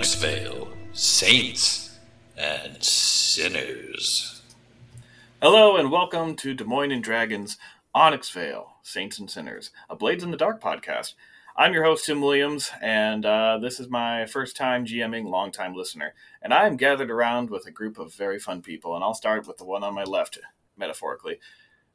[0.00, 1.98] Onyx Vale, Saints
[2.34, 4.40] and Sinners.
[5.42, 7.58] Hello and welcome to Des Moines and Dragons
[7.94, 11.12] Onyx Vale, Saints and Sinners, a Blades in the Dark podcast.
[11.54, 16.14] I'm your host, Tim Williams, and uh, this is my first time GMing, long-time listener.
[16.40, 19.46] And I am gathered around with a group of very fun people, and I'll start
[19.46, 20.38] with the one on my left,
[20.78, 21.40] metaphorically.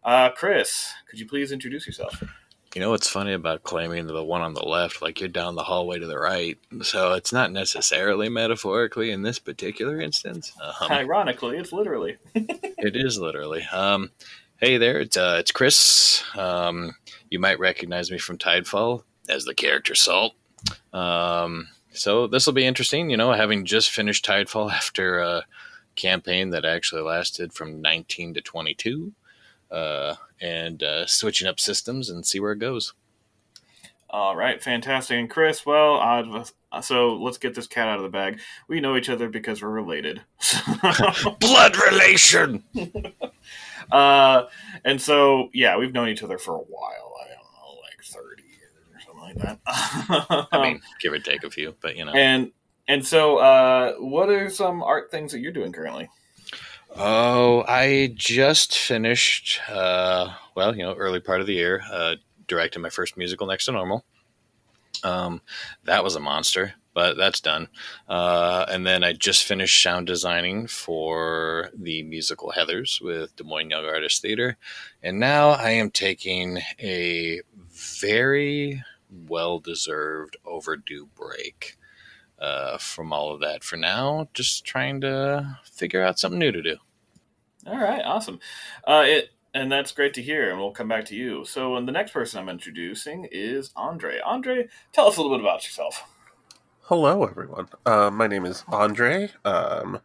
[0.04, 2.24] Uh, Chris, could you please introduce yourself?
[2.76, 5.02] You know what's funny about claiming the one on the left?
[5.02, 6.58] Like you're down the hallway to the right.
[6.82, 10.52] So it's not necessarily metaphorically in this particular instance.
[10.62, 12.18] Um, Ironically, it's literally.
[12.36, 13.64] it is literally.
[13.72, 14.12] Um,
[14.58, 16.22] hey there, it's, uh, it's Chris.
[16.36, 16.96] Um,
[17.30, 20.34] you might recognize me from Tidefall as the character Salt.
[20.92, 23.10] Um, so this will be interesting.
[23.10, 25.46] You know, having just finished Tidefall after a
[25.96, 29.14] campaign that actually lasted from 19 to 22
[29.76, 32.94] uh, and uh, switching up systems and see where it goes.
[34.10, 35.18] All right, fantastic.
[35.18, 36.00] And Chris, well,
[36.72, 38.40] uh, so let's get this cat out of the bag.
[38.70, 40.22] We know each other because we're related.
[41.40, 42.64] Blood relation.
[43.92, 44.44] uh,
[44.86, 47.14] and so, yeah, we've known each other for a while.
[47.22, 50.48] I don't know, like thirty years or something like that.
[50.54, 52.14] I mean, give or take a few, but you know.
[52.14, 52.52] And
[52.88, 56.10] and so, uh, what are some art things that you're doing currently?
[56.98, 62.16] Oh, I just finished, uh, well, you know, early part of the year, uh,
[62.80, 64.06] my first musical next to normal.
[65.04, 65.42] Um,
[65.84, 67.68] that was a monster, but that's done.
[68.08, 73.72] Uh, and then I just finished sound designing for the musical Heathers with Des Moines
[73.72, 74.56] Young Artists Theater.
[75.04, 78.82] And now I am taking a very
[79.28, 81.78] well deserved overdue break
[82.40, 84.30] uh, from all of that for now.
[84.34, 86.78] Just trying to figure out something new to do.
[87.66, 88.40] All right, awesome.
[88.88, 90.52] Uh, it and that's great to hear.
[90.52, 91.46] And we'll come back to you.
[91.46, 94.20] So, and the next person I'm introducing is Andre.
[94.20, 96.04] Andre, tell us a little bit about yourself.
[96.82, 97.70] Hello, everyone.
[97.86, 99.32] Uh, my name is Andre.
[99.46, 100.02] Um,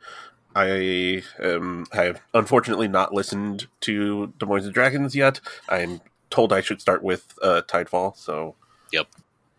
[0.55, 5.41] I am, have unfortunately not listened to Des Moines and Dragons yet.
[5.69, 6.01] I'm
[6.31, 8.55] told I should start with uh, Tidefall, so
[8.93, 9.09] yep,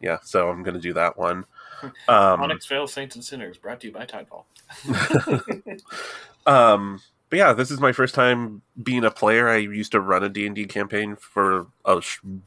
[0.02, 0.18] yeah.
[0.24, 1.46] So I'm going to do that one.
[2.08, 4.44] Um, Onyx Vale Saints and Sinners, brought to you by Tidefall.
[6.46, 9.48] um, but yeah, this is my first time being a player.
[9.48, 12.02] I used to run a D&D campaign for a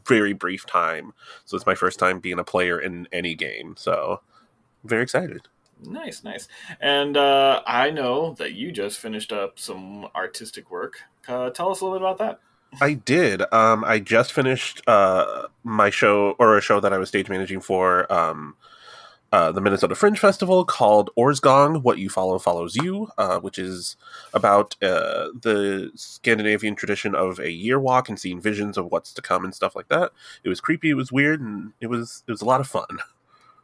[0.06, 1.14] very brief time.
[1.46, 3.76] So it's my first time being a player in any game.
[3.78, 4.20] So
[4.82, 5.48] I'm very excited.
[5.82, 6.48] Nice, nice.
[6.82, 10.96] And uh, I know that you just finished up some artistic work.
[11.26, 12.40] Uh, tell us a little bit about that.
[12.82, 13.40] I did.
[13.54, 17.60] Um, I just finished uh, my show, or a show that I was stage managing
[17.60, 18.54] for um,
[19.34, 23.96] uh, the Minnesota Fringe Festival called Orsgong, What You Follow Follows You, uh, which is
[24.32, 29.20] about uh, the Scandinavian tradition of a year walk and seeing visions of what's to
[29.20, 30.12] come and stuff like that.
[30.44, 32.86] It was creepy, it was weird, and it was it was a lot of fun.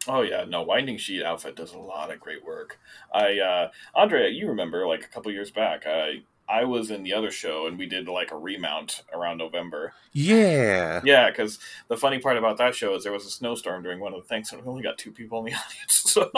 [0.08, 2.78] Oh yeah, no, Winding Sheet outfit does a lot of great work.
[3.12, 7.12] I uh Andre, you remember like a couple years back, I I was in the
[7.12, 9.93] other show and we did like a remount around November.
[10.12, 11.00] Yeah.
[11.05, 14.12] Yeah, because the funny part about that show is there was a snowstorm during one
[14.15, 15.93] of the things and we only got two people in the audience.
[15.93, 16.31] So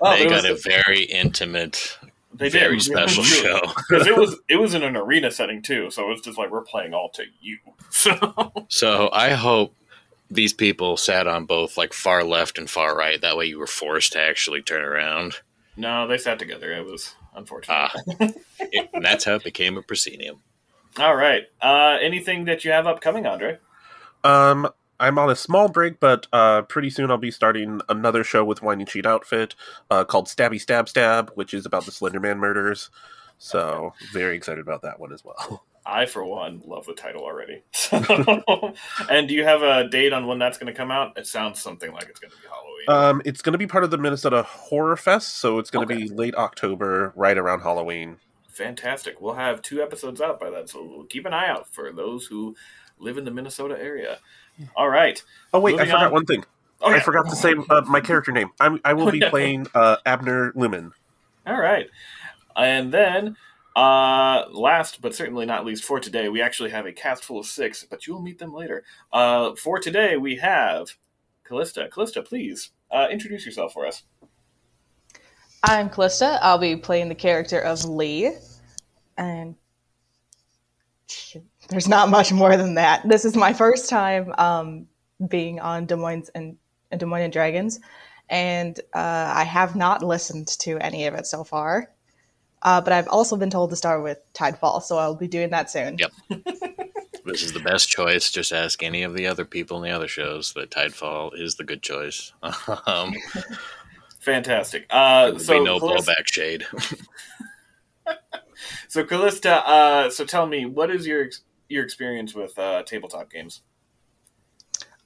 [0.00, 1.98] oh, they got a very intimate
[2.32, 2.84] they very did.
[2.84, 6.20] special show because it was it was in an arena setting too so it was
[6.20, 7.58] just like we're playing all to you
[7.90, 9.74] so so i hope
[10.30, 13.66] these people sat on both like far left and far right that way you were
[13.66, 15.36] forced to actually turn around
[15.76, 17.74] no they sat together it was unfortunate.
[17.74, 17.92] Ah,
[18.60, 20.40] it, and that's how it became a proscenium.
[20.98, 21.44] All right.
[21.60, 23.58] Uh, anything that you have upcoming, Andre?
[24.22, 24.68] Um,
[25.00, 28.62] I'm on a small break, but uh, pretty soon I'll be starting another show with
[28.62, 29.54] Winding Sheet Outfit
[29.90, 32.90] uh, called Stabby Stab Stab, which is about the Slenderman murders.
[33.38, 35.64] So very excited about that one as well.
[35.86, 37.62] I, for one, love the title already.
[39.10, 41.18] and do you have a date on when that's going to come out?
[41.18, 42.63] It sounds something like it's going to be Halloween.
[42.88, 45.94] Um, it's going to be part of the Minnesota Horror Fest, so it's going to
[45.94, 46.04] okay.
[46.04, 48.18] be late October, right around Halloween.
[48.48, 49.20] Fantastic.
[49.20, 52.26] We'll have two episodes out by then, so we'll keep an eye out for those
[52.26, 52.54] who
[52.98, 54.18] live in the Minnesota area.
[54.76, 55.22] All right.
[55.52, 56.12] Oh wait, Moving I forgot on.
[56.12, 56.44] one thing.
[56.80, 56.96] Oh, yeah.
[56.96, 58.50] I forgot to say uh, my character name.
[58.60, 60.92] I'm, i will be playing uh, Abner Lumen.
[61.46, 61.88] All right,
[62.56, 63.36] and then
[63.76, 67.46] uh, last but certainly not least for today, we actually have a cast full of
[67.46, 68.84] six, but you'll meet them later.
[69.12, 70.94] Uh, for today, we have
[71.44, 71.88] Callista.
[71.92, 74.02] Callista, please uh, introduce yourself for us.
[75.62, 76.38] I'm Callista.
[76.42, 78.32] I'll be playing the character of Lee,
[79.16, 79.54] and
[81.68, 83.08] there's not much more than that.
[83.08, 84.86] This is my first time um,
[85.28, 86.56] being on Des Moines and,
[86.90, 87.80] and Des Moines and Dragons,
[88.28, 91.90] and uh, I have not listened to any of it so far.
[92.62, 95.70] Uh, but I've also been told to start with Tidefall, so I'll be doing that
[95.70, 95.98] soon.
[95.98, 96.12] Yep.
[97.24, 98.30] this is the best choice.
[98.30, 101.64] Just ask any of the other people in the other shows that Tidefall is the
[101.64, 102.32] good choice.
[102.86, 103.14] um,
[104.20, 104.86] Fantastic.
[104.90, 106.66] Uh, so be no Callis- blowback shade.
[108.88, 113.30] So Callista, uh, so tell me, what is your ex- your experience with uh, tabletop
[113.30, 113.62] games?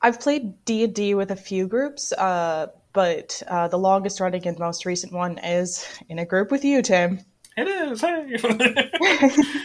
[0.00, 4.46] I've played D and D with a few groups, uh, but uh, the longest running
[4.46, 7.20] and most recent one is in a group with you, Tim.
[7.56, 8.00] It is.
[8.00, 8.26] Hey.
[8.28, 9.58] it's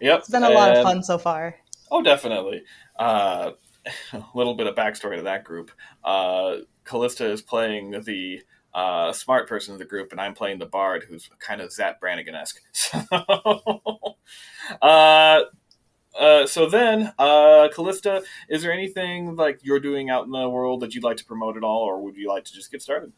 [0.00, 0.26] yep.
[0.28, 1.56] been a lot of fun so far.
[1.90, 2.62] Oh, definitely.
[2.98, 3.52] Uh,
[4.12, 5.70] a little bit of backstory to that group.
[6.04, 8.42] Uh, Callista is playing the
[8.74, 12.00] uh, smart person of the group, and I'm playing the bard, who's kind of Zapp
[12.00, 12.60] Brannigan esque.
[14.72, 15.40] So, uh,
[16.18, 20.80] uh, so then, uh, Callista, is there anything like you're doing out in the world
[20.80, 23.12] that you'd like to promote at all, or would you like to just get started?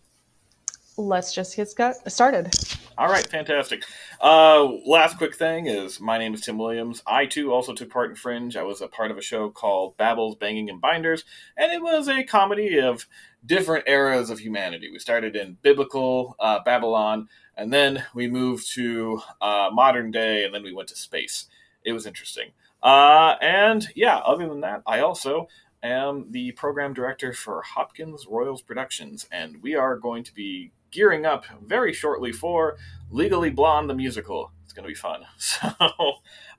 [0.97, 2.53] Let's just get started.
[2.99, 3.85] All right, fantastic.
[4.21, 7.03] Uh, last quick thing is my name is Tim Williams.
[7.07, 8.57] I too also took part in Fringe.
[8.57, 11.25] I was a part of a show called Babbles, Banging, and Binders,
[11.57, 13.07] and it was a comedy of
[13.45, 14.91] different eras of humanity.
[14.93, 20.55] We started in biblical uh, Babylon, and then we moved to uh, modern day, and
[20.55, 21.47] then we went to space.
[21.85, 22.51] It was interesting.
[22.83, 25.49] Uh, and yeah, other than that, I also
[25.83, 31.27] am the program director for Hopkins Royals Productions, and we are going to be gearing
[31.27, 32.77] up very shortly for
[33.11, 34.53] Legally Blonde the musical.
[34.65, 35.23] It's going to be fun.
[35.39, 35.69] So,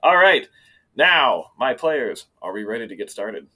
[0.02, 0.46] all right.
[0.96, 3.46] Now, my players, are we ready to get started?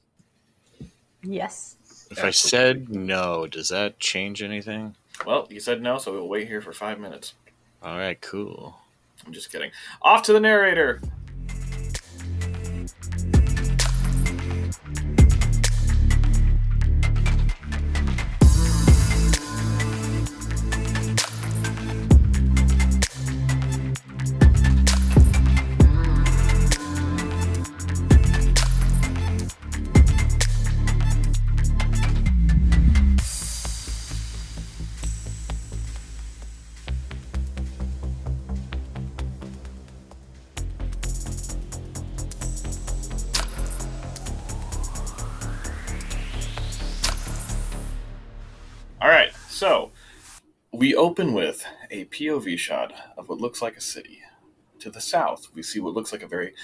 [1.23, 1.77] Yes.
[2.11, 4.97] If I said no, does that change anything?
[5.27, 7.35] Well, you said no, so we'll wait here for five minutes.
[7.83, 8.77] All right, cool.
[9.27, 9.71] I'm just kidding.
[10.01, 11.01] Off to the narrator.
[50.99, 54.21] Open with a POV shot of what looks like a city.
[54.81, 56.55] To the south, we see what looks like a very,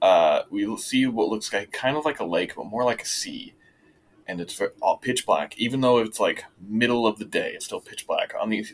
[0.00, 3.06] uh, we see what looks like kind of like a lake, but more like a
[3.06, 3.54] sea.
[4.26, 7.52] And it's all pitch black, even though it's like middle of the day.
[7.54, 8.32] It's still pitch black.
[8.40, 8.64] On the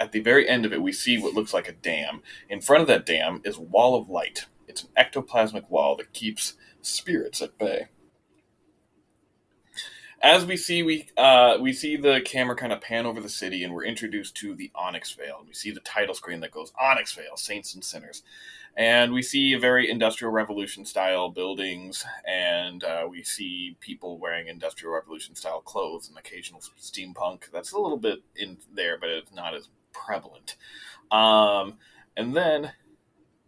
[0.00, 2.22] at the very end of it, we see what looks like a dam.
[2.48, 4.46] In front of that dam is a wall of light.
[4.66, 7.88] It's an ectoplasmic wall that keeps spirits at bay
[10.20, 13.62] as we see we uh, we see the camera kind of pan over the city
[13.62, 17.12] and we're introduced to the onyx veil we see the title screen that goes onyx
[17.12, 18.22] veil saints and sinners.
[18.76, 24.94] And we see very industrial revolution style buildings and uh, we see people wearing industrial
[24.94, 27.50] revolution style clothes and occasional steampunk.
[27.52, 30.56] That's a little bit in there but it's not as prevalent.
[31.10, 31.78] Um,
[32.16, 32.72] and then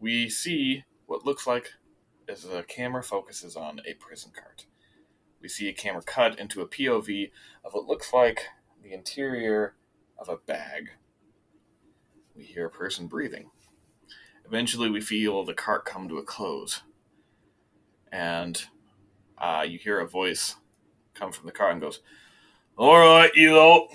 [0.00, 1.72] we see what looks like
[2.28, 4.66] as the camera focuses on a prison cart
[5.40, 7.30] we see a camera cut into a POV
[7.64, 8.46] of what looks like
[8.82, 9.74] the interior
[10.18, 10.90] of a bag.
[12.36, 13.50] We hear a person breathing.
[14.44, 16.82] Eventually, we feel the cart come to a close.
[18.10, 18.62] And
[19.38, 20.56] uh, you hear a voice
[21.14, 22.00] come from the cart and goes,
[22.76, 23.88] All right, you lot.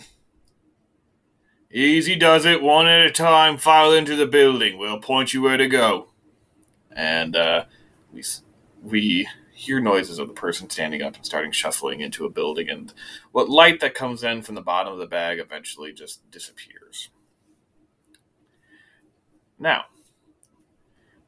[1.72, 3.58] Easy does it, one at a time.
[3.58, 4.78] File into the building.
[4.78, 6.08] We'll point you where to go.
[6.92, 7.66] And uh,
[8.14, 8.24] we
[8.82, 12.94] we hear noises of the person standing up and starting shuffling into a building, and
[13.32, 17.10] what light that comes in from the bottom of the bag eventually just disappears.
[19.58, 19.86] Now,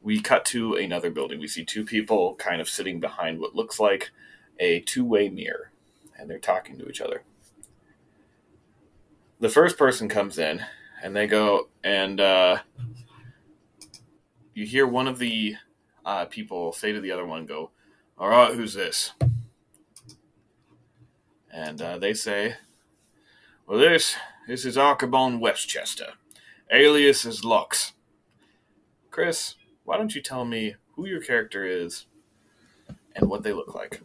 [0.02, 1.40] we cut to another building.
[1.40, 4.12] We see two people kind of sitting behind what looks like
[4.60, 5.72] a two way mirror,
[6.20, 7.24] and they're talking to each other.
[9.40, 10.66] The first person comes in,
[11.02, 12.58] and they go, and uh,
[14.54, 15.56] you hear one of the
[16.06, 17.72] uh, people say to the other one, "Go,
[18.18, 19.12] all right, who's this?"
[21.52, 22.56] And uh, they say,
[23.68, 24.16] "Well, this
[24.48, 26.14] this is Archibald Westchester,
[26.72, 27.94] alias is Lux."
[29.10, 32.06] Chris, why don't you tell me who your character is
[33.16, 34.02] and what they look like?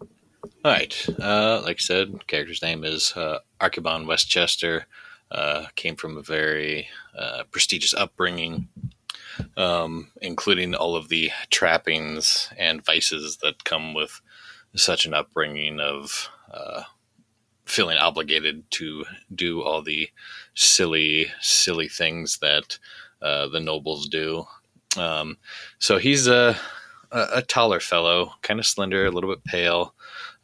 [0.65, 1.07] All right.
[1.21, 4.87] Uh, like I said, character's name is uh, Archibald Westchester.
[5.31, 6.89] Uh, came from a very
[7.19, 8.69] uh, prestigious upbringing,
[9.57, 14.21] um, including all of the trappings and vices that come with
[14.75, 16.83] such an upbringing of uh,
[17.65, 20.09] feeling obligated to do all the
[20.55, 22.79] silly, silly things that
[23.21, 24.45] uh, the nobles do.
[24.97, 25.39] Um,
[25.79, 26.57] so he's a,
[27.11, 29.95] a, taller fellow, kind of slender, a little bit pale.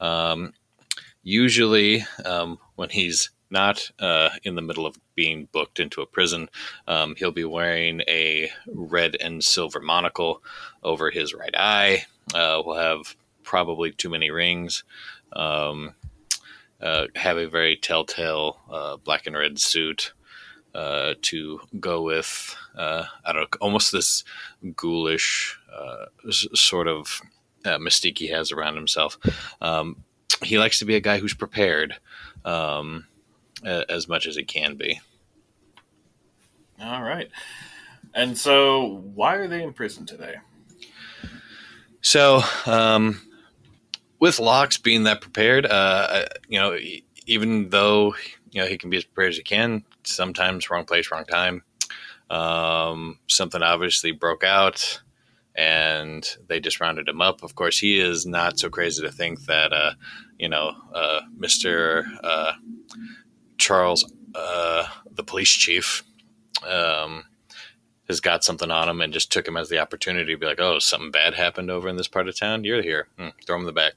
[0.01, 0.55] Um,
[1.23, 6.49] usually, um, when he's not uh, in the middle of being booked into a prison.
[6.87, 10.45] Um, he'll be wearing a red and silver monocle
[10.85, 12.05] over his right eye.
[12.33, 14.85] Uh, will have probably too many rings.
[15.33, 15.95] Um,
[16.81, 20.13] uh, have a very telltale uh, black and red suit
[20.73, 22.55] uh, to go with.
[22.77, 24.23] Uh, I don't know, almost this
[24.77, 27.21] ghoulish uh, sort of
[27.65, 29.19] uh, mystique he has around himself.
[29.61, 30.05] Um,
[30.45, 31.97] he likes to be a guy who's prepared
[32.45, 33.07] um,
[33.65, 35.01] as much as he can be.
[36.81, 37.31] All right.
[38.15, 40.37] And so, why are they in prison today?
[42.01, 43.21] So, um,
[44.21, 46.79] with Locks being that prepared, uh, you know,
[47.27, 48.15] even though
[48.51, 51.63] you know he can be as prepared as he can, sometimes wrong place, wrong time.
[52.31, 55.01] Um, something obviously broke out,
[55.55, 57.43] and they just rounded him up.
[57.43, 59.93] Of course, he is not so crazy to think that uh,
[60.39, 62.53] you know uh, Mister uh,
[63.59, 66.05] Charles, uh, the police chief.
[66.67, 67.25] Um,
[68.09, 70.61] has got something on him and just took him as the opportunity to be like,
[70.61, 72.65] oh, something bad happened over in this part of town.
[72.65, 73.09] You're here.
[73.19, 73.93] Hmm, throw him in the back.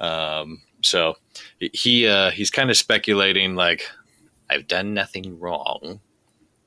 [0.00, 1.16] Um, so
[1.58, 3.88] he uh, he's kind of speculating like,
[4.48, 6.00] I've done nothing wrong.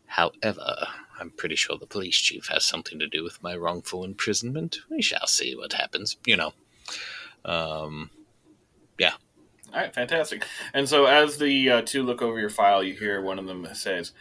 [0.05, 0.88] However,
[1.20, 4.77] I'm pretty sure the police chief has something to do with my wrongful imprisonment.
[4.89, 6.17] We shall see what happens.
[6.25, 6.53] You know.
[7.43, 8.10] Um,
[8.98, 9.13] yeah.
[9.74, 10.46] All right, fantastic.
[10.74, 13.67] And so, as the uh, two look over your file, you hear one of them
[13.74, 14.12] says,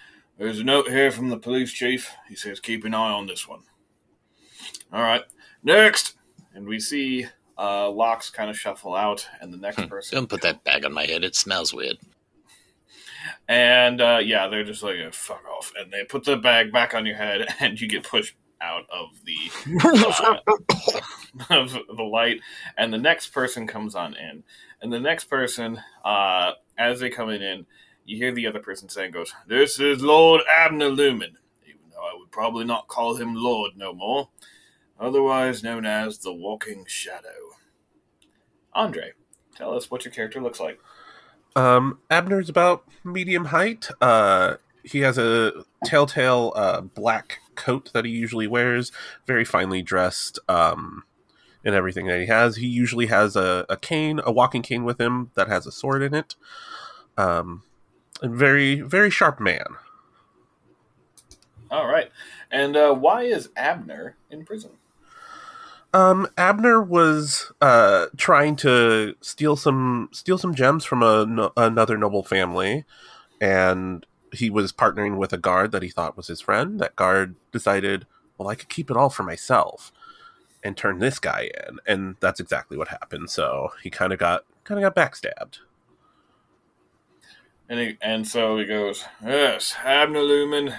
[0.42, 2.10] There's a note here from the police chief.
[2.28, 3.60] He says, Keep an eye on this one.
[4.92, 5.22] All right,
[5.62, 6.14] next.
[6.52, 10.16] And we see uh, Locks kind of shuffle out, and the next person.
[10.16, 11.22] don't put that bag on my head.
[11.22, 11.96] It smells weird.
[13.46, 15.72] And uh, yeah, they're just like, "Oh, fuck off.
[15.78, 19.10] And they put the bag back on your head, and you get pushed out of
[19.24, 19.38] the
[19.84, 22.40] uh, of the light.
[22.76, 24.42] And the next person comes on in.
[24.80, 27.64] And the next person, uh, as they come in,
[28.04, 31.36] you hear the other person saying, goes, This is Lord Abner Lumen.
[31.66, 34.28] Even though I would probably not call him Lord no more.
[34.98, 37.56] Otherwise known as the Walking Shadow.
[38.74, 39.12] Andre,
[39.54, 40.78] tell us what your character looks like.
[41.54, 43.88] Um, Abner's about medium height.
[44.00, 48.90] Uh, he has a telltale uh, black coat that he usually wears,
[49.26, 51.04] very finely dressed, um,
[51.64, 52.56] and everything that he has.
[52.56, 56.02] He usually has a, a cane, a walking cane with him that has a sword
[56.02, 56.34] in it.
[57.16, 57.62] Um,
[58.22, 59.66] a very, very sharp man.
[61.70, 62.10] All right.
[62.50, 64.72] And uh, why is Abner in prison?
[65.94, 71.98] Um, Abner was uh, trying to steal some steal some gems from a, no- another
[71.98, 72.84] noble family,
[73.40, 76.80] and he was partnering with a guard that he thought was his friend.
[76.80, 78.06] That guard decided,
[78.38, 79.92] well, I could keep it all for myself,
[80.62, 83.28] and turn this guy in, and that's exactly what happened.
[83.28, 85.58] So he kind of got kind of got backstabbed.
[87.72, 90.74] And he, and so he goes, Yes, Abner Lumen,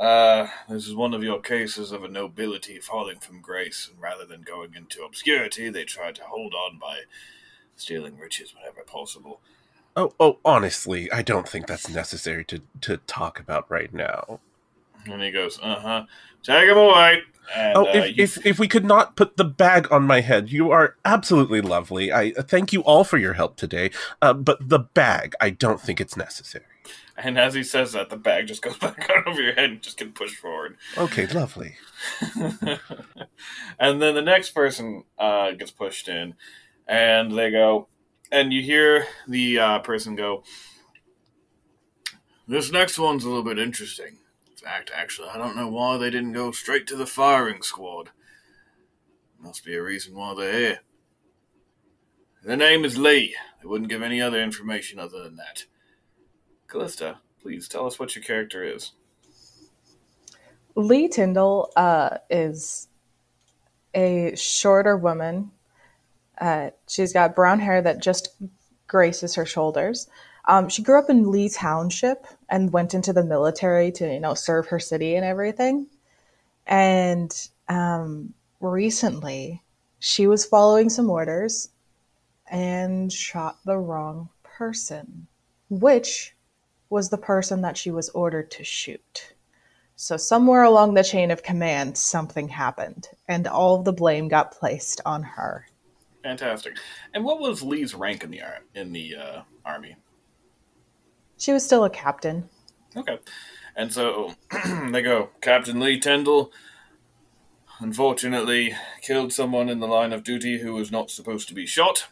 [0.00, 4.24] uh, this is one of your cases of a nobility falling from grace, and rather
[4.24, 7.02] than going into obscurity, they tried to hold on by
[7.76, 9.40] stealing riches whenever possible.
[9.94, 14.40] Oh, oh, honestly, I don't think that's necessary to to talk about right now.
[15.06, 16.06] And he goes, Uh huh,
[16.42, 17.22] take him away.
[17.56, 20.20] And, oh, uh, if, you- if if we could not put the bag on my
[20.20, 22.12] head, you are absolutely lovely.
[22.12, 23.90] I uh, thank you all for your help today.
[24.20, 26.64] Uh, but the bag, I don't think it's necessary.
[27.16, 29.82] and as he says that, the bag just goes back out over your head and
[29.82, 30.76] just gets pushed forward.
[30.98, 31.76] Okay, lovely.
[33.78, 36.34] and then the next person uh, gets pushed in,
[36.86, 37.88] and they go,
[38.30, 40.42] and you hear the uh, person go,
[42.46, 44.18] This next one's a little bit interesting.
[44.64, 48.10] Fact, actually, I don't know why they didn't go straight to the firing squad.
[49.38, 50.80] Must be a reason why they're here.
[52.42, 53.36] Their name is Lee.
[53.62, 55.66] They wouldn't give any other information other than that.
[56.66, 58.92] Callista, please tell us what your character is.
[60.74, 62.88] Lee Tyndall uh, is
[63.94, 65.52] a shorter woman.
[66.40, 68.36] Uh, she's got brown hair that just
[68.88, 70.08] graces her shoulders.
[70.46, 74.34] Um, she grew up in Lee Township and went into the military to, you know,
[74.34, 75.86] serve her city and everything.
[76.66, 77.32] And
[77.68, 79.62] um, recently,
[79.98, 81.70] she was following some orders
[82.50, 85.26] and shot the wrong person,
[85.68, 86.34] which
[86.90, 89.34] was the person that she was ordered to shoot.
[89.96, 95.00] So somewhere along the chain of command, something happened, and all the blame got placed
[95.04, 95.66] on her.
[96.22, 96.76] Fantastic.
[97.12, 98.40] And what was Lee's rank in the
[98.74, 99.96] in the uh, army?
[101.38, 102.48] She was still a captain.
[102.96, 103.18] Okay.
[103.76, 104.34] And so
[104.90, 106.52] they go, Captain Lee Tyndall,
[107.80, 112.08] unfortunately, killed someone in the line of duty who was not supposed to be shot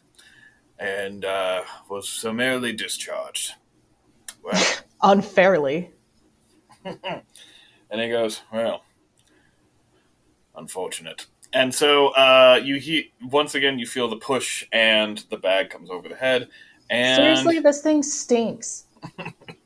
[0.79, 3.55] and uh, was summarily discharged.
[4.43, 4.63] Well,
[5.03, 5.91] unfairly.
[7.89, 8.83] And he goes, "Well,
[10.57, 15.71] unfortunate." And so uh, you he once again you feel the push, and the bag
[15.71, 16.49] comes over the head.
[16.91, 18.86] And Seriously, this thing stinks.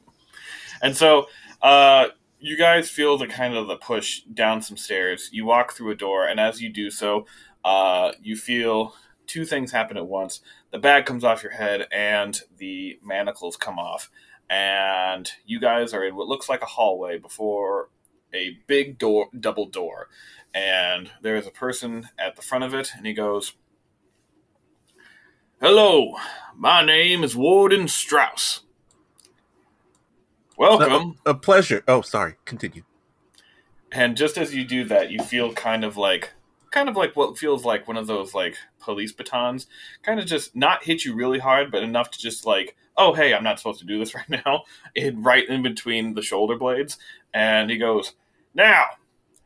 [0.81, 1.29] And so
[1.63, 2.07] uh,
[2.39, 5.29] you guys feel the kind of the push down some stairs.
[5.33, 7.27] You walk through a door, and as you do so,
[7.65, 8.95] uh, you feel
[9.27, 10.41] two things happen at once.
[10.71, 14.11] The bag comes off your head, and the manacles come off.
[14.49, 17.91] And you guys are in what looks like a hallway before
[18.35, 20.09] a big door, double door.
[20.53, 23.53] And there is a person at the front of it, and he goes,
[25.61, 26.15] Hello,
[26.57, 28.63] my name is Warden Strauss.
[30.61, 31.17] Welcome.
[31.25, 31.83] A, a pleasure.
[31.89, 32.35] Oh, sorry.
[32.45, 32.83] Continue.
[33.91, 36.35] And just as you do that, you feel kind of like
[36.71, 39.67] kind of like what feels like one of those like police batons,
[40.03, 43.33] kind of just not hit you really hard, but enough to just like, oh hey,
[43.33, 44.65] I'm not supposed to do this right now.
[44.95, 46.99] It right in between the shoulder blades,
[47.33, 48.13] and he goes,
[48.55, 48.85] now,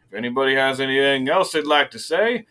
[0.08, 2.44] if anybody has anything else they'd like to say,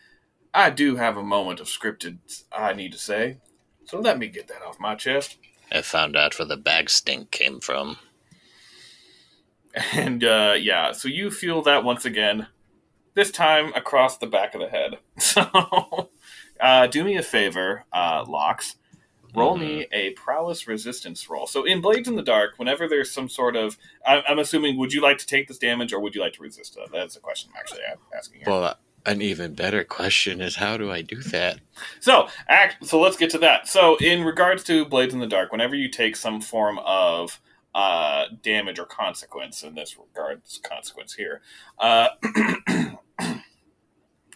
[0.54, 3.36] I do have a moment of scripted I need to say,
[3.84, 5.36] so let me get that off my chest.
[5.70, 7.98] I found out where the bag stink came from.
[9.92, 12.46] And uh, yeah, so you feel that once again,
[13.14, 14.98] this time across the back of the head.
[15.18, 16.10] So
[16.60, 18.76] uh, do me a favor, uh, Locks.
[19.34, 21.48] Roll me a prowess resistance roll.
[21.48, 24.92] So in Blades in the Dark, whenever there's some sort of, I, I'm assuming, would
[24.92, 26.88] you like to take this damage or would you like to resist it?
[26.92, 27.80] That's the question I'm actually
[28.16, 28.44] asking here.
[28.46, 31.58] Well, an even better question is how do I do that?
[32.00, 32.86] So, act.
[32.86, 33.66] So let's get to that.
[33.66, 37.40] So, in regards to Blades in the Dark, whenever you take some form of
[37.74, 41.40] uh, damage or consequence, in this regards, consequence here,
[41.78, 42.08] uh,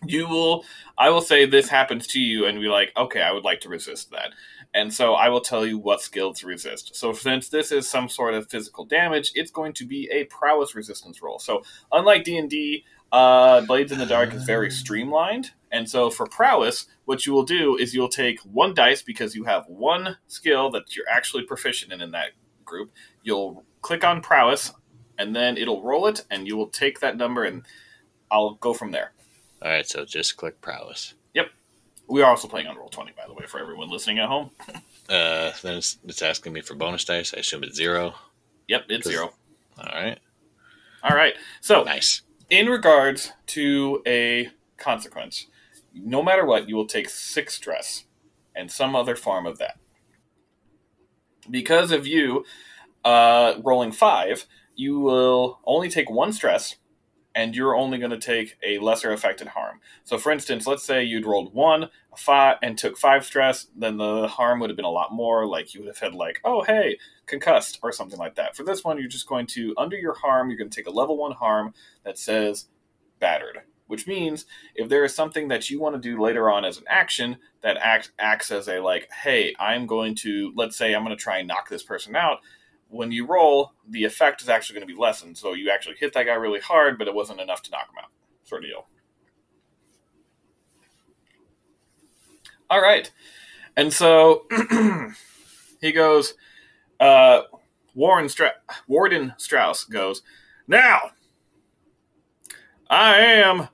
[0.06, 0.64] you will.
[0.96, 3.68] I will say this happens to you, and be like, okay, I would like to
[3.68, 4.30] resist that.
[4.74, 6.94] And so I will tell you what skill to resist.
[6.94, 10.74] So since this is some sort of physical damage, it's going to be a prowess
[10.74, 11.38] resistance roll.
[11.38, 16.10] So unlike D and D, uh, Blades in the Dark is very streamlined, and so
[16.10, 20.18] for prowess, what you will do is you'll take one dice because you have one
[20.26, 22.32] skill that you're actually proficient in in that
[22.68, 22.92] group.
[23.28, 24.72] You'll click on prowess,
[25.18, 27.62] and then it'll roll it, and you will take that number, and
[28.30, 29.12] I'll go from there.
[29.60, 31.12] All right, so just click prowess.
[31.34, 31.48] Yep.
[32.08, 34.50] We are also playing on Roll20, by the way, for everyone listening at home.
[35.10, 37.32] Uh, then it's, it's asking me for bonus dice.
[37.34, 38.14] I assume it's zero.
[38.68, 39.32] Yep, it's zero.
[39.78, 40.18] All right,
[41.02, 41.32] All right.
[41.62, 42.20] So nice.
[42.50, 45.46] in regards to a consequence,
[45.94, 48.04] no matter what, you will take six stress
[48.54, 49.78] and some other form of that.
[51.50, 52.44] Because of you
[53.04, 56.76] uh, rolling five, you will only take one stress,
[57.34, 59.80] and you're only going to take a lesser affected harm.
[60.02, 63.96] So, for instance, let's say you'd rolled one, a five, and took five stress, then
[63.96, 65.46] the harm would have been a lot more.
[65.46, 68.56] Like you would have had like, oh hey, concussed or something like that.
[68.56, 70.96] For this one, you're just going to under your harm, you're going to take a
[70.96, 72.66] level one harm that says
[73.20, 76.78] battered, which means if there is something that you want to do later on as
[76.78, 81.04] an action that act, acts as a like, hey, I'm going to let's say I'm
[81.04, 82.38] going to try and knock this person out.
[82.88, 85.36] When you roll, the effect is actually going to be lessened.
[85.36, 87.98] So you actually hit that guy really hard, but it wasn't enough to knock him
[88.02, 88.10] out.
[88.44, 88.86] Sort of deal.
[92.70, 93.10] All right,
[93.76, 94.46] and so
[95.80, 96.34] he goes.
[97.00, 97.42] Uh,
[97.94, 98.54] Warren Stra-
[98.86, 100.22] Warden Strauss goes.
[100.68, 101.10] Now,
[102.88, 103.68] I am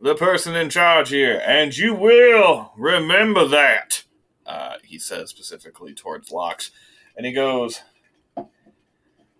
[0.00, 4.04] the person in charge here, and you will remember that.
[4.46, 6.70] Uh, he says specifically towards Locks,
[7.16, 7.80] and he goes,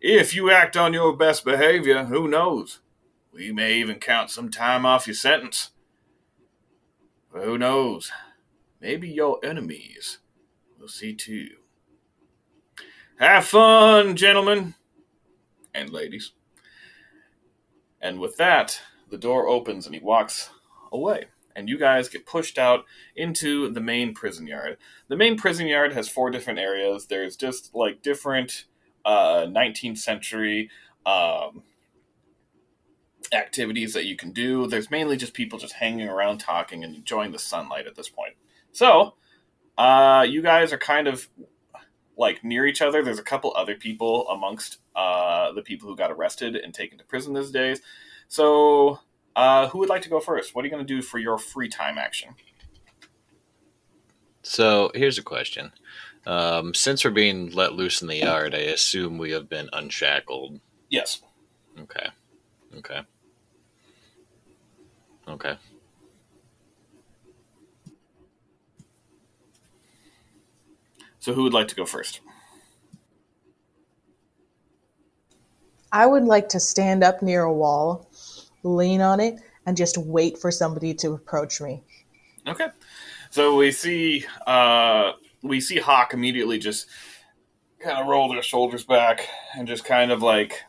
[0.06, 2.80] "If you act on your best behavior, who knows?
[3.32, 5.70] We may even count some time off your sentence.
[7.32, 8.12] But who knows?
[8.82, 10.18] Maybe your enemies
[10.78, 11.56] will see too."
[13.18, 14.74] Have fun, gentlemen
[15.72, 16.32] and ladies.
[17.98, 20.50] And with that, the door opens and he walks
[20.92, 21.28] away.
[21.56, 22.84] And you guys get pushed out
[23.16, 24.76] into the main prison yard.
[25.08, 27.06] The main prison yard has four different areas.
[27.06, 28.66] There's just like different
[29.04, 30.70] uh, 19th century
[31.06, 31.62] um,
[33.32, 34.66] activities that you can do.
[34.66, 38.34] There's mainly just people just hanging around talking and enjoying the sunlight at this point.
[38.72, 39.14] So,
[39.76, 41.28] uh, you guys are kind of
[42.16, 43.02] like near each other.
[43.02, 47.04] There's a couple other people amongst uh, the people who got arrested and taken to
[47.04, 47.80] prison these days.
[48.28, 49.00] So,
[49.36, 50.54] uh, who would like to go first?
[50.54, 52.34] What are you going to do for your free time action?
[54.42, 55.72] So here's a question.
[56.26, 60.60] Um, since we're being let loose in the yard, I assume we have been unshackled.
[60.88, 61.20] Yes.
[61.78, 62.06] Okay.
[62.78, 63.00] Okay.
[65.28, 65.56] Okay.
[71.18, 72.20] So, who would like to go first?
[75.90, 78.10] I would like to stand up near a wall,
[78.62, 81.82] lean on it, and just wait for somebody to approach me.
[82.46, 82.66] Okay.
[83.30, 85.12] So we see uh,
[85.44, 86.88] we see Hawk immediately just
[87.78, 90.62] kind of roll their shoulders back and just kind of like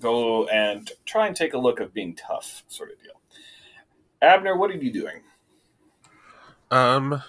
[0.00, 3.20] go and try and take a look of being tough, sort of deal.
[4.20, 5.20] Abner, what are you doing?
[6.70, 7.22] Um,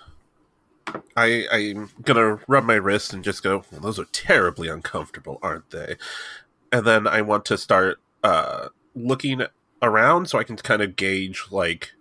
[1.18, 3.66] I I'm gonna rub my wrist and just go.
[3.72, 5.98] Well, those are terribly uncomfortable, aren't they?
[6.72, 9.42] And then I want to start uh looking
[9.82, 11.94] around so I can kind of gauge like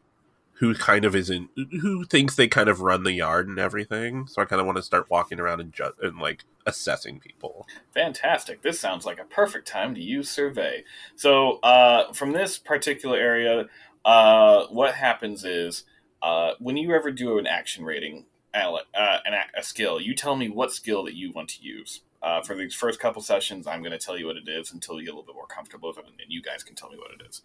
[0.62, 4.28] who kind of isn't who thinks they kind of run the yard and everything.
[4.28, 7.66] So I kind of want to start walking around and ju- and like assessing people.
[7.92, 8.62] Fantastic.
[8.62, 10.84] This sounds like a perfect time to use survey.
[11.16, 13.66] So, uh, from this particular area,
[14.04, 15.82] uh, what happens is
[16.22, 20.48] uh, when you ever do an action rating, uh, an, a skill, you tell me
[20.48, 22.02] what skill that you want to use.
[22.22, 25.00] Uh, for these first couple sessions, I'm going to tell you what it is until
[25.00, 26.98] you get a little bit more comfortable with it, and you guys can tell me
[26.98, 27.42] what it is.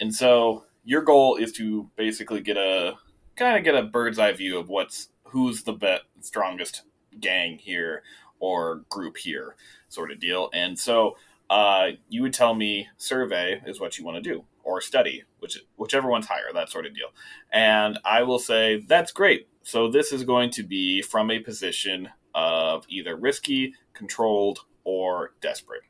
[0.00, 2.94] And so, your goal is to basically get a
[3.36, 6.82] kind of get a bird's eye view of what's who's the bet strongest
[7.20, 8.02] gang here
[8.38, 9.54] or group here,
[9.88, 10.50] sort of deal.
[10.52, 11.16] And so,
[11.48, 15.58] uh, you would tell me survey is what you want to do or study, which
[15.76, 17.08] whichever one's higher, that sort of deal.
[17.52, 19.48] And I will say that's great.
[19.62, 25.82] So this is going to be from a position of either risky, controlled, or desperate.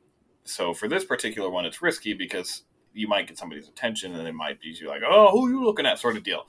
[0.45, 4.35] So for this particular one, it's risky because you might get somebody's attention and it
[4.35, 6.47] might be you like, oh, who are you looking at, sort of deal.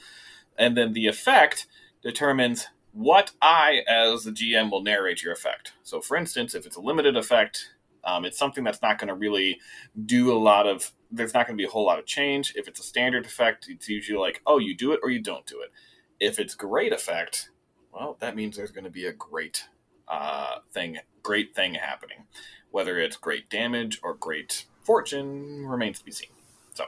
[0.57, 1.67] And then the effect
[2.01, 5.73] determines what I, as the GM, will narrate your effect.
[5.81, 9.15] So, for instance, if it's a limited effect, um, it's something that's not going to
[9.15, 9.59] really
[10.05, 10.91] do a lot of.
[11.09, 12.53] There's not going to be a whole lot of change.
[12.55, 15.45] If it's a standard effect, it's usually like, oh, you do it or you don't
[15.45, 15.71] do it.
[16.19, 17.49] If it's great effect,
[17.91, 19.65] well, that means there's going to be a great
[20.07, 22.25] uh, thing, great thing happening.
[22.71, 26.29] Whether it's great damage or great fortune remains to be seen.
[26.73, 26.85] So,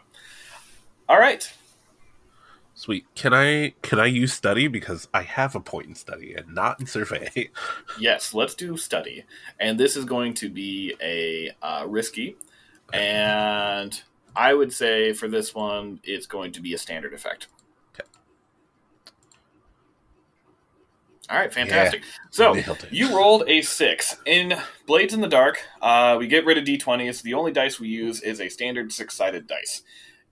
[1.08, 1.52] all right.
[2.78, 3.06] Sweet.
[3.16, 6.80] Can I can I use study because I have a point in study and not
[6.80, 7.50] in survey.
[8.00, 9.24] yes, let's do study,
[9.60, 12.36] and this is going to be a uh, risky,
[12.92, 14.02] and
[14.36, 17.48] I would say for this one it's going to be a standard effect.
[21.30, 22.04] All right, fantastic.
[22.30, 22.56] so
[22.92, 24.54] you rolled a six in
[24.86, 25.58] Blades in the Dark.
[25.82, 27.24] Uh, we get rid of d20s.
[27.24, 29.82] The only dice we use is a standard six-sided dice.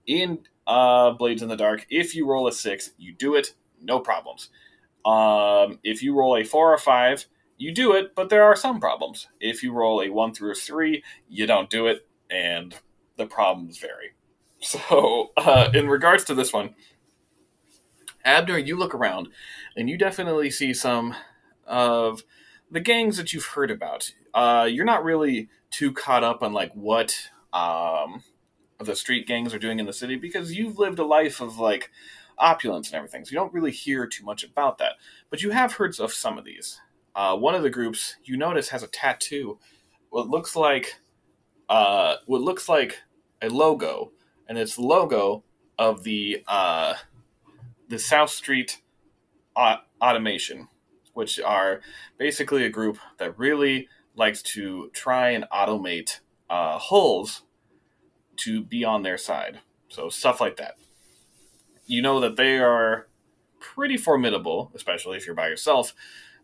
[0.06, 3.98] In uh, Blades in the Dark, if you roll a six, you do it, no
[3.98, 4.50] problems.
[5.04, 7.26] Um, if you roll a four or five,
[7.58, 9.26] you do it, but there are some problems.
[9.40, 12.74] If you roll a one through a three, you don't do it, and
[13.16, 14.12] the problems vary.
[14.64, 16.74] So, uh, in regards to this one,
[18.24, 19.28] Abner, you look around
[19.76, 21.14] and you definitely see some
[21.66, 22.22] of
[22.70, 24.12] the gangs that you've heard about.
[24.32, 28.22] Uh, you're not really too caught up on like what um,
[28.78, 31.90] the street gangs are doing in the city because you've lived a life of like
[32.38, 34.94] opulence and everything, so you don't really hear too much about that.
[35.30, 36.80] But you have heard of some of these.
[37.14, 39.58] Uh, one of the groups you notice has a tattoo.
[40.10, 41.00] What looks like
[41.68, 43.02] uh, what looks like
[43.40, 44.12] a logo,
[44.48, 45.44] and it's the logo
[45.78, 46.94] of the uh,
[47.94, 48.82] the South Street
[49.56, 50.68] Automation,
[51.12, 51.80] which are
[52.18, 56.18] basically a group that really likes to try and automate
[56.50, 57.42] uh, hulls
[58.36, 59.60] to be on their side.
[59.88, 60.74] So stuff like that.
[61.86, 63.06] You know that they are
[63.60, 65.94] pretty formidable, especially if you're by yourself.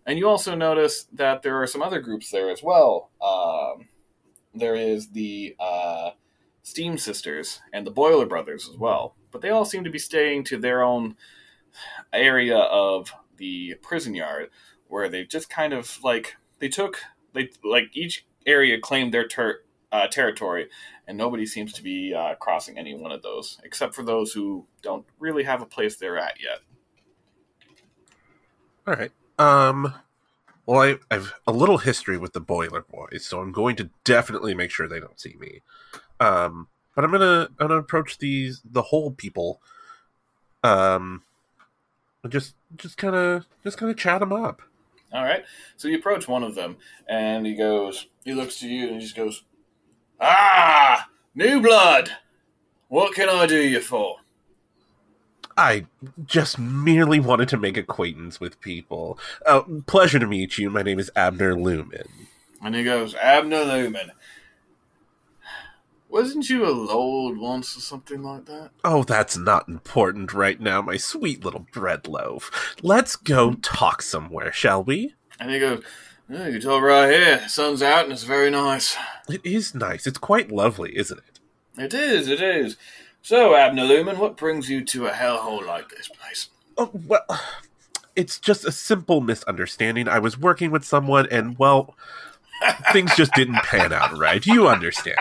[0.07, 3.11] And you also notice that there are some other groups there as well.
[3.21, 3.89] Um,
[4.55, 6.11] there is the uh,
[6.63, 9.17] Steam Sisters and the Boiler Brothers as well.
[9.33, 11.17] But they all seem to be staying to their own
[12.13, 14.51] area of the prison yard
[14.89, 16.99] where they just kind of like they took
[17.33, 20.69] they like each area claimed their ter- uh, territory
[21.07, 24.67] and nobody seems to be uh, crossing any one of those except for those who
[24.83, 26.61] don't really have a place they're at yet.
[28.87, 29.13] All right.
[29.39, 29.95] Um
[30.67, 34.55] well I, i've a little history with the boiler boys so i'm going to definitely
[34.55, 35.63] make sure they don't see me.
[36.21, 39.61] Um but i'm gonna i'm gonna approach these the whole people
[40.63, 41.23] um
[42.29, 44.63] just just kind of just kind of chat them up.
[45.13, 45.45] All right.
[45.77, 46.77] So you approach one of them,
[47.09, 48.07] and he goes.
[48.25, 49.45] He looks to you, and he just goes,
[50.21, 52.11] "Ah, new blood.
[52.89, 54.17] What can I do you for?"
[55.57, 55.85] I
[56.25, 59.19] just merely wanted to make acquaintance with people.
[59.45, 60.71] Uh, pleasure to meet you.
[60.71, 62.07] My name is Abner Lumen.
[62.63, 64.11] And he goes, Abner Lumen.
[66.11, 68.71] Wasn't you a lord once or something like that?
[68.85, 72.75] Oh, that's not important right now, my sweet little bread loaf.
[72.83, 73.61] Let's go hmm?
[73.61, 75.15] talk somewhere, shall we?
[75.39, 75.85] And he goes,
[76.29, 77.49] Yeah, you tell right here.
[77.49, 78.97] Sun's out and it's very nice.
[79.29, 80.05] It is nice.
[80.05, 81.41] It's quite lovely, isn't it?
[81.81, 82.77] It is, it is.
[83.23, 86.49] So, Abner Lumen, what brings you to a hellhole like this place?
[86.77, 87.25] Oh, well,
[88.17, 90.09] it's just a simple misunderstanding.
[90.09, 91.95] I was working with someone, and, well,
[92.93, 94.45] things just didn't pan out right.
[94.45, 95.19] You understand.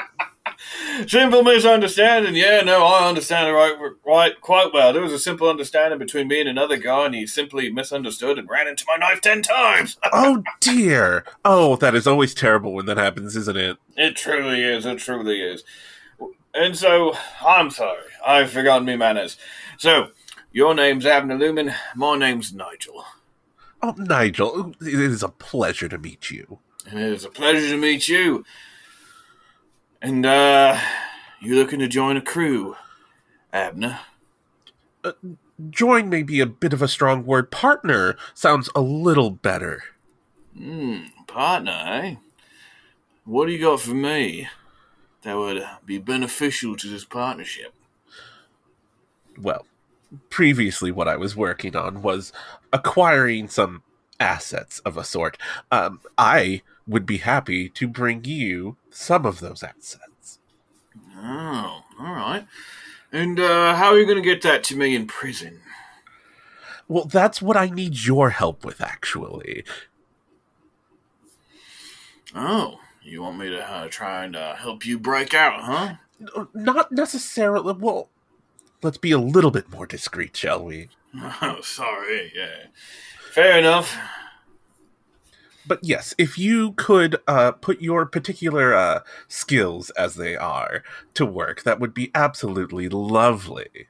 [1.07, 2.35] Simple misunderstanding.
[2.35, 4.93] Yeah, no, I understand it right, right, quite well.
[4.93, 8.49] There was a simple understanding between me and another guy, and he simply misunderstood and
[8.49, 9.97] ran into my knife ten times.
[10.13, 11.25] oh, dear.
[11.45, 13.77] Oh, that is always terrible when that happens, isn't it?
[13.95, 14.85] It truly is.
[14.85, 15.63] It truly is.
[16.53, 17.15] And so,
[17.45, 18.03] I'm sorry.
[18.25, 19.37] I've forgotten me manners.
[19.77, 20.09] So,
[20.51, 21.73] your name's Abner Lumen.
[21.95, 23.05] My name's Nigel.
[23.81, 26.59] Oh, Nigel, it is a pleasure to meet you.
[26.87, 28.43] And it is a pleasure to meet you.
[30.01, 30.79] And, uh,
[31.41, 32.77] you looking to join a crew,
[33.51, 33.99] Abner?
[35.03, 35.12] Uh,
[35.69, 37.51] join may be a bit of a strong word.
[37.51, 39.83] Partner sounds a little better.
[40.57, 42.15] Hmm, partner, eh?
[43.25, 44.47] What do you got for me
[45.23, 47.73] that would be beneficial to this partnership?
[49.38, 49.65] Well,
[50.29, 52.31] previously what I was working on was
[52.71, 53.83] acquiring some
[54.19, 55.38] assets of a sort.
[55.71, 60.39] Um, I would be happy to bring you some of those assets.
[61.15, 62.45] Oh, all right.
[63.12, 65.62] And uh, how are you going to get that to me in prison?
[66.88, 69.63] Well, that's what I need your help with, actually.
[72.36, 75.95] Oh, you want me to uh, try and uh, help you break out, huh?
[76.54, 77.73] Not necessarily.
[77.73, 78.10] Well,
[78.82, 80.89] let's be a little bit more discreet, shall we?
[81.41, 82.32] Oh, sorry.
[82.36, 82.67] Yeah.
[83.32, 83.95] Fair enough.
[85.67, 91.25] But yes, if you could uh, put your particular uh, skills, as they are, to
[91.25, 93.87] work, that would be absolutely lovely.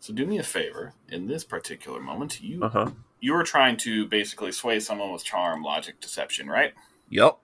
[0.00, 0.94] So do me a favor.
[1.08, 2.90] In this particular moment, you Uh huh.
[3.20, 6.74] you were trying to basically sway someone with charm, logic, deception, right?
[7.08, 7.38] Yep.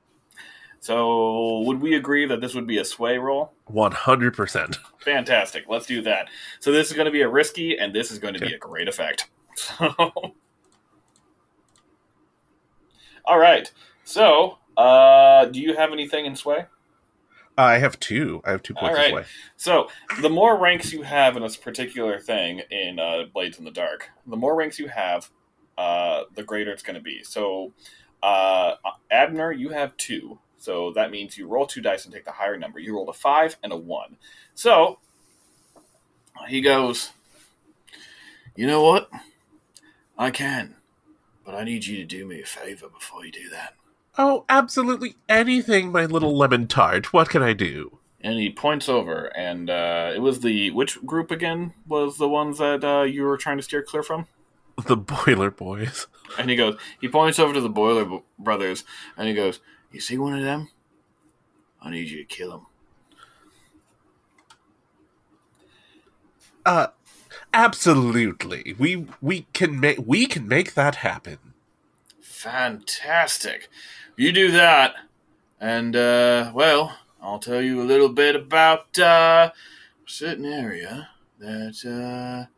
[0.78, 3.52] So would we agree that this would be a sway roll?
[3.66, 4.78] One hundred percent.
[4.98, 5.64] Fantastic.
[5.68, 6.28] Let's do that.
[6.60, 8.58] So this is going to be a risky, and this is going to be a
[8.58, 9.28] great effect.
[9.54, 10.34] So,
[13.24, 13.70] all right.
[14.04, 16.66] So, uh, do you have anything in sway?
[17.56, 18.40] I have two.
[18.44, 19.26] I have two points All right.
[19.56, 19.88] So,
[20.20, 24.10] the more ranks you have in this particular thing in uh, Blades in the Dark,
[24.26, 25.30] the more ranks you have,
[25.76, 27.22] uh, the greater it's going to be.
[27.22, 27.72] So,
[28.22, 28.74] uh,
[29.10, 30.38] Abner, you have two.
[30.58, 32.78] So that means you roll two dice and take the higher number.
[32.78, 34.16] You rolled a five and a one.
[34.54, 35.00] So
[36.46, 37.10] he goes,
[38.54, 39.10] You know what?
[40.16, 40.76] I can,
[41.44, 43.74] but I need you to do me a favor before you do that.
[44.18, 47.12] Oh, absolutely anything, my little lemon tart.
[47.12, 47.98] What can I do?
[48.20, 52.58] And he points over, and uh, it was the which group again was the ones
[52.58, 54.26] that uh, you were trying to steer clear from?
[54.86, 56.06] The Boiler Boys.
[56.38, 58.84] And he goes, he points over to the Boiler Bo- Brothers,
[59.16, 60.70] and he goes, "You see one of them?
[61.82, 62.66] I need you to kill him."
[66.64, 66.86] Uh,
[67.52, 68.74] absolutely.
[68.78, 71.38] We we can make we can make that happen.
[72.20, 73.68] Fantastic!
[74.16, 74.94] You do that,
[75.60, 81.84] and uh, well, I'll tell you a little bit about uh, a certain area that
[81.84, 82.50] uh,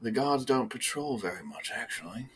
[0.00, 2.28] the gods don't patrol very much, actually.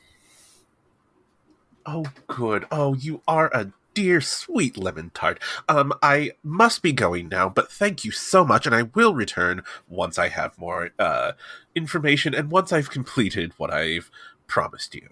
[1.87, 2.67] Oh, good.
[2.71, 5.41] Oh, you are a dear, sweet lemon tart.
[5.69, 9.63] Um, I must be going now, but thank you so much, and I will return
[9.89, 11.33] once I have more uh
[11.75, 14.11] information and once I've completed what I've
[14.47, 15.09] promised you.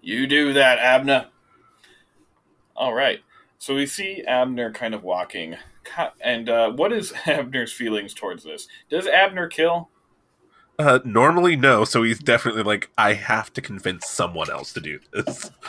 [0.00, 1.26] You do that, Abner.
[2.76, 3.20] All right.
[3.58, 5.56] So we see Abner kind of walking.
[6.20, 8.68] And uh, what is Abner's feelings towards this?
[8.88, 9.90] Does Abner kill?
[10.78, 15.00] Uh, normally no, so he's definitely like, I have to convince someone else to do
[15.12, 15.50] this.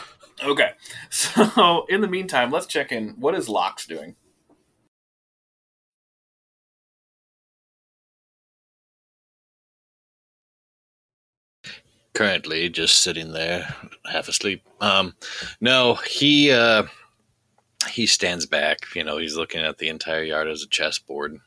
[0.44, 0.72] Okay.
[1.10, 3.10] So in the meantime, let's check in.
[3.18, 4.16] What is Lox doing?
[12.14, 13.74] currently just sitting there
[14.10, 15.14] half asleep um
[15.60, 16.82] no he uh
[17.88, 21.38] he stands back you know he's looking at the entire yard as a chessboard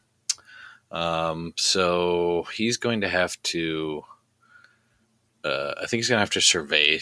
[0.92, 4.02] um so he's going to have to
[5.44, 7.00] uh i think he's gonna have to survey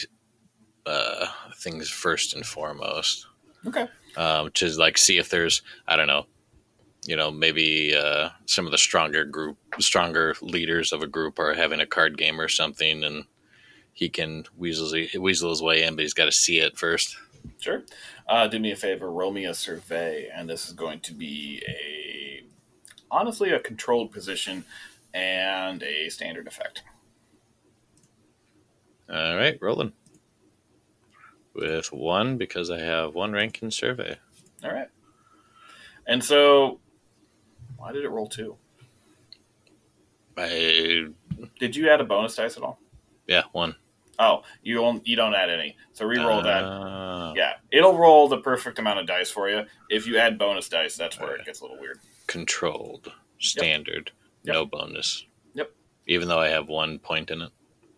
[0.86, 1.26] uh
[1.62, 3.26] things first and foremost
[3.66, 3.86] Okay.
[4.16, 6.26] um to like see if there's i don't know
[7.06, 11.54] you know maybe uh some of the stronger group stronger leaders of a group are
[11.54, 13.24] having a card game or something and
[13.94, 17.14] he can weasel, weasel his way in, but he's got to see it first.
[17.60, 17.82] Sure.
[18.26, 19.12] Uh, do me a favor.
[19.12, 22.42] Roll me a survey, and this is going to be a
[23.10, 24.64] honestly a controlled position
[25.12, 26.84] and a standard effect.
[29.12, 29.92] All right, rolling.
[31.54, 34.16] With one because I have one rank in survey.
[34.64, 34.88] All right.
[36.06, 36.80] And so,
[37.76, 38.56] why did it roll two?
[40.36, 41.06] I
[41.58, 42.78] Did you add a bonus dice at all?
[43.26, 43.76] yeah one.
[44.18, 45.06] Oh, you don't.
[45.06, 45.76] You don't add any.
[45.94, 46.62] So re-roll that.
[46.64, 49.62] Uh, Yeah, it'll roll the perfect amount of dice for you.
[49.90, 51.98] If you add bonus dice, that's where it gets a little weird.
[52.26, 54.10] Controlled, standard,
[54.44, 54.54] Yep.
[54.54, 55.26] no bonus.
[55.54, 55.72] Yep.
[56.06, 57.50] Even though I have one point in it,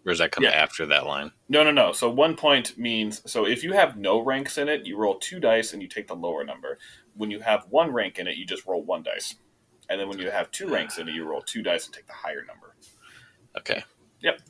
[0.06, 0.50] or does that come Yeah.
[0.50, 1.32] after that line?
[1.48, 1.92] No, no, no.
[1.92, 5.40] So one point means so if you have no ranks in it, you roll two
[5.40, 6.78] dice and you take the lower number.
[7.16, 9.34] When you have one rank in it, you just roll one dice.
[9.88, 12.06] And then when you have two ranks in it, you roll two dice and take
[12.06, 12.74] the higher number.
[13.56, 13.84] Okay.
[14.20, 14.40] Yep.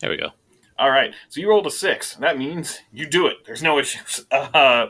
[0.00, 0.30] There we go.
[0.78, 1.14] All right.
[1.28, 2.14] So you rolled a six.
[2.16, 3.44] That means you do it.
[3.44, 4.24] There's no issues.
[4.30, 4.88] Uh,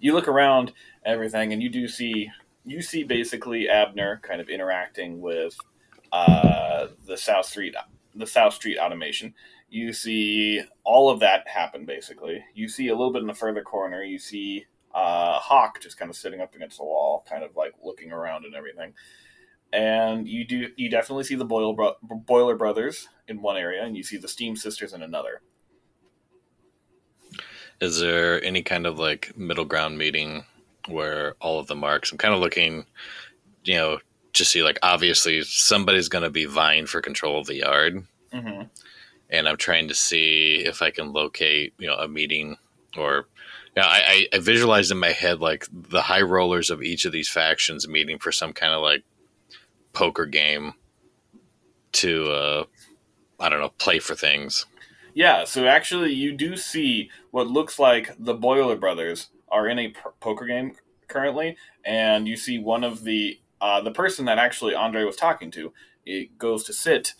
[0.00, 0.72] you look around
[1.04, 2.30] everything, and you do see
[2.64, 5.56] you see basically Abner kind of interacting with
[6.12, 7.74] uh, the South Street
[8.20, 9.34] the South Street automation.
[9.68, 12.44] You see all of that happen basically.
[12.54, 14.02] You see a little bit in the further corner.
[14.02, 17.74] You see uh, Hawk just kind of sitting up against the wall, kind of like
[17.82, 18.94] looking around and everything.
[19.72, 23.96] And you do you definitely see the Boiler, bro- Boiler Brothers in one area, and
[23.96, 25.42] you see the Steam Sisters in another.
[27.80, 30.44] Is there any kind of like middle ground meeting
[30.88, 32.10] where all of the marks?
[32.10, 32.84] I'm kind of looking,
[33.64, 33.98] you know,
[34.34, 38.62] to see like obviously somebody's going to be vying for control of the yard, Mm-hmm.
[39.30, 42.56] and I'm trying to see if I can locate, you know, a meeting
[42.96, 43.26] or.
[43.76, 47.12] Yeah, I, I, I visualized in my head like the high rollers of each of
[47.12, 49.04] these factions meeting for some kind of like
[49.92, 50.74] poker game
[51.92, 52.64] to uh
[53.38, 54.66] I don't know, play for things.
[55.14, 59.88] Yeah, so actually, you do see what looks like the Boiler Brothers are in a
[59.88, 60.74] p- poker game
[61.08, 65.50] currently, and you see one of the uh, the person that actually Andre was talking
[65.52, 65.72] to.
[66.06, 67.14] It goes to sit.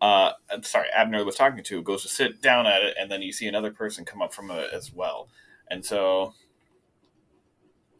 [0.00, 3.32] Uh, sorry, Abner was talking to goes to sit down at it, and then you
[3.32, 5.28] see another person come up from it as well,
[5.68, 6.34] and so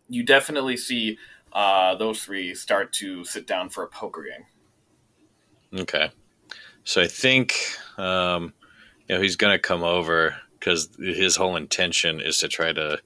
[0.08, 1.18] you definitely see
[1.52, 5.80] uh, those three start to sit down for a poker game.
[5.80, 6.10] Okay.
[6.84, 7.54] So I think
[7.98, 8.54] um,
[9.08, 13.00] you know he's going to come over because his whole intention is to try to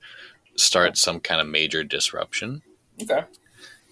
[0.56, 2.62] start some kind of major disruption
[3.00, 3.22] Okay.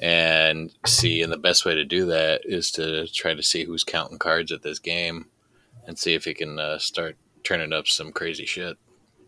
[0.00, 1.22] And see.
[1.22, 4.50] And the best way to do that is to try to see who's counting cards
[4.50, 5.26] at this game
[5.86, 8.76] and see if he can uh, start turning up some crazy shit.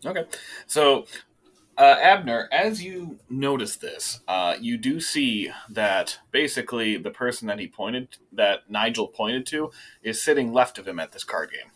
[0.05, 0.25] Okay.
[0.67, 1.05] So,
[1.77, 7.59] uh, Abner, as you notice this, uh, you do see that basically the person that
[7.59, 9.71] he pointed, that Nigel pointed to,
[10.03, 11.71] is sitting left of him at this card game.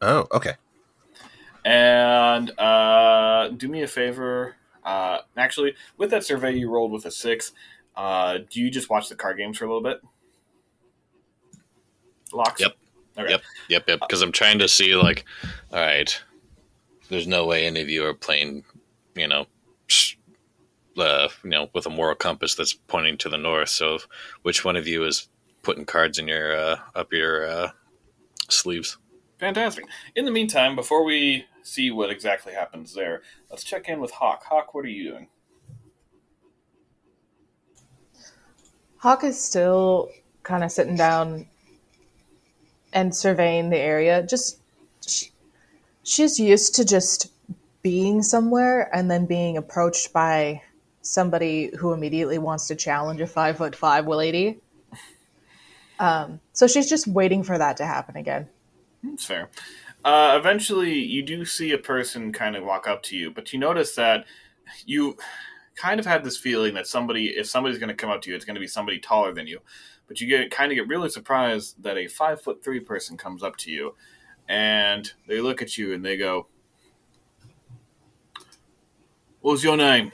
[0.00, 0.54] Oh, okay.
[1.64, 4.56] And uh, do me a favor.
[4.84, 7.52] Uh, actually, with that survey you rolled with a six,
[7.96, 10.00] uh, do you just watch the card games for a little bit?
[12.32, 12.60] Locks?
[12.60, 12.72] Yep.
[13.18, 13.30] Okay.
[13.30, 13.42] Yep.
[13.68, 14.00] Yep, yep.
[14.00, 15.24] Because I'm trying to see, like,
[15.72, 16.22] all right,
[17.08, 18.64] there's no way any of you are playing,
[19.14, 19.46] you know,
[20.96, 23.68] uh, you know, with a moral compass that's pointing to the north.
[23.68, 23.98] So,
[24.42, 25.28] which one of you is
[25.62, 27.70] putting cards in your uh, up your uh,
[28.48, 28.96] sleeves?
[29.42, 29.86] Fantastic.
[30.14, 34.44] In the meantime, before we see what exactly happens there, let's check in with Hawk.
[34.44, 35.26] Hawk, what are you doing?
[38.98, 40.10] Hawk is still
[40.44, 41.48] kind of sitting down
[42.92, 44.22] and surveying the area.
[44.22, 44.60] Just
[45.04, 45.24] sh
[46.04, 47.32] she's used to just
[47.82, 50.62] being somewhere and then being approached by
[51.00, 54.60] somebody who immediately wants to challenge a five foot five lady.
[55.98, 58.48] Um, so she's just waiting for that to happen again.
[59.02, 59.50] That's fair.
[60.04, 63.58] Uh, eventually, you do see a person kind of walk up to you, but you
[63.58, 64.24] notice that
[64.84, 65.16] you
[65.76, 68.36] kind of have this feeling that somebody, if somebody's going to come up to you,
[68.36, 69.60] it's going to be somebody taller than you.
[70.08, 73.42] But you get kind of get really surprised that a five foot three person comes
[73.42, 73.94] up to you,
[74.48, 76.48] and they look at you and they go,
[79.40, 80.12] "What's your name?"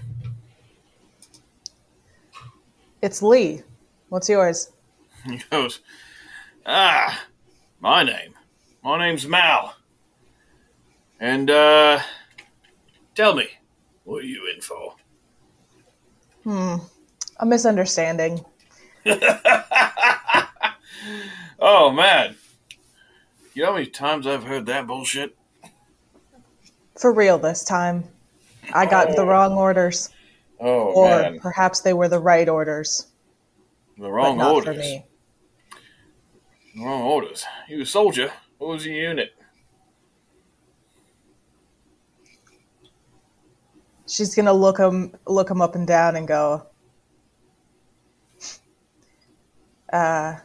[3.03, 3.63] It's Lee.
[4.09, 4.73] What's yours?
[5.25, 5.81] He goes,
[6.65, 7.25] "Ah,
[7.81, 8.38] my name.
[8.89, 9.75] My name's Mal.
[11.21, 12.01] And uh,
[13.15, 13.47] tell me,
[14.05, 14.95] what are you in for?"
[16.43, 16.77] Hmm.
[17.39, 18.43] A misunderstanding.
[21.61, 22.35] oh man,
[23.53, 25.37] you know how many times I've heard that bullshit?
[26.99, 28.05] For real this time.
[28.73, 30.09] I got the wrong orders.
[30.59, 33.09] Oh Or man, perhaps they were the right orders.
[33.99, 34.75] the wrong orders.
[34.75, 35.05] for me.
[36.75, 37.45] The wrong orders.
[37.69, 38.33] You a soldier?
[38.59, 39.35] What was your unit?
[44.07, 46.67] She's gonna look him look him up and down and go.
[49.93, 50.37] Uh,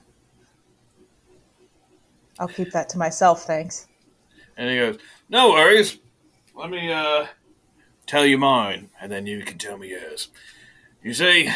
[2.39, 3.87] I'll keep that to myself, thanks.
[4.57, 4.97] And he goes,
[5.29, 5.99] No worries.
[6.55, 7.27] Let me uh
[8.05, 10.27] tell you mine, and then you can tell me yours.
[11.01, 11.49] You see,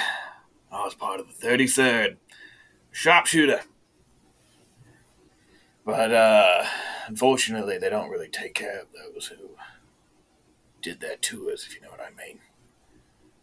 [0.71, 2.17] I was part of the 33rd
[2.91, 3.61] sharpshooter.
[5.87, 6.65] But uh
[7.07, 9.51] unfortunately they don't really take care of those who
[10.81, 12.39] did that to us, if you know what I mean.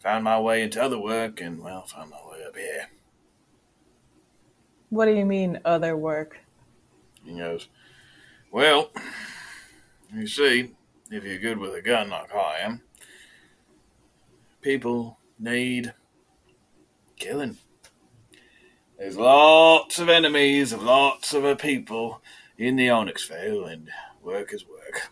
[0.01, 2.91] Found my way into other work and well, found my way up here.
[4.91, 6.37] What do you mean, other work?
[7.25, 7.69] He goes,
[8.53, 8.91] Well,
[10.15, 10.75] you see,
[11.11, 12.83] if you're good with a gun like I am,
[14.61, 15.95] people need
[17.17, 17.57] killing.
[19.05, 22.23] There's lots of enemies of lots of people
[22.57, 23.91] in the Onyx Vale, and
[24.23, 25.11] work is work.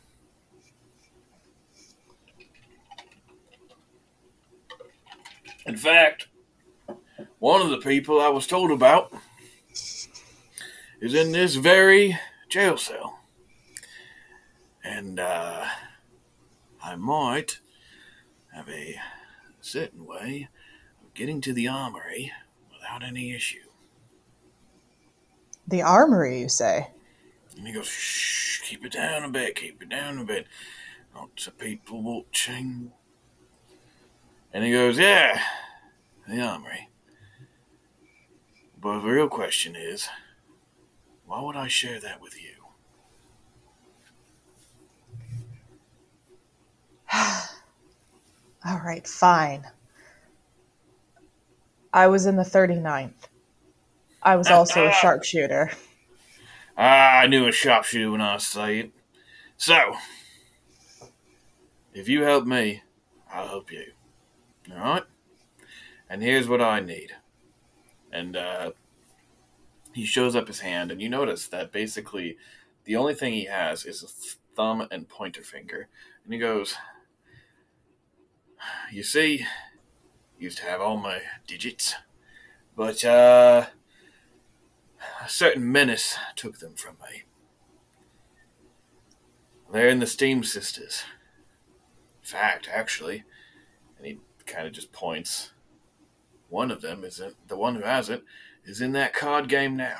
[5.66, 6.28] In fact,
[7.38, 9.12] one of the people I was told about
[11.02, 12.18] is in this very
[12.48, 13.18] jail cell.
[14.82, 15.66] And uh,
[16.82, 17.58] I might
[18.54, 18.98] have a
[19.60, 20.48] certain way
[21.04, 22.32] of getting to the armory
[22.72, 23.58] without any issue.
[25.66, 26.88] The armory, you say?
[27.56, 30.46] And he goes, shh, keep it down a bit, keep it down a bit.
[31.14, 32.92] Lots of people watching.
[34.52, 35.40] And he goes, yeah,
[36.28, 36.88] the armory.
[38.80, 40.08] But the real question is,
[41.26, 42.50] why would I share that with you?
[48.64, 49.64] All right, fine.
[51.92, 53.28] I was in the 39th.
[54.22, 55.70] I was also a sharpshooter.
[56.78, 58.92] Ah, I knew a sharpshooter when I saw it.
[59.56, 59.96] So,
[61.92, 62.82] if you help me,
[63.30, 63.92] I'll help you.
[64.70, 65.02] All right?
[66.08, 67.10] And here's what I need.
[68.12, 68.72] And uh,
[69.92, 72.36] he shows up his hand, and you notice that basically
[72.84, 74.08] the only thing he has is a
[74.56, 75.88] thumb and pointer finger.
[76.24, 76.74] And he goes,
[78.92, 79.46] You see,
[80.38, 81.94] used to have all my digits,
[82.76, 83.66] but uh,
[85.24, 87.22] a certain menace took them from me.
[89.72, 91.04] They're in the Steam Sisters.
[92.22, 93.24] In fact, actually,
[93.96, 95.52] and he kind of just points.
[96.48, 98.22] One of them is in, the one who has it
[98.64, 99.98] is in that card game now.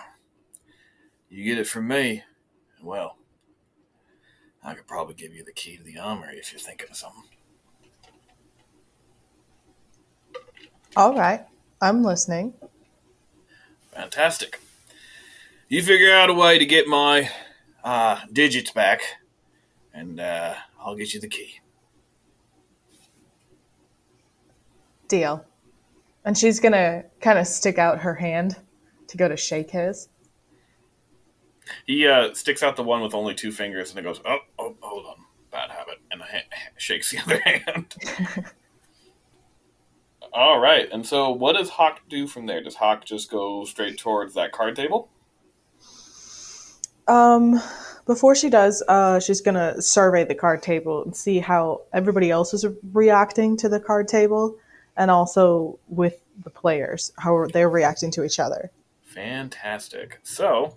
[1.30, 2.22] You get it from me,
[2.76, 3.16] and well,
[4.62, 7.24] I could probably give you the key to the armory if you're thinking of something.
[10.94, 11.46] All right,
[11.80, 12.52] I'm listening.
[13.92, 14.60] Fantastic.
[15.72, 17.30] You figure out a way to get my
[17.82, 19.00] uh, digits back,
[19.94, 21.60] and uh, I'll get you the key.
[25.08, 25.46] Deal.
[26.26, 28.58] And she's gonna kind of stick out her hand
[29.06, 30.10] to go to shake his.
[31.86, 34.76] He uh, sticks out the one with only two fingers, and it goes, "Oh, oh,
[34.82, 37.94] hold on, bad habit," and ha- shakes the other hand.
[40.34, 42.62] All right, and so what does Hawk do from there?
[42.62, 45.08] Does Hawk just go straight towards that card table?
[47.08, 47.60] Um,
[48.06, 52.54] before she does, uh, she's gonna survey the card table and see how everybody else
[52.54, 54.56] is reacting to the card table,
[54.96, 58.70] and also with the players, how they're reacting to each other.
[59.04, 60.20] Fantastic.
[60.22, 60.74] So,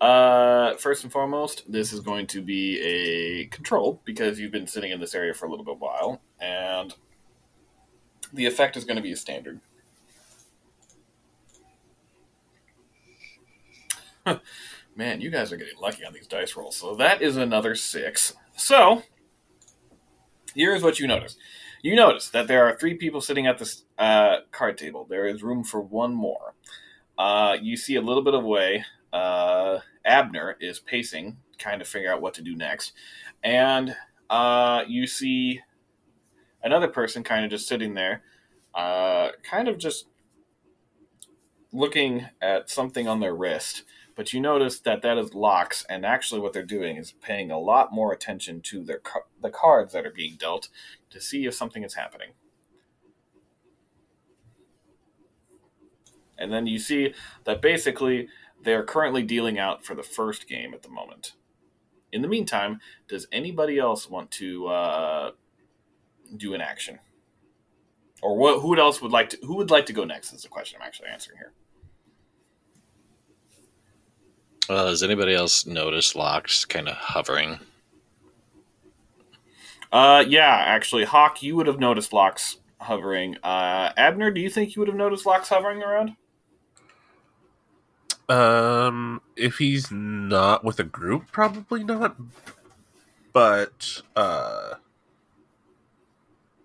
[0.00, 4.92] uh, first and foremost, this is going to be a control because you've been sitting
[4.92, 6.94] in this area for a little bit while, and
[8.32, 9.60] the effect is going to be a standard.
[14.94, 16.76] Man, you guys are getting lucky on these dice rolls.
[16.76, 18.34] So that is another six.
[18.56, 19.02] So,
[20.54, 21.36] here's what you notice.
[21.82, 25.06] You notice that there are three people sitting at this uh, card table.
[25.08, 26.54] There is room for one more.
[27.18, 28.84] Uh, you see a little bit of way.
[29.12, 32.92] Uh, Abner is pacing, kind of figure out what to do next,
[33.42, 33.94] and
[34.30, 35.60] uh, you see
[36.62, 38.22] another person kind of just sitting there,
[38.74, 40.06] uh, kind of just
[41.72, 43.82] looking at something on their wrist.
[44.14, 47.58] But you notice that that is locks, and actually, what they're doing is paying a
[47.58, 49.00] lot more attention to their
[49.40, 50.68] the cards that are being dealt
[51.10, 52.32] to see if something is happening.
[56.38, 58.28] And then you see that basically
[58.62, 61.32] they're currently dealing out for the first game at the moment.
[62.12, 65.30] In the meantime, does anybody else want to uh,
[66.36, 66.98] do an action,
[68.20, 68.60] or what?
[68.60, 69.38] Who else would like to?
[69.42, 70.34] Who would like to go next?
[70.34, 71.52] Is the question I'm actually answering here.
[74.68, 77.58] Well, does anybody else notice locks kind of hovering?
[79.90, 83.36] Uh, yeah, actually, Hawk, you would have noticed locks hovering.
[83.42, 86.16] Uh, Abner, do you think you would have noticed locks hovering around?
[88.28, 92.16] Um, if he's not with a group, probably not.
[93.32, 94.74] but uh,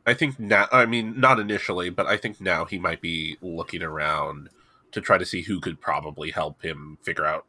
[0.06, 0.68] I think now.
[0.72, 4.50] I mean, not initially, but I think now he might be looking around
[4.94, 7.46] to try to see who could probably help him figure out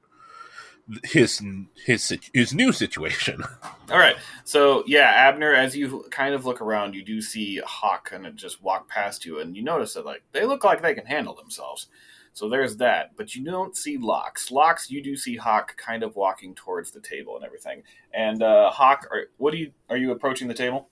[1.05, 1.43] his
[1.85, 3.43] his his new situation.
[3.91, 4.17] All right.
[4.45, 8.37] So yeah, Abner, as you kind of look around, you do see Hawk kind of
[8.37, 11.35] just walk past you, and you notice that like they look like they can handle
[11.35, 11.89] themselves.
[12.33, 14.53] So there's that, but you don't see Locks.
[14.53, 17.83] Locks, you do see Hawk kind of walking towards the table and everything.
[18.15, 20.89] And uh, Hawk, are, what do you are you approaching the table?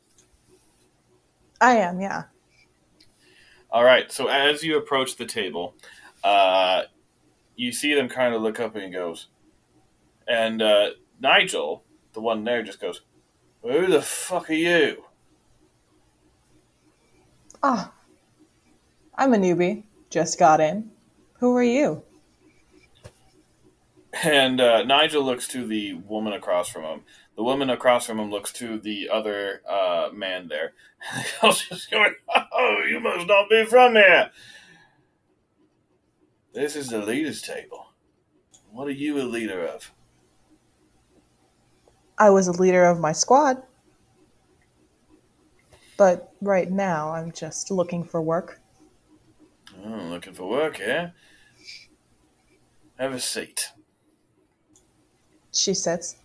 [1.61, 2.24] I am, yeah.
[3.70, 4.11] All right.
[4.11, 5.74] So as you approach the table,
[6.24, 6.82] uh,
[7.57, 9.28] you see them kind of look up and he goes,
[10.28, 13.02] and uh, Nigel, the one there, just goes,
[13.62, 15.04] "Who the fuck are you?"
[17.62, 17.92] Ah,
[19.14, 19.84] I'm a newbie.
[20.10, 20.90] Just got in.
[21.38, 22.02] Who are you?
[24.22, 27.00] And uh, Nigel looks to the woman across from him.
[27.36, 30.72] The woman across from him looks to the other uh, man there.
[31.42, 32.14] Going,
[32.52, 34.30] "Oh, you must not be from here."
[36.54, 37.88] This is the leaders' table.
[38.70, 39.92] What are you a leader of?
[42.18, 43.62] I was a leader of my squad.
[45.96, 48.60] But right now, I'm just looking for work.
[49.84, 51.10] Oh, looking for work, yeah?
[52.98, 53.68] Have a seat.
[55.52, 56.16] She sits.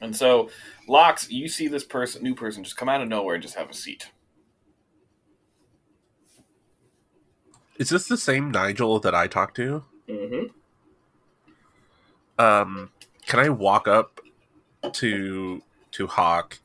[0.00, 0.50] And so,
[0.88, 3.70] Locks, you see this person, new person, just come out of nowhere and just have
[3.70, 4.10] a seat.
[7.78, 9.84] Is this the same Nigel that I talked to?
[10.08, 10.44] Mm-hmm.
[12.42, 12.90] Um,
[13.26, 14.20] can I walk up
[14.92, 15.62] to
[15.92, 16.58] to Hawk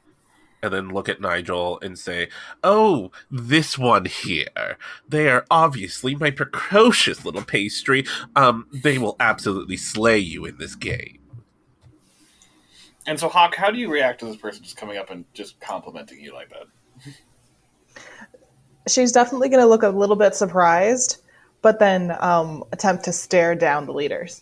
[0.63, 2.29] and then look at Nigel and say,
[2.63, 4.77] "Oh, this one here.
[5.07, 8.05] They are obviously my precocious little pastry.
[8.35, 11.19] Um, they will absolutely slay you in this game."
[13.07, 15.59] And so, Hawk, how do you react to this person just coming up and just
[15.61, 17.13] complimenting you like that?
[18.89, 21.21] She's definitely going to look a little bit surprised,
[21.61, 24.41] but then um, attempt to stare down the leaders.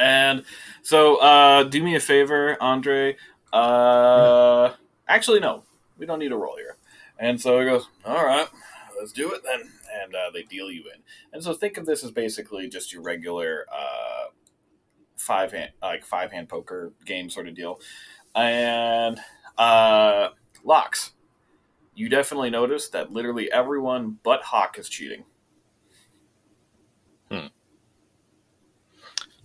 [0.00, 0.44] And
[0.82, 3.16] so, uh, do me a favor, Andre.
[3.52, 4.72] Uh,
[5.06, 5.64] actually, no,
[5.98, 6.76] we don't need a roll here.
[7.18, 8.48] And so he goes, "All right,
[8.98, 9.70] let's do it then."
[10.02, 11.02] And uh, they deal you in.
[11.32, 14.28] And so, think of this as basically just your regular uh,
[15.16, 17.80] five hand, like five hand poker game sort of deal.
[18.34, 19.20] And
[19.58, 20.30] uh,
[20.64, 21.12] locks.
[21.94, 25.24] You definitely notice that literally everyone but Hawk is cheating.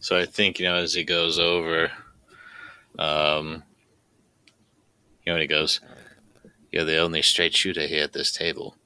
[0.06, 1.91] So I think you know as he goes over,
[2.99, 3.64] um,
[5.26, 5.80] you know, he goes,
[6.72, 8.78] "You're the only straight shooter here at this table.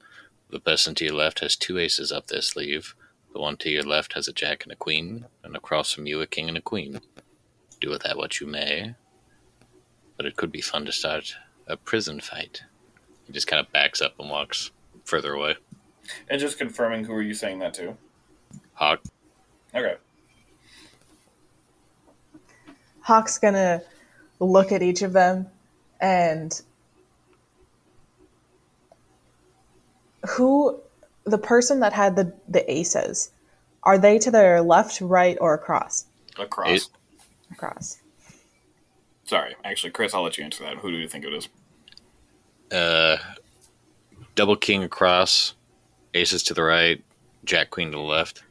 [0.48, 2.94] The person to your left has two aces up their sleeve.
[3.34, 6.22] The one to your left has a jack and a queen, and across from you
[6.22, 7.02] a king and a queen.
[7.82, 8.94] Do with that what you may.
[10.16, 12.62] But it could be fun to start a prison fight."
[13.26, 14.70] He just kind of backs up and walks
[15.04, 15.56] further away.
[16.30, 17.98] And just confirming, who are you saying that to?
[18.72, 19.02] Hawk,
[19.74, 19.96] Okay.
[23.10, 23.82] Hawk's going to
[24.38, 25.48] look at each of them
[26.00, 26.62] and
[30.28, 30.78] who
[31.24, 33.32] the person that had the the aces
[33.82, 36.06] are they to their left right or across
[36.38, 36.68] Across.
[36.68, 36.86] Eight.
[37.50, 37.98] across
[39.24, 40.76] Sorry, actually, Chris, I'll let you answer that.
[40.76, 41.48] Who do you think it is?
[42.70, 43.16] uh,
[44.36, 45.54] double king across,
[46.14, 47.02] aces to the right,
[47.44, 48.44] jack queen to the left.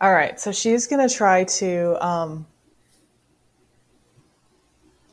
[0.00, 2.46] All right so she's going to try to um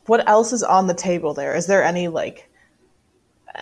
[0.06, 2.50] what else is on the table there is there any like
[3.54, 3.60] uh,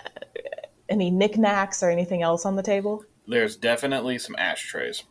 [0.89, 5.03] any knickknacks or anything else on the table There's definitely some ashtrays.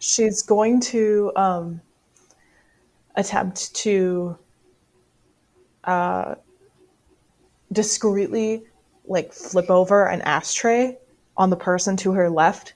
[0.00, 1.80] she's going to um,
[3.14, 4.36] attempt to
[5.84, 6.34] uh,
[7.70, 8.64] discreetly
[9.10, 10.96] like flip over an ashtray
[11.36, 12.74] on the person to her left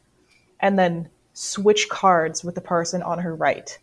[0.61, 3.79] and then switch cards with the person on her right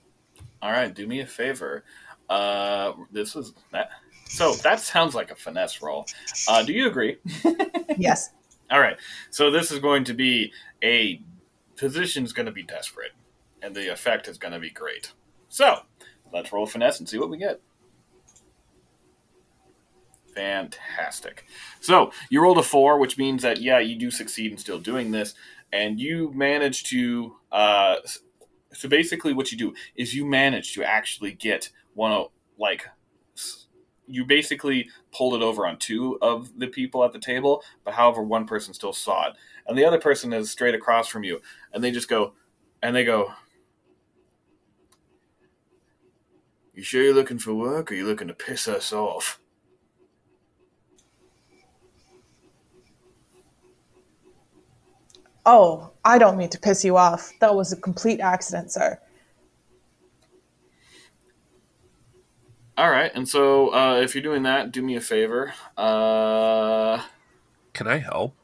[0.61, 1.83] All right, do me a favor.
[2.29, 3.89] Uh, this is that.
[4.25, 6.05] So that sounds like a finesse roll.
[6.47, 7.17] Uh, do you agree?
[7.97, 8.31] yes
[8.69, 8.97] All right.
[9.29, 10.51] So this is going to be
[10.83, 11.21] a
[11.77, 13.11] position's going to be desperate,
[13.61, 15.13] and the effect is going to be great.
[15.49, 15.79] So
[16.33, 17.61] let's roll finesse and see what we get.
[20.35, 21.45] Fantastic.
[21.79, 25.11] So you rolled a four, which means that yeah, you do succeed in still doing
[25.11, 25.33] this,
[25.73, 27.35] and you manage to.
[27.51, 27.97] Uh,
[28.73, 32.27] so basically, what you do is you manage to actually get one of
[32.57, 32.87] like
[34.07, 38.21] you basically pulled it over on two of the people at the table, but however,
[38.21, 39.33] one person still saw it,
[39.67, 41.41] and the other person is straight across from you,
[41.73, 42.33] and they just go,
[42.81, 43.33] and they go.
[46.73, 49.39] You sure you're looking for work, or you looking to piss us off?
[55.45, 57.31] Oh, I don't mean to piss you off.
[57.39, 58.99] That was a complete accident, sir.
[62.77, 65.53] All right, and so uh, if you're doing that, do me a favor.
[65.77, 67.01] Uh,
[67.73, 68.35] Can I help?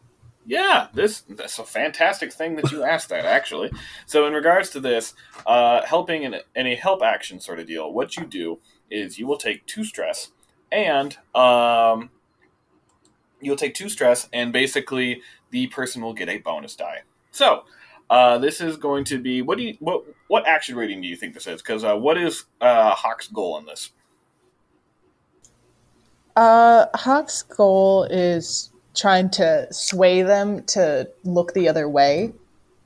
[0.47, 3.69] yeah, this that's a fantastic thing that you asked that actually.
[4.05, 5.13] So in regards to this,
[5.45, 9.27] uh, helping in, in a help action sort of deal, what you do is you
[9.27, 10.31] will take two stress,
[10.71, 12.09] and um,
[13.41, 15.21] you'll take two stress, and basically
[15.57, 17.01] the person will get a bonus die.
[17.31, 17.63] So.
[18.09, 21.17] Uh, this is going to be what do you what what action rating do you
[21.17, 21.61] think this is?
[21.61, 23.91] Because uh, what is uh, Hawk's goal in this?
[26.37, 32.31] Uh, Hawk's goal is trying to sway them to look the other way.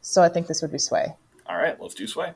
[0.02, 1.16] So I think this would be sway.
[1.46, 2.34] All right, let's do sway.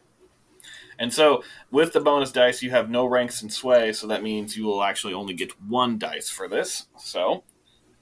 [1.00, 4.56] And so, with the bonus dice, you have no ranks in sway, so that means
[4.56, 6.88] you will actually only get one dice for this.
[6.98, 7.44] So,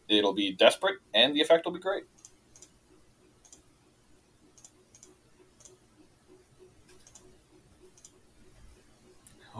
[0.07, 2.03] it'll be desperate, and the effect will be great.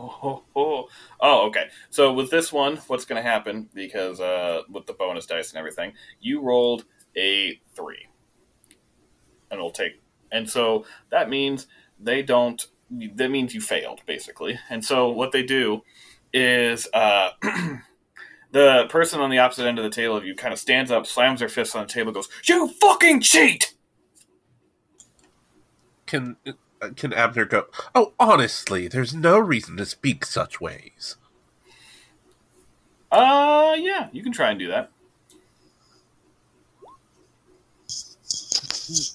[0.04, 0.88] Oh, oh,
[1.22, 1.48] oh.
[1.48, 1.70] okay.
[1.90, 3.70] So with this one, what's going to happen?
[3.74, 6.86] Because uh, with the bonus dice and everything, you rolled
[7.16, 8.08] a three,
[9.50, 10.02] and it'll take.
[10.32, 11.68] And so that means
[12.00, 12.66] they don't.
[13.16, 14.60] That means you failed, basically.
[14.70, 15.82] And so what they do
[16.32, 17.30] is uh,
[18.52, 21.08] the person on the opposite end of the table of you kind of stands up,
[21.08, 23.74] slams their fist on the table, goes, "You fucking cheat!"
[26.06, 26.36] Can
[26.96, 27.66] can Abner go?
[27.96, 31.16] Oh, honestly, there's no reason to speak such ways.
[33.12, 34.90] Uh, yeah, you can try and do that.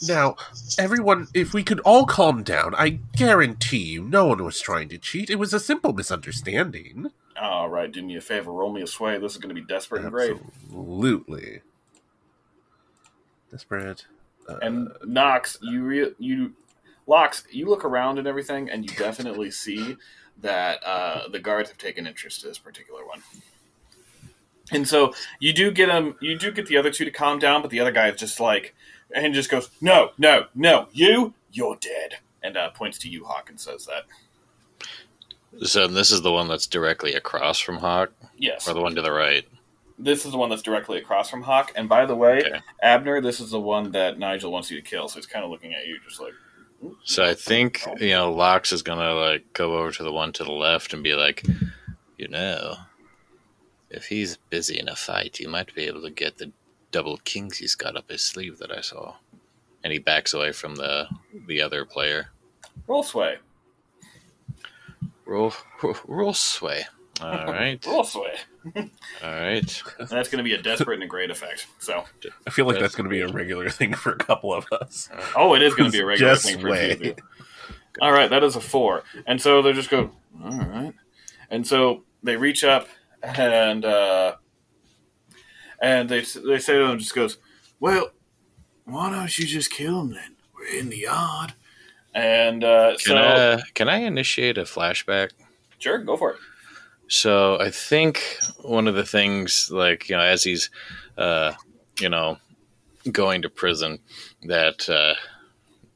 [0.09, 0.37] Now,
[0.79, 4.99] everyone, if we could all calm down, I guarantee you no one was trying to
[4.99, 5.31] cheat.
[5.31, 7.11] It was a simple misunderstanding.
[7.41, 9.19] All right, do me a favor, roll me a sway.
[9.19, 10.37] This is going to be desperate and great.
[10.67, 11.61] Absolutely.
[13.51, 14.07] Desperate.
[14.49, 16.53] Uh, And Knox, you re- you
[17.09, 19.97] Locks, you look around and everything, and you definitely see
[20.41, 23.23] that uh, the guards have taken interest to this particular one.
[24.71, 27.63] And so you do get them, you do get the other two to calm down,
[27.63, 28.75] but the other guy is just like,
[29.15, 33.49] and just goes, "No, no, no, you, you're dead," and uh, points to you, Hawk,
[33.49, 34.05] and says that.
[35.67, 39.01] So this is the one that's directly across from Hawk, Yes, or the one to
[39.03, 39.49] the right.
[39.99, 41.73] this is the one that's directly across from Hawk.
[41.75, 42.61] And by the way, Okay.
[42.83, 45.09] Abner, this is the one that Nigel wants you to kill.
[45.09, 46.35] So he's kind of looking at you, just like,
[47.05, 50.45] So I think you know Locks is gonna like go over to the one to
[50.45, 51.45] the left and be like,
[52.17, 52.77] you know,
[53.91, 56.53] if he's busy in a fight, you might be able to get the
[56.91, 59.17] double kings he's got up his sleeve that I saw.
[59.85, 61.09] And he backs away from the
[61.47, 62.31] the other player.
[62.87, 63.39] roll sway,
[65.27, 65.53] Roll
[66.07, 66.85] roll sway.
[67.21, 68.35] All right, roll sway.
[68.77, 68.83] all
[69.23, 69.83] right.
[69.99, 71.67] And that's going to be a desperate and a great effect.
[71.79, 72.05] So,
[72.47, 75.09] I feel like that's going to be a regular thing for a couple of us.
[75.37, 77.01] oh, it is going to be a regular Just thing for wait.
[77.01, 77.15] you.
[78.01, 80.11] All right, that is a four, and so they just go,
[80.45, 80.95] all right,
[81.51, 82.89] and so they reach up
[83.23, 84.37] and uh,
[85.83, 87.39] and they they say to him, just goes,
[87.81, 88.11] well,
[88.85, 90.37] why don't you just kill him then?
[90.55, 91.55] We're in the yard,
[92.15, 95.31] and uh, Can so I can I initiate a flashback?
[95.79, 96.39] sure, go for it.
[97.09, 98.23] So I think
[98.63, 100.71] one of the things, like you know, as he's,
[101.17, 101.55] uh,
[101.99, 102.37] you know,
[103.11, 103.99] going to prison,
[104.43, 105.15] that uh,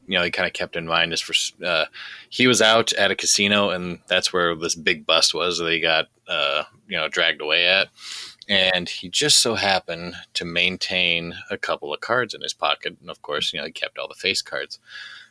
[0.07, 1.35] you know he kind of kept in mind is for
[1.65, 1.85] uh,
[2.31, 5.81] he was out at a casino, and that's where this big bust was that he
[5.81, 7.89] got uh, you know dragged away at,
[8.49, 13.11] and he just so happened to maintain a couple of cards in his pocket, and
[13.11, 14.79] of course, you know, he kept all the face cards.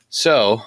[0.09, 0.61] So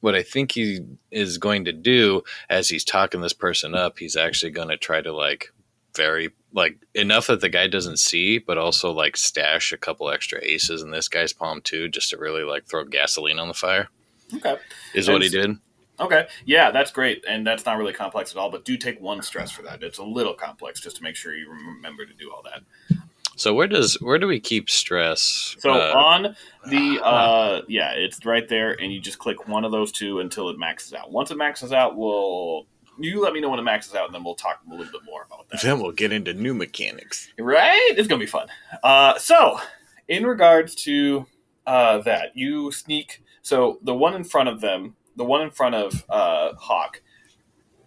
[0.00, 0.80] what I think he
[1.10, 5.00] is going to do as he's talking this person up, he's actually going to try
[5.00, 5.52] to like
[5.96, 10.40] very like enough that the guy doesn't see, but also like stash a couple extra
[10.42, 13.88] aces in this guy's palm too, just to really like throw gasoline on the fire.
[14.34, 14.56] Okay,
[14.94, 15.58] Is what he did.
[15.98, 18.50] okay, yeah, that's great, and that's not really complex at all.
[18.50, 19.82] But do take one stress for that.
[19.82, 22.96] It's a little complex, just to make sure you remember to do all that.
[23.40, 25.56] So where does where do we keep stress?
[25.60, 26.36] So Uh, on
[26.68, 30.50] the uh yeah, it's right there and you just click one of those two until
[30.50, 31.10] it maxes out.
[31.10, 32.66] Once it maxes out, we'll
[32.98, 35.00] you let me know when it maxes out and then we'll talk a little bit
[35.06, 35.62] more about that.
[35.62, 37.32] then we'll get into new mechanics.
[37.38, 37.94] Right?
[37.96, 38.48] It's gonna be fun.
[38.82, 39.58] Uh so
[40.06, 41.24] in regards to
[41.66, 45.74] uh that, you sneak so the one in front of them, the one in front
[45.74, 47.00] of uh Hawk,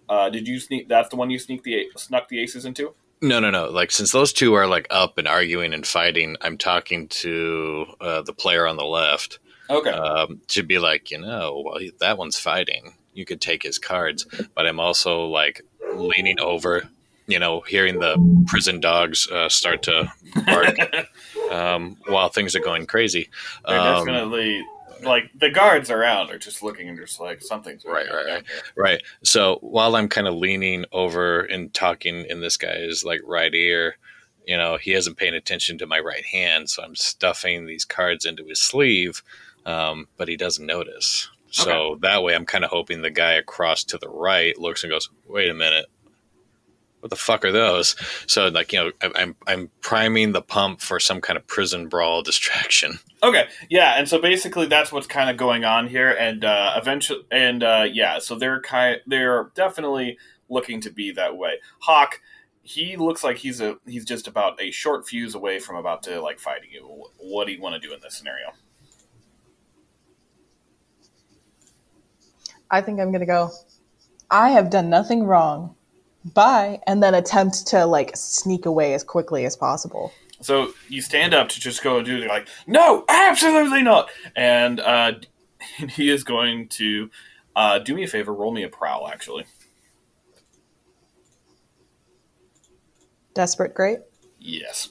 [0.10, 2.96] uh did you sneak that's the one you sneak the snuck the aces into?
[3.24, 3.70] No, no, no.
[3.70, 8.22] Like since those two are like up and arguing and fighting, I'm talking to uh,
[8.22, 9.90] the player on the left Okay.
[9.92, 12.96] um, to be like, you know, well, that one's fighting.
[13.14, 15.62] You could take his cards, but I'm also like
[15.96, 16.84] leaning over,
[17.28, 18.18] you know, hearing the
[18.48, 20.12] prison dogs uh, start to
[20.46, 20.76] bark
[21.52, 23.30] um, while things are going crazy.
[23.66, 24.62] They're Um, definitely
[25.06, 28.44] like the guards around are just looking and just like something's Right, right, right.
[28.76, 29.04] Right.
[29.24, 33.98] So while I'm kind of leaning over and talking in this guy's like right ear,
[34.46, 38.26] you know, he hasn't paying attention to my right hand, so I'm stuffing these cards
[38.26, 39.24] into his sleeve,
[39.66, 41.30] um, but he doesn't notice.
[41.52, 44.92] So that way, I'm kind of hoping the guy across to the right looks and
[44.92, 45.86] goes, "Wait a minute."
[47.04, 47.98] What the fuck are those?
[48.28, 51.90] So, like, you know, I- I'm I'm priming the pump for some kind of prison
[51.90, 53.00] brawl distraction.
[53.22, 57.26] Okay, yeah, and so basically that's what's kind of going on here, and uh, eventually,
[57.30, 61.56] and uh, yeah, so they're kind, they're definitely looking to be that way.
[61.80, 62.22] Hawk,
[62.62, 66.22] he looks like he's a he's just about a short fuse away from about to
[66.22, 67.04] like fighting you.
[67.18, 68.54] What do you want to do in this scenario?
[72.72, 73.52] I think I'm gonna go.
[74.32, 75.76] I have done nothing wrong.
[76.26, 80.14] Bye, and then attempt to like sneak away as quickly as possible.
[80.42, 85.14] So you stand up to just go do it, like, no, absolutely not, and uh,
[85.90, 87.10] he is going to
[87.56, 89.46] uh, do me a favor, roll me a prowl, actually.
[93.34, 94.00] Desperate, great.
[94.40, 94.90] Yes.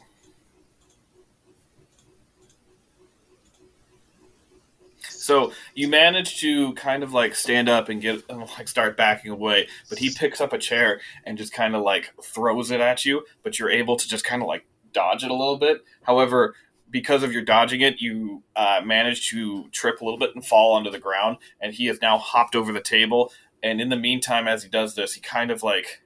[5.23, 9.69] So you manage to kind of like stand up and get like start backing away,
[9.89, 13.25] but he picks up a chair and just kind of like throws it at you,
[13.45, 15.85] but you're able to just kind of like dodge it a little bit.
[16.03, 16.55] However,
[16.91, 20.75] because of your dodging it, you uh, manage to trip a little bit and fall
[20.75, 23.33] onto the ground, and he has now hopped over the table.
[23.63, 26.03] And in the meantime, as he does this, he kind of like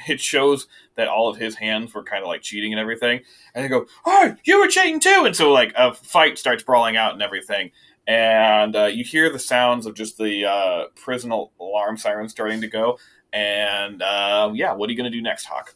[0.08, 0.20] it.
[0.20, 0.66] Shows
[0.96, 3.20] that all of his hands were kind of like cheating and everything,
[3.54, 6.96] and they go, "Oh, you were cheating too!" And so like a fight starts brawling
[6.96, 7.70] out and everything,
[8.06, 12.68] and uh, you hear the sounds of just the uh, prison alarm siren starting to
[12.68, 12.98] go,
[13.32, 15.74] and uh, yeah, what are you gonna do next, Hawk?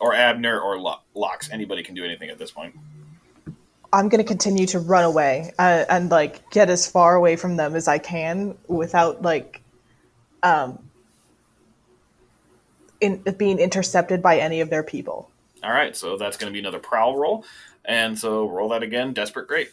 [0.00, 1.50] Or Abner or Lo- Locks?
[1.50, 2.74] Anybody can do anything at this point.
[3.92, 7.74] I'm gonna continue to run away uh, and like get as far away from them
[7.74, 9.62] as I can without like,
[10.42, 10.89] um,
[13.00, 15.30] in being intercepted by any of their people.
[15.62, 17.44] All right, so that's going to be another prowl roll,
[17.84, 19.12] and so roll that again.
[19.12, 19.70] Desperate, great.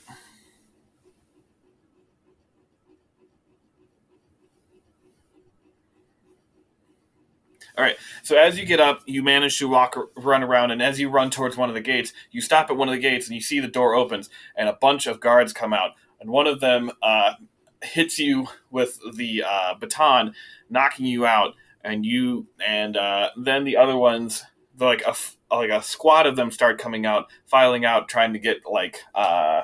[7.77, 7.97] All right.
[8.23, 11.29] So as you get up, you manage to walk, run around, and as you run
[11.29, 13.59] towards one of the gates, you stop at one of the gates, and you see
[13.59, 17.33] the door opens, and a bunch of guards come out, and one of them uh,
[17.83, 20.33] hits you with the uh, baton,
[20.71, 21.53] knocking you out,
[21.83, 24.43] and you, and uh, then the other ones,
[24.79, 28.39] like a f- like a squad of them, start coming out, filing out, trying to
[28.39, 29.61] get like uh,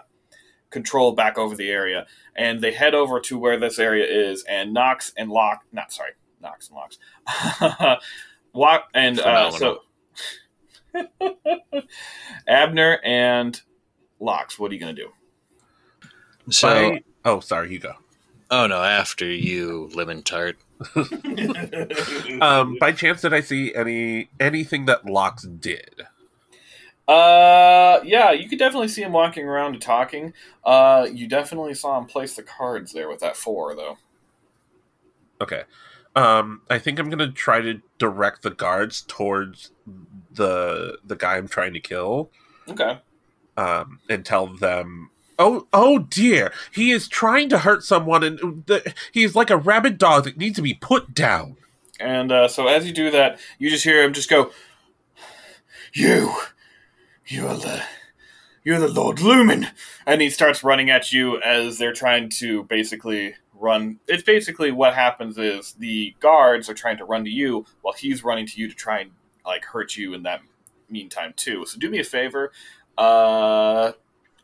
[0.69, 2.05] control back over the area,
[2.35, 6.11] and they head over to where this area is, and Knox and Lock, not sorry,
[6.41, 7.99] Knox and Locks.
[8.53, 9.79] Walk and uh, so
[12.47, 13.59] Abner and
[14.19, 14.59] Locks.
[14.59, 15.09] What are you gonna do?
[16.49, 17.93] So, By- oh, sorry, you go.
[18.51, 20.57] oh no, after you, lemon tart.
[22.41, 26.03] Um, by chance, did I see any anything that Locks did?
[27.07, 30.33] Uh, yeah, you could definitely see him walking around and talking.
[30.63, 33.97] Uh, you definitely saw him place the cards there with that four, though.
[35.41, 35.63] Okay.
[36.15, 39.71] Um, I think I'm gonna try to direct the guards towards
[40.31, 42.29] the the guy I'm trying to kill.
[42.69, 42.99] Okay.
[43.57, 45.09] Um, and tell them,
[45.39, 49.57] "Oh, oh dear, he is trying to hurt someone, and the, he is like a
[49.57, 51.57] rabid dog that needs to be put down."
[51.99, 54.51] And uh, so as you do that, you just hear him just go,
[55.93, 56.33] "You,
[57.27, 57.83] you're the,
[58.63, 59.67] you're the Lord Lumen,"
[60.05, 63.99] and he starts running at you as they're trying to basically run.
[64.07, 68.23] It's basically what happens is the guards are trying to run to you while he's
[68.23, 69.11] running to you to try and
[69.45, 70.41] like hurt you in that
[70.89, 71.65] meantime too.
[71.65, 72.51] So do me a favor.
[72.97, 73.93] Uh,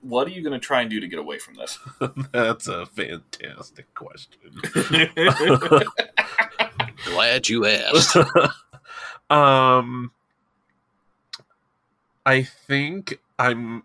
[0.02, 1.80] what are you going to try and do to get away from this?
[2.32, 4.40] That's a fantastic question.
[7.06, 8.16] Glad you asked.
[9.30, 10.12] um,
[12.26, 13.84] I think I'm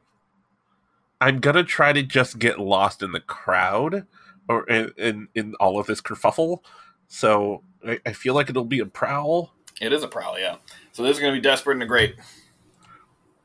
[1.20, 4.06] I'm gonna try to just get lost in the crowd
[4.48, 6.58] or in in, in all of this kerfuffle.
[7.06, 9.52] So I, I feel like it'll be a prowl.
[9.80, 10.56] It is a prowl, yeah.
[10.92, 12.16] So this is going to be desperate and a great.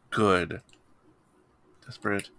[0.10, 0.62] Good.
[1.86, 2.30] Desperate.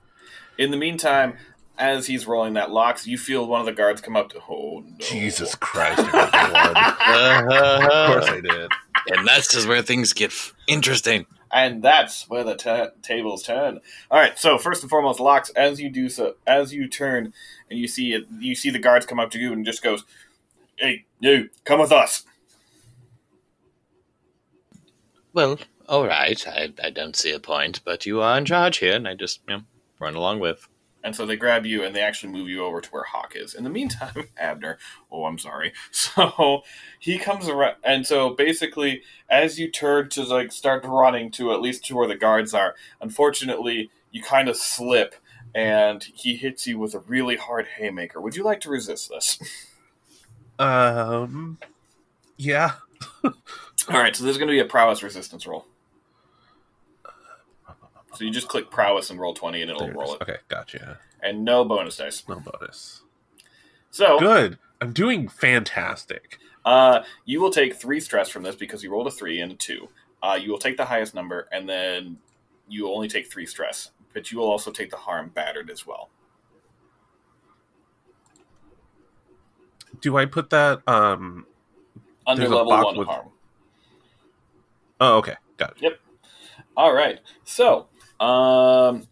[0.60, 1.38] In the meantime,
[1.78, 4.40] as he's rolling that locks, you feel one of the guards come up to.
[4.46, 4.96] Oh no!
[4.98, 5.98] Jesus Christ!
[6.00, 6.76] everyone.
[6.76, 8.70] of course I did.
[9.08, 11.24] and that's just where things get f- interesting.
[11.50, 13.80] and that's where the ta tables turn.
[14.10, 14.38] All right.
[14.38, 15.48] So first and foremost, locks.
[15.56, 17.32] As you do so, as you turn,
[17.70, 20.04] and you see it, you see the guards come up to you and just goes,
[20.76, 22.24] "Hey, you, come with us."
[25.32, 25.58] Well,
[25.88, 26.46] all right.
[26.46, 29.40] I, I don't see a point, but you are in charge here, and I just
[29.48, 29.62] you know,
[30.00, 30.66] run along with.
[31.02, 33.54] And so they grab you and they actually move you over to where Hawk is.
[33.54, 34.78] In the meantime, Abner,
[35.10, 35.72] oh, I'm sorry.
[35.92, 36.62] So
[36.98, 41.62] he comes around, and so basically, as you turn to like start running to at
[41.62, 45.14] least to where the guards are, unfortunately, you kind of slip,
[45.54, 48.20] and he hits you with a really hard haymaker.
[48.20, 49.38] Would you like to resist this?
[50.58, 51.58] Um,
[52.36, 52.72] yeah.
[53.24, 53.32] All
[53.88, 55.66] right, so there's going to be a prowess resistance roll.
[58.14, 60.20] So you just click prowess and roll 20 and it'll There it roll is.
[60.22, 60.98] Okay, gotcha.
[61.22, 62.22] And no bonus dice.
[62.28, 63.02] No bonus.
[63.90, 64.58] So Good.
[64.80, 66.38] I'm doing fantastic.
[66.64, 69.54] uh, you will take three stress from this because you rolled a three and a
[69.54, 69.88] two.
[70.22, 72.18] Uh, you will take the highest number and then
[72.68, 73.90] you only take three stress.
[74.12, 76.10] But you will also take the harm battered as well.
[80.00, 80.82] Do I put that?
[80.88, 81.46] Um.
[82.26, 83.28] Under level one with- harm.
[85.00, 85.36] Oh, okay.
[85.56, 85.82] Got it.
[85.82, 86.00] Yep.
[86.76, 87.20] All right.
[87.44, 87.86] So,
[88.20, 89.06] um,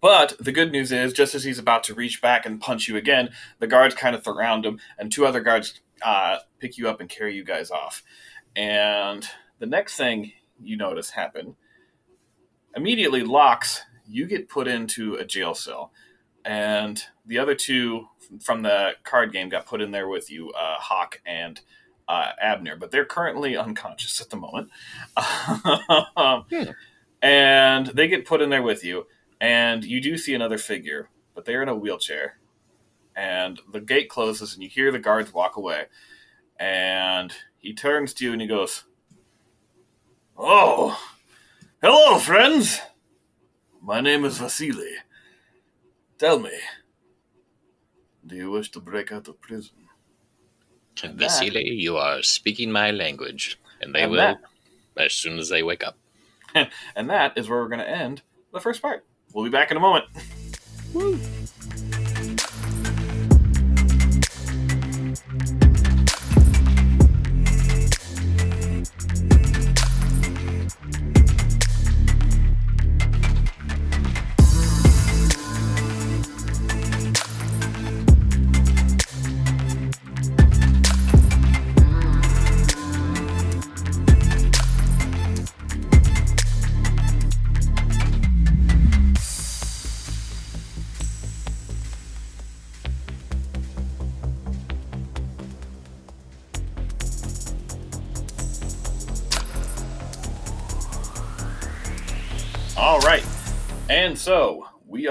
[0.00, 2.96] but the good news is, just as he's about to reach back and punch you
[2.96, 7.00] again, the guards kind of surround him, and two other guards uh, pick you up
[7.00, 8.02] and carry you guys off.
[8.56, 9.26] And
[9.58, 10.32] the next thing
[10.62, 11.56] you notice happen
[12.76, 13.82] immediately locks.
[14.06, 15.92] You get put into a jail cell,
[16.44, 18.06] and the other two
[18.40, 21.60] from the card game got put in there with you, uh, Hawk and
[22.08, 24.70] uh, Abner, but they're currently unconscious at the moment.
[26.16, 26.64] Um, Hmm.
[27.22, 29.06] And they get put in there with you,
[29.40, 32.38] and you do see another figure, but they're in a wheelchair.
[33.16, 35.86] And the gate closes, and you hear the guards walk away.
[36.58, 38.84] And he turns to you and he goes,
[40.36, 41.00] Oh,
[41.80, 42.80] hello, friends.
[43.80, 44.96] My name is Vasily.
[46.18, 46.50] Tell me,
[48.26, 49.83] do you wish to break out of prison?
[51.02, 54.40] And that- Vasily, you are speaking my language, and they And will that-
[54.96, 55.96] as soon as they wake up.
[56.96, 58.22] And that is where we're going to end
[58.52, 59.04] the first part.
[59.32, 60.04] We'll be back in a moment.
[60.94, 61.16] All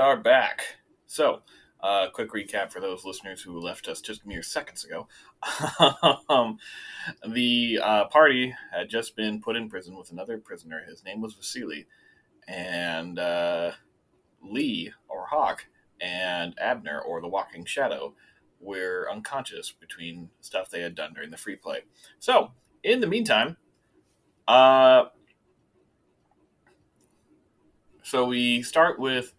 [0.04, 0.64] are back.
[1.06, 1.43] So,
[1.82, 5.08] uh, quick recap for those listeners who left us just mere seconds ago.
[6.30, 6.58] um,
[7.26, 10.84] the uh, party had just been put in prison with another prisoner.
[10.86, 11.88] His name was Vasily.
[12.49, 13.72] And uh,
[14.41, 15.68] Lee, or Hawk,
[16.01, 18.14] and Abner, or the Walking Shadow,
[18.60, 21.84] were unconscious between stuff they had done during the free play.
[22.20, 22.51] So,
[22.84, 23.56] in the meantime,
[24.49, 25.06] uh,
[28.01, 29.34] so we start with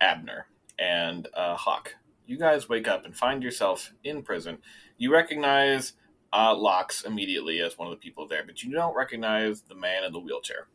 [0.00, 0.46] Abner
[0.78, 1.94] and uh, Hawk.
[2.26, 4.58] You guys wake up and find yourself in prison.
[4.98, 5.94] You recognize
[6.32, 10.04] uh, Locks immediately as one of the people there, but you don't recognize the man
[10.04, 10.68] in the wheelchair.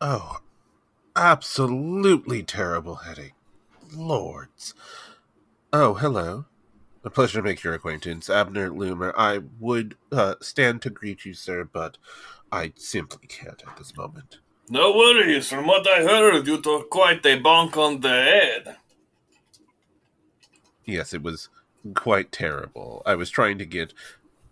[0.00, 0.38] Oh,
[1.16, 3.34] absolutely terrible headache.
[3.94, 4.74] Lords.
[5.72, 6.46] Oh, hello.
[7.02, 9.12] A pleasure to make your acquaintance, Abner Loomer.
[9.16, 11.96] I would uh, stand to greet you, sir, but
[12.52, 14.38] I simply can't at this moment.
[14.70, 15.48] No worries.
[15.48, 18.76] From what I heard, you took quite a bonk on the head.
[20.84, 21.48] Yes, it was
[21.94, 23.02] quite terrible.
[23.04, 23.92] I was trying to get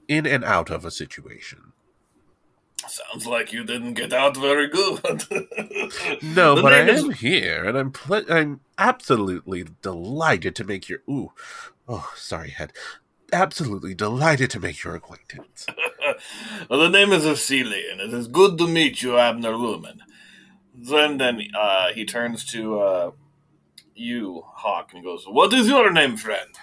[0.09, 1.73] in and out of a situation.
[2.89, 5.01] Sounds like you didn't get out very good.
[6.23, 11.01] No, but I is- am here, and I'm ple- I'm absolutely delighted to make your
[11.09, 11.33] ooh,
[11.89, 12.73] oh, sorry, head.
[13.33, 15.67] Absolutely delighted to make your acquaintance.
[16.71, 20.01] well, the name is Vasily, and it is good to meet you, Abner Lumen.
[20.75, 23.11] Then, then uh, he turns to uh,
[23.95, 26.55] you, Hawk, and goes, "What is your name, friend?"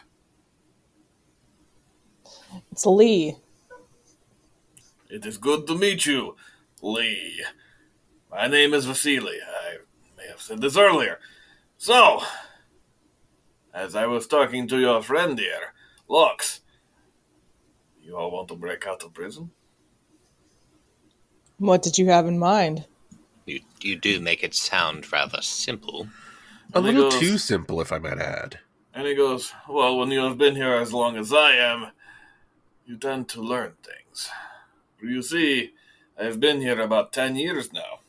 [2.72, 3.38] It's Lee.
[5.09, 6.36] It is good to meet you,
[6.82, 7.43] Lee.
[8.32, 9.38] My name is Vasily.
[9.41, 9.78] I
[10.18, 11.20] may have said this earlier.
[11.78, 12.22] So,
[13.74, 15.74] as I was talking to your friend here,
[16.08, 16.62] Lux,
[18.01, 19.51] You all want to break out of prison?
[21.58, 22.86] What did you have in mind?
[23.45, 26.08] You, you do make it sound rather simple.
[26.74, 28.60] A And little goes- too simple, if I might add.
[28.93, 31.91] And he goes, Well, when you have been here as long as I am,
[32.86, 34.30] you tend to learn things.
[35.01, 35.74] You see,
[36.20, 37.99] I've been here about 10 years now.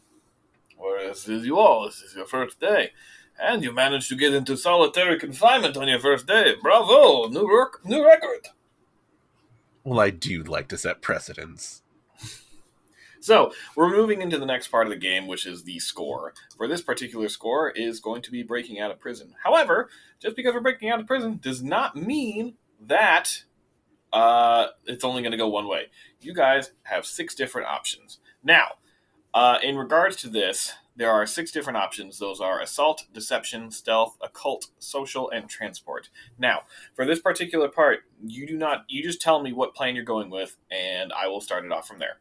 [0.77, 2.93] Whereas with you all, this is your first day.
[3.39, 6.55] And you managed to get into solitary confinement on your first day.
[6.61, 7.29] Bravo!
[7.29, 8.49] New, rec- new record!
[9.85, 11.83] Well, I do like to set precedents.
[13.21, 16.33] So, we're moving into the next part of the game, which is the score.
[16.57, 19.35] For this particular score is going to be breaking out of prison.
[19.43, 19.89] However,
[20.21, 23.43] just because we're breaking out of prison does not mean that
[24.13, 25.87] uh, it's only going to go one way.
[26.21, 28.19] You guys have six different options.
[28.43, 28.75] Now,
[29.35, 32.19] uh, in regards to this, there are six different options.
[32.19, 36.09] Those are assault, deception, stealth, occult, social, and transport.
[36.39, 36.63] Now,
[36.95, 38.85] for this particular part, you do not.
[38.89, 41.87] You just tell me what plan you're going with, and I will start it off
[41.87, 42.19] from there.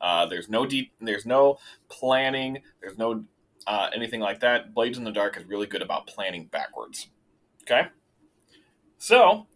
[0.00, 0.92] Uh, there's no deep.
[1.00, 1.58] There's no
[1.88, 2.62] planning.
[2.80, 3.24] There's no
[3.66, 4.74] uh, anything like that.
[4.74, 7.08] Blades in the Dark is really good about planning backwards.
[7.62, 7.88] Okay.
[8.98, 9.46] So,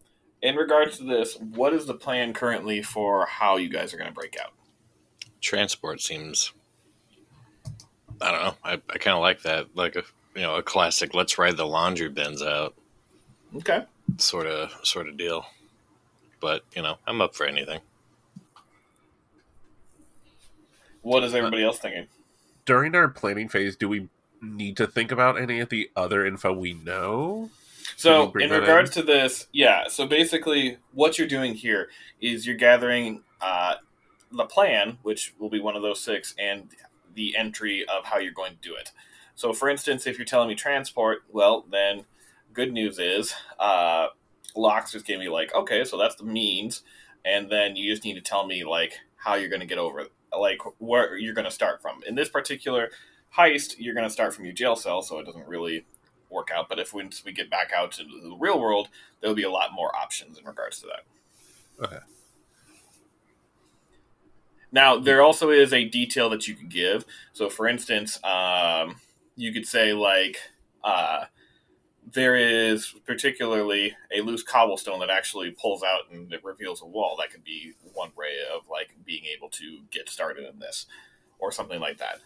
[0.41, 4.09] in regards to this, what is the plan currently for how you guys are going
[4.09, 4.51] to break out?
[5.41, 6.53] Transport seems.
[8.21, 8.55] I don't know.
[8.63, 9.67] I, I kind of like that.
[9.75, 10.03] Like a
[10.35, 11.13] you know a classic.
[11.13, 12.75] Let's ride the laundry bins out
[13.55, 13.83] Okay.
[14.17, 15.45] sort of sort of deal.
[16.39, 17.79] But you know I'm up for anything.
[21.01, 22.07] What is everybody else thinking?
[22.65, 24.07] During our planning phase, do we
[24.41, 27.49] need to think about any of the other info we know?
[27.97, 29.01] So, you in regards in?
[29.01, 29.87] to this, yeah.
[29.87, 31.89] So basically, what you're doing here
[32.21, 33.75] is you're gathering uh,
[34.31, 36.69] the plan, which will be one of those six, and
[37.13, 38.91] the entry of how you're going to do it.
[39.35, 42.05] So, for instance, if you're telling me transport, well, then
[42.53, 44.07] good news is uh,
[44.55, 46.83] Locks just gave me like, okay, so that's the means,
[47.23, 50.07] and then you just need to tell me like how you're going to get over,
[50.37, 52.01] like where you're going to start from.
[52.05, 52.89] In this particular
[53.37, 55.85] heist, you're going to start from your jail cell, so it doesn't really
[56.29, 56.69] work out.
[56.69, 58.89] But if once we get back out to the real world,
[59.19, 61.85] there'll be a lot more options in regards to that.
[61.85, 61.99] Okay.
[64.71, 67.05] Now, there also is a detail that you could give.
[67.33, 68.95] So, for instance, um,
[69.35, 70.37] you could say, like,
[70.83, 71.25] uh,
[72.13, 77.17] there is particularly a loose cobblestone that actually pulls out and it reveals a wall.
[77.19, 80.85] That could be one way of, like, being able to get started in this
[81.39, 82.19] or something like that.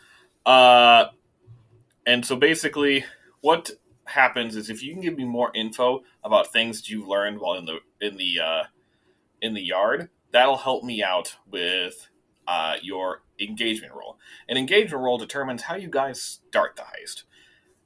[0.50, 1.10] Uh,
[2.06, 3.06] and so, basically,
[3.42, 3.72] what
[4.06, 7.56] happens is if you can give me more info about things that you've learned while
[7.56, 8.64] in the in the uh,
[9.42, 12.08] in the yard, that'll help me out with
[12.48, 14.18] uh, your engagement roll.
[14.48, 17.24] An engagement roll determines how you guys start the heist.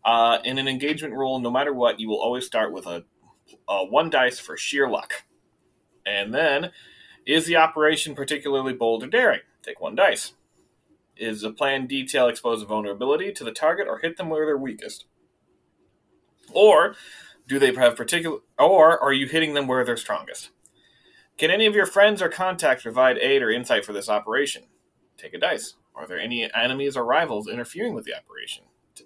[0.03, 3.05] Uh, in an engagement roll, no matter what, you will always start with a,
[3.67, 5.23] a one dice for sheer luck.
[6.05, 6.71] And then,
[7.25, 9.41] is the operation particularly bold or daring?
[9.61, 10.33] Take one dice.
[11.17, 14.57] Is the plan detail expose a vulnerability to the target or hit them where they're
[14.57, 15.05] weakest?
[16.53, 16.95] Or
[17.47, 20.49] do they have particular or are you hitting them where they're strongest?
[21.39, 24.63] Can any of your friends or contacts provide aid or insight for this operation?
[25.17, 25.75] Take a dice.
[25.95, 28.65] Are there any enemies or rivals interfering with the operation?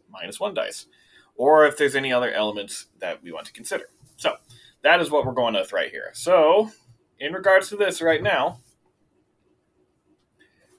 [0.09, 0.87] Minus One dice.
[1.35, 3.85] Or if there's any other elements that we want to consider.
[4.17, 4.33] So,
[4.81, 6.09] that is what we're going with right here.
[6.13, 6.71] So,
[7.19, 8.59] in regards to this right now,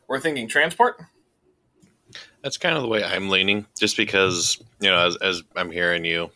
[0.08, 1.00] we're thinking transport.
[2.42, 6.04] That's kind of the way I'm leaning, just because you know, as, as I'm hearing
[6.04, 6.30] you,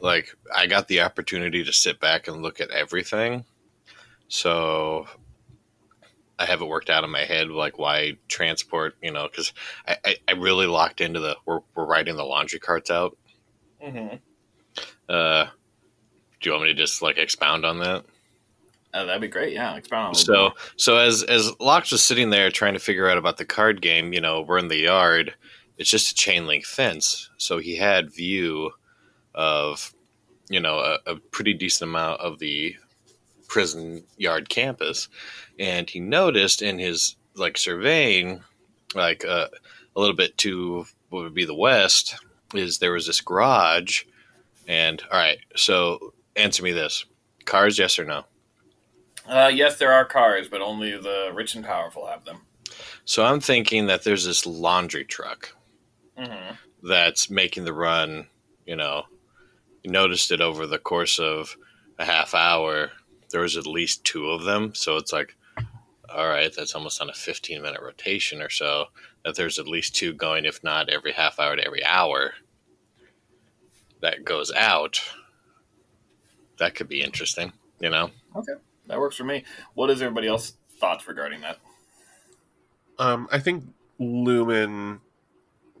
[0.00, 3.44] like I got the opportunity to sit back and look at everything,
[4.28, 5.06] so
[6.38, 9.52] I have it worked out in my head, like why transport, you know, because
[9.86, 13.16] I, I, I really locked into the we're we're riding the laundry carts out.
[13.82, 14.16] Mm-hmm.
[15.08, 15.46] Uh,
[16.40, 18.04] do you want me to just like expound on that?
[18.92, 19.52] Uh, that'd be great.
[19.52, 20.14] Yeah, expound on.
[20.14, 23.80] So so as as Locke was sitting there trying to figure out about the card
[23.80, 25.34] game, you know, we're in the yard.
[25.78, 28.72] It's just a chain link fence, so he had view
[29.34, 29.94] of
[30.48, 32.76] you know a, a pretty decent amount of the
[33.48, 35.08] prison yard campus,
[35.58, 38.42] and he noticed in his like surveying,
[38.94, 39.48] like uh,
[39.94, 42.16] a little bit to what would be the west,
[42.54, 44.04] is there was this garage,
[44.66, 47.04] and all right, so answer me this:
[47.44, 48.24] cars, yes or no?
[49.28, 52.42] Uh, yes, there are cars, but only the rich and powerful have them.
[53.04, 55.52] So I'm thinking that there's this laundry truck
[56.18, 56.54] Mm-hmm.
[56.82, 58.28] that's making the run.
[58.66, 59.04] You know,
[59.82, 61.56] you noticed it over the course of
[61.98, 62.90] a half hour.
[63.30, 65.36] There was at least two of them, so it's like,
[66.08, 68.86] all right, that's almost on a 15 minute rotation or so.
[69.24, 72.34] That there's at least two going, if not every half hour to every hour.
[74.00, 75.00] That goes out.
[76.58, 77.52] That could be interesting.
[77.80, 78.10] You know.
[78.36, 78.54] Okay.
[78.86, 79.44] That works for me.
[79.74, 81.58] What is everybody else thoughts regarding that?
[82.98, 83.64] Um, I think
[83.98, 85.00] Lumen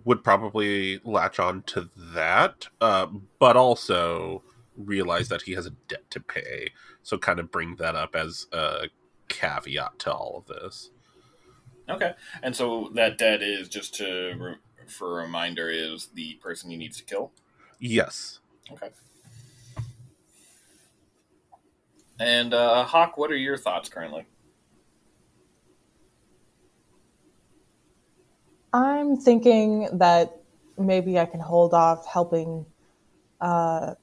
[0.04, 3.06] would probably latch on to that, uh,
[3.38, 4.42] but also
[4.76, 6.70] realize that he has a debt to pay.
[7.02, 8.88] So kind of bring that up as a
[9.28, 10.90] caveat to all of this.
[11.88, 16.70] Okay, and so that debt is just to re- for a reminder is the person
[16.70, 17.32] he needs to kill.
[17.78, 18.40] Yes.
[18.72, 18.88] Okay.
[22.18, 24.26] And uh, Hawk, what are your thoughts currently?
[28.72, 30.40] I'm thinking that
[30.78, 32.66] maybe I can hold off helping
[33.40, 33.94] uh,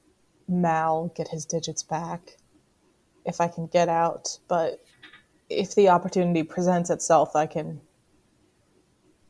[0.48, 2.36] Mal get his digits back
[3.24, 4.38] if I can get out.
[4.48, 4.84] But
[5.48, 7.80] if the opportunity presents itself, I can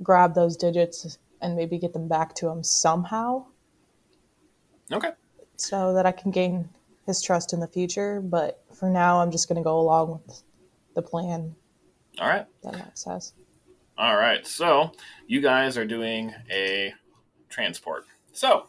[0.03, 3.45] grab those digits and maybe get them back to him somehow
[4.93, 5.11] Okay.
[5.57, 6.69] so that I can gain
[7.07, 8.21] his trust in the future.
[8.21, 10.43] But for now, I'm just going to go along with
[10.95, 11.55] the plan
[12.19, 12.47] All right.
[12.63, 13.33] that Max has.
[13.97, 14.47] All right.
[14.47, 14.93] So
[15.27, 16.93] you guys are doing a
[17.49, 18.07] transport.
[18.33, 18.67] So,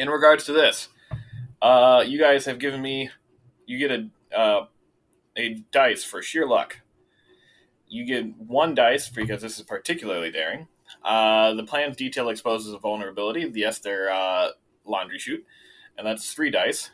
[0.00, 0.88] in regards to this,
[1.60, 3.10] uh, you guys have given me.
[3.66, 4.66] You get a uh,
[5.36, 6.80] a dice for sheer luck.
[7.86, 10.68] You get one dice because this is particularly daring.
[11.04, 13.48] Uh, the plan's detail exposes a vulnerability.
[13.54, 14.48] Yes, their uh,
[14.86, 15.44] laundry chute,
[15.98, 16.90] and that's three dice.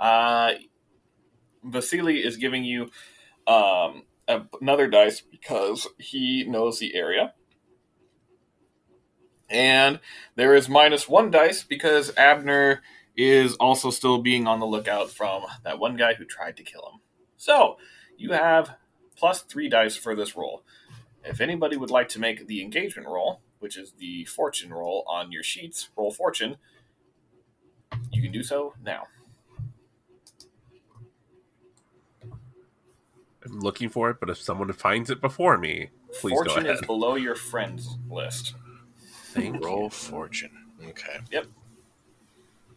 [0.00, 0.54] Uh,
[1.62, 2.90] Vasily is giving you
[3.46, 4.02] um,
[4.60, 7.32] another dice because he knows the area.
[9.50, 9.98] And
[10.36, 12.82] there is minus one dice because Abner
[13.16, 16.82] is also still being on the lookout from that one guy who tried to kill
[16.82, 17.00] him.
[17.36, 17.76] So
[18.16, 18.76] you have
[19.16, 20.62] plus three dice for this roll.
[21.24, 25.32] If anybody would like to make the engagement roll, which is the fortune roll on
[25.32, 26.56] your sheets, roll fortune,
[28.10, 29.06] you can do so now.
[33.44, 35.90] I'm looking for it, but if someone finds it before me,
[36.20, 38.54] please fortune go is below your friends list.
[39.32, 39.90] Thank Roll you.
[39.90, 40.50] fortune.
[40.88, 41.18] Okay.
[41.30, 41.46] Yep.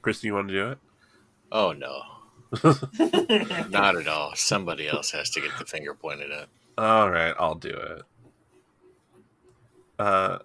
[0.01, 0.77] Kristen, you want to do it?
[1.51, 2.01] Oh no,
[3.69, 4.35] not at all.
[4.35, 6.47] Somebody else has to get the finger pointed at.
[6.77, 8.01] All right, I'll do it.
[9.99, 10.39] Uh,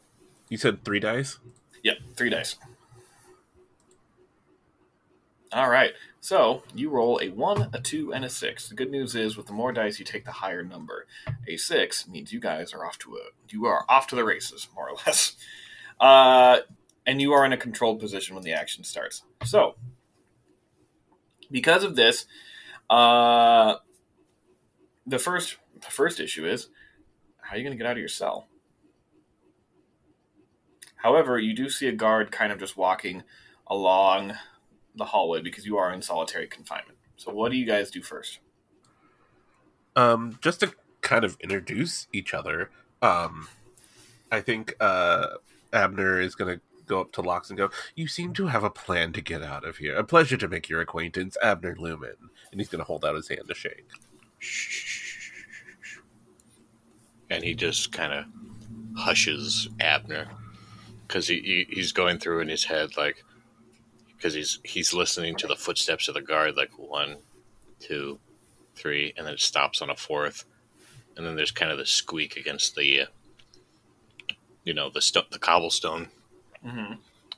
[0.48, 1.38] you said three dice.
[1.82, 2.56] Yep, three dice.
[5.50, 8.68] All right, so you roll a one, a two, and a six.
[8.68, 11.06] The good news is, with the more dice you take, the higher number.
[11.48, 14.68] A six means you guys are off to a you are off to the races,
[14.74, 15.36] more or less.
[16.00, 16.58] Uh,
[17.06, 19.22] and you are in a controlled position when the action starts.
[19.44, 19.76] So,
[21.50, 22.26] because of this,
[22.90, 23.76] uh,
[25.06, 26.68] the first the first issue is
[27.40, 28.46] how are you going to get out of your cell?
[30.96, 33.22] However, you do see a guard kind of just walking
[33.66, 34.34] along
[34.94, 36.98] the hallway because you are in solitary confinement.
[37.16, 38.40] So, what do you guys do first?
[39.96, 42.70] Um, just to kind of introduce each other.
[43.00, 43.48] Um,
[44.30, 45.28] I think uh,
[45.72, 47.70] Abner is going to go up to Locks and go.
[47.94, 49.96] You seem to have a plan to get out of here.
[49.96, 52.16] A pleasure to make your acquaintance, Abner Lumen.
[52.50, 53.88] And he's going to hold out his hand to shake.
[57.30, 58.24] and he just kind of
[58.96, 60.28] hushes Abner
[61.06, 63.24] because he, he he's going through in his head like
[64.16, 67.18] because he's he's listening to the footsteps of the guard like one,
[67.80, 68.18] two,
[68.74, 70.44] three, and then it stops on a fourth,
[71.16, 73.06] and then there's kind of the squeak against the uh,
[74.64, 76.08] you know the sto- the cobblestone.
[76.64, 76.94] Mm-hmm.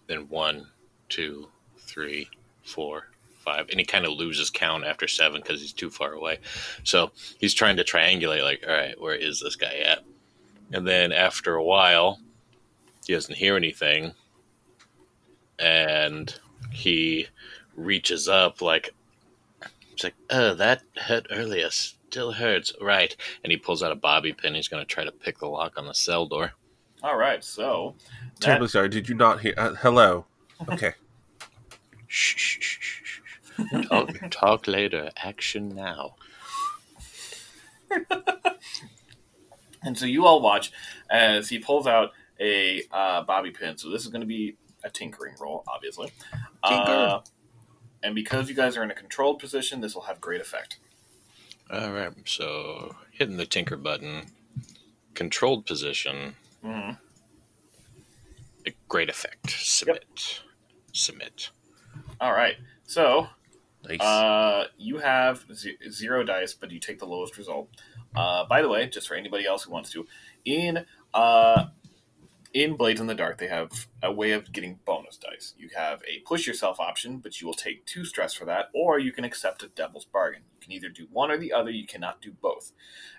[0.07, 0.69] Then one,
[1.09, 1.49] two,
[1.79, 2.29] three,
[2.63, 6.39] four, five, and he kind of loses count after seven because he's too far away.
[6.85, 10.05] So he's trying to triangulate, like, all right, where is this guy at?
[10.73, 12.21] And then after a while,
[13.07, 14.13] he doesn't hear anything,
[15.59, 16.35] and
[16.71, 17.27] he
[17.77, 18.95] reaches up, like,
[19.93, 23.15] it's like, oh, that hurt earlier, still hurts, right?
[23.43, 24.55] And he pulls out a bobby pin.
[24.55, 26.53] He's going to try to pick the lock on the cell door.
[27.02, 27.94] All right, so
[28.40, 28.89] that, Terribly sorry.
[28.89, 29.55] Did you not hear?
[29.56, 30.27] Uh, hello.
[30.70, 30.93] Okay.
[32.06, 33.89] Shh, shh, shh, shh, shh.
[33.89, 35.09] Talk, talk later.
[35.16, 36.16] Action now.
[39.82, 40.70] and so you all watch
[41.10, 43.78] as he pulls out a uh, bobby pin.
[43.78, 46.12] So this is going to be a tinkering roll, obviously.
[46.66, 46.90] Tinker.
[46.90, 47.20] Uh,
[48.02, 50.78] and because you guys are in a controlled position, this will have great effect.
[51.70, 54.27] All right, so hitting the tinker button,
[55.14, 56.35] controlled position,
[56.65, 56.91] Mm-hmm.
[58.66, 59.51] a great effect.
[59.51, 60.43] Submit.
[60.93, 61.51] Submit.
[62.20, 63.28] All right, so
[63.89, 64.01] Nice.
[64.01, 67.70] Uh, you have ze- zero dice, but you take the lowest result.
[68.15, 70.07] Uh, by the way, just for anybody else who wants to,
[70.45, 70.85] in
[71.15, 71.66] uh,
[72.53, 75.55] in Blades in the Dark, they have a way of getting bonus dice.
[75.57, 78.99] You have a push yourself option, but you will take two stress for that, or
[78.99, 80.43] you can accept a Devil's Bargain.
[80.53, 82.73] You can either do one or the other, you cannot do both.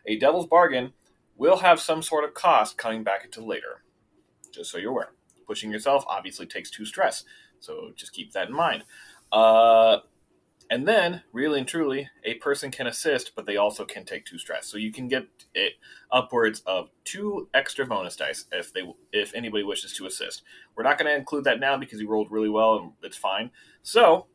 [0.06, 0.94] A Devil's Bargain
[1.42, 3.82] will have some sort of cost coming back into later,
[4.54, 5.10] just so you're aware.
[5.48, 7.24] Pushing yourself obviously takes two stress,
[7.60, 8.84] so just keep that in mind.
[9.32, 9.98] Uh,
[10.70, 14.38] and then, really and truly, a person can assist, but they also can take two
[14.38, 14.68] stress.
[14.68, 15.74] So you can get it
[16.12, 20.44] upwards of two extra bonus dice if they if anybody wishes to assist.
[20.76, 23.50] We're not going to include that now because he rolled really well and it's fine.
[23.82, 24.28] So,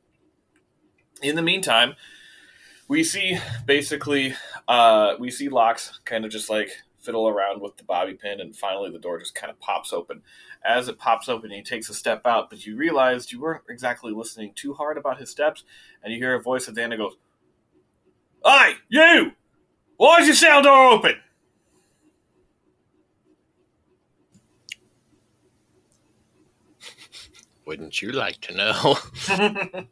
[1.23, 1.95] in the meantime,
[2.89, 4.35] we see basically
[4.67, 6.71] uh, we see Locks kind of just like
[7.07, 10.23] fiddle around with the bobby pin, and finally the door just kind of pops open.
[10.65, 14.13] As it pops open, he takes a step out, but you realized you weren't exactly
[14.13, 15.63] listening too hard about his steps,
[16.03, 17.17] and you hear a voice at the end that goes,
[18.45, 19.33] Hey, you!
[19.97, 21.15] Why is your cell door open?
[27.67, 28.99] Wouldn't you like to know?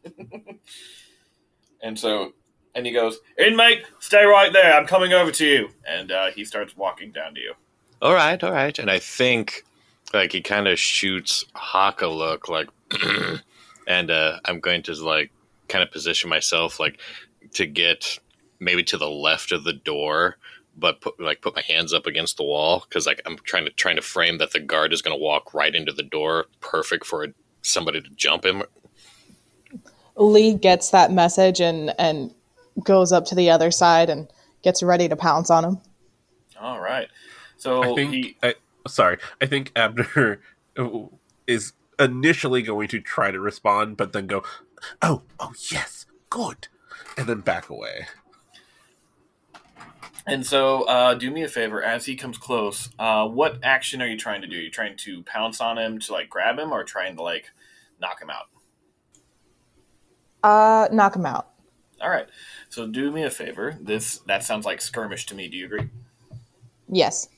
[1.82, 2.32] and so,
[2.74, 4.74] and he goes, Inmate, stay right there.
[4.74, 5.68] I'm coming over to you.
[5.86, 7.54] And uh, he starts walking down to you.
[8.02, 8.78] all right, all right.
[8.78, 9.64] And I think
[10.12, 12.68] like he kind of shoots Hawk a look like,
[13.88, 15.30] and uh, I'm going to like
[15.68, 17.00] kind of position myself like
[17.54, 18.18] to get
[18.60, 20.36] maybe to the left of the door,
[20.76, 23.70] but put like put my hands up against the wall because like I'm trying to
[23.70, 27.06] trying to frame that the guard is going to walk right into the door, perfect
[27.06, 27.28] for
[27.62, 28.62] somebody to jump him.
[30.16, 32.34] Lee gets that message and and
[32.82, 34.28] goes up to the other side and
[34.62, 35.80] gets ready to pounce on him.
[36.60, 37.08] All right.
[37.56, 38.12] So I think.
[38.12, 38.54] he, I,
[38.88, 40.40] sorry, I think Abner
[41.46, 44.42] is initially going to try to respond, but then go,
[45.02, 46.68] "Oh, oh yes, good,"
[47.16, 48.06] and then back away.
[50.26, 52.88] And so, uh, do me a favor as he comes close.
[52.98, 54.56] Uh, what action are you trying to do?
[54.56, 57.50] Are you trying to pounce on him to like grab him, or trying to like
[58.00, 58.46] knock him out?
[60.42, 61.53] Uh, knock him out.
[62.04, 62.26] All right.
[62.68, 63.78] So do me a favor.
[63.80, 65.48] This that sounds like skirmish to me.
[65.48, 65.88] Do you agree?
[66.88, 67.28] Yes.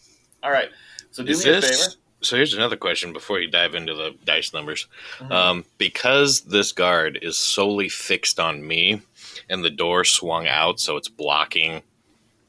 [0.42, 0.70] All right.
[1.12, 1.72] So do Is me a favor.
[2.20, 2.36] so?
[2.36, 4.88] Here's another question before you dive into the dice numbers.
[5.18, 5.30] Mhm.
[5.30, 9.02] Um, because this guard is solely fixed on me,
[9.48, 11.82] and the door swung out, so it's blocking,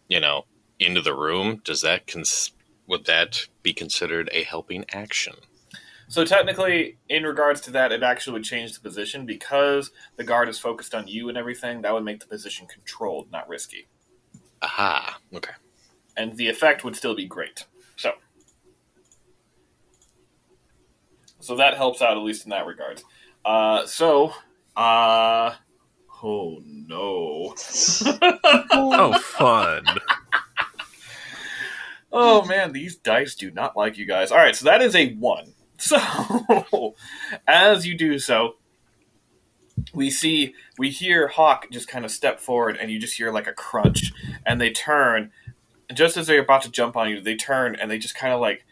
[0.08, 0.46] you know,
[0.80, 1.62] into the room.
[1.64, 2.52] Does that cons-
[2.88, 5.36] would that be considered a helping action?
[6.10, 10.48] So technically, in regards to that, it actually would change the position because the guard
[10.48, 11.82] is focused on you and everything.
[11.82, 13.88] That would make the position controlled, not risky,
[14.62, 15.20] Aha.
[15.36, 15.52] Okay.
[16.16, 17.66] and the effect would still be great.
[17.98, 18.14] So,
[21.40, 23.02] so that helps out at least in that regard.
[23.44, 24.34] Uh, so,
[24.78, 25.56] uh,
[26.24, 27.54] oh no.
[28.72, 29.86] Oh, fun!
[32.10, 34.32] Oh man, these dice do not like you guys.
[34.32, 35.54] All right, so that is a one.
[35.78, 36.96] So,
[37.48, 38.56] as you do so,
[39.94, 43.48] we see, we hear Hawk just kind of step forward, and you just hear like
[43.48, 44.12] a crunch,
[44.46, 45.32] and they turn.
[45.94, 48.42] Just as they're about to jump on you, they turn and they just kind of
[48.42, 48.66] like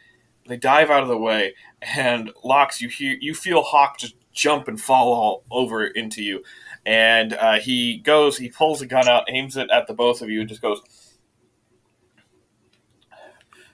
[0.47, 2.81] they dive out of the way, and Locks.
[2.81, 6.43] You hear, you feel Hawk just jump and fall all over into you,
[6.85, 10.29] and uh, he goes, he pulls a gun out, aims it at the both of
[10.29, 10.81] you, and just goes.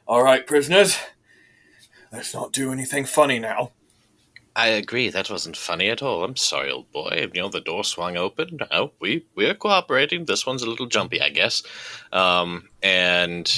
[0.08, 0.98] All right, prisoners.
[2.12, 3.72] Let's not do anything funny now.
[4.54, 5.10] I agree.
[5.10, 6.26] That wasn't funny at all.
[6.26, 7.30] I'm sorry, old boy.
[7.34, 8.60] You know, the door swung open.
[8.70, 10.26] Oh, we we're cooperating.
[10.26, 11.64] This one's a little jumpy, I guess.
[12.12, 13.50] Um, and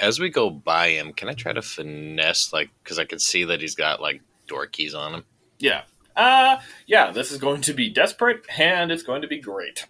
[0.00, 3.44] as we go by him, can I try to finesse, like, because I can see
[3.44, 5.24] that he's got like door keys on him.
[5.58, 5.82] Yeah.
[6.16, 9.86] Uh, yeah, this is going to be desperate and it's going to be great.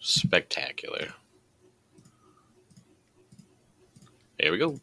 [0.00, 1.08] Spectacular.
[4.38, 4.78] Here we go.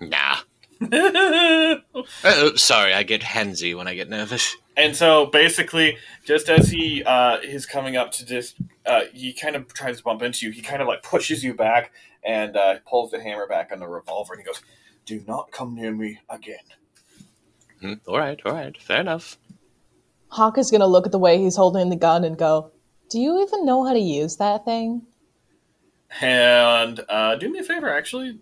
[0.00, 0.36] Nah.
[0.80, 0.92] And
[2.24, 4.56] Oh, sorry, I get handsy when I get nervous.
[4.76, 8.56] And so basically, just as he uh, is coming up to just,
[8.86, 10.52] uh, he kind of tries to bump into you.
[10.52, 11.92] He kind of like pushes you back
[12.22, 14.60] and uh, pulls the hammer back on the revolver and he goes,
[15.04, 16.58] Do not come near me again.
[17.80, 19.38] Hmm, all right, all right, fair enough.
[20.30, 22.72] Hawk is gonna look at the way he's holding the gun and go,
[23.08, 25.06] "Do you even know how to use that thing?"
[26.20, 28.38] And uh, do me a favor, actually.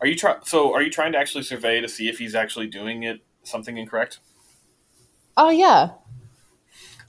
[0.00, 0.74] Are you try- so?
[0.74, 4.20] Are you trying to actually survey to see if he's actually doing it something incorrect?
[5.36, 5.90] Oh yeah.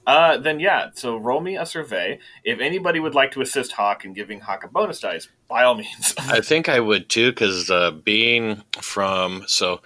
[0.06, 0.88] Uh, then yeah.
[0.94, 2.18] So roll me a survey.
[2.42, 5.74] If anybody would like to assist Hawk in giving Hawk a bonus dice, by all
[5.74, 6.14] means.
[6.18, 9.82] I think I would too, because uh, being from so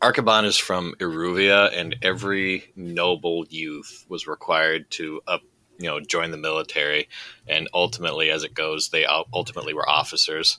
[0.00, 5.42] Arcaban is from Iruvia, and every noble youth was required to up
[5.78, 7.08] you know join the military,
[7.46, 10.58] and ultimately, as it goes, they ultimately were officers.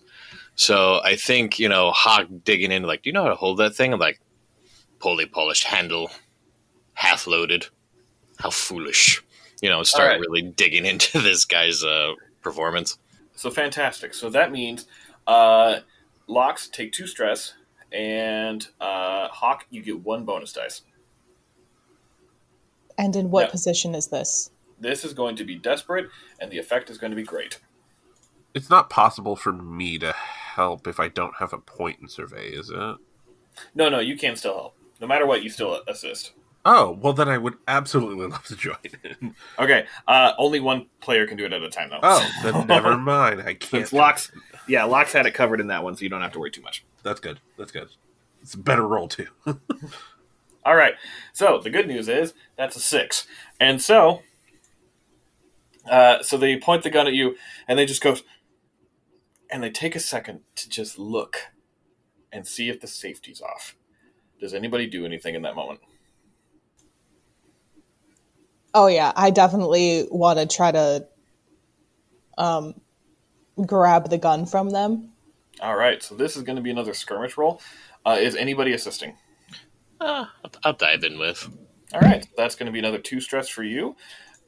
[0.56, 3.58] So I think you know Hawk digging in like, do you know how to hold
[3.60, 3.94] that thing?
[3.94, 4.20] I'm like,
[5.00, 6.12] poorly polished handle,
[6.94, 7.68] half loaded.
[8.38, 9.24] How foolish!
[9.62, 10.20] You know, start right.
[10.20, 12.98] really digging into this guy's uh, performance.
[13.36, 14.14] So fantastic.
[14.14, 14.86] So that means
[15.28, 15.80] uh,
[16.28, 17.54] Locks take two stress,
[17.92, 20.82] and uh, Hawk you get one bonus dice.
[22.98, 24.52] And in what now, position is this?
[24.80, 26.10] This is going to be desperate,
[26.40, 27.60] and the effect is going to be great.
[28.54, 30.14] It's not possible for me to
[30.56, 32.98] help if I don't have a point in survey, is it?
[33.76, 34.76] No, no, you can still help.
[35.00, 36.34] No matter what, you still assist.
[36.64, 39.36] Oh, well, then I would absolutely love to join in.
[39.58, 42.00] okay, uh, only one player can do it at a time, though.
[42.04, 43.42] Oh, then never mind.
[43.42, 43.82] I can't.
[43.82, 44.32] It's Locks,
[44.68, 46.62] yeah, Locks had it covered in that one, so you don't have to worry too
[46.62, 46.86] much.
[47.04, 47.40] That's good.
[47.58, 47.90] That's good.
[48.44, 49.28] It's a better roll, too.
[50.66, 50.94] All right.
[51.34, 53.26] So the good news is that's a six,
[53.60, 54.22] and so,
[55.90, 57.36] uh, so they point the gun at you,
[57.68, 58.16] and they just go,
[59.52, 61.52] and they take a second to just look
[62.32, 63.76] and see if the safety's off.
[64.40, 65.82] Does anybody do anything in that moment?
[68.74, 71.06] Oh yeah, I definitely want to try to
[72.38, 72.76] um,
[73.66, 75.12] grab the gun from them.
[75.60, 77.62] All right, so this is going to be another skirmish roll.
[78.06, 79.18] Uh, is anybody assisting?
[80.00, 80.26] Uh,
[80.64, 81.48] I'll dive in with.
[81.94, 83.96] All right, that's going to be another two stress for you.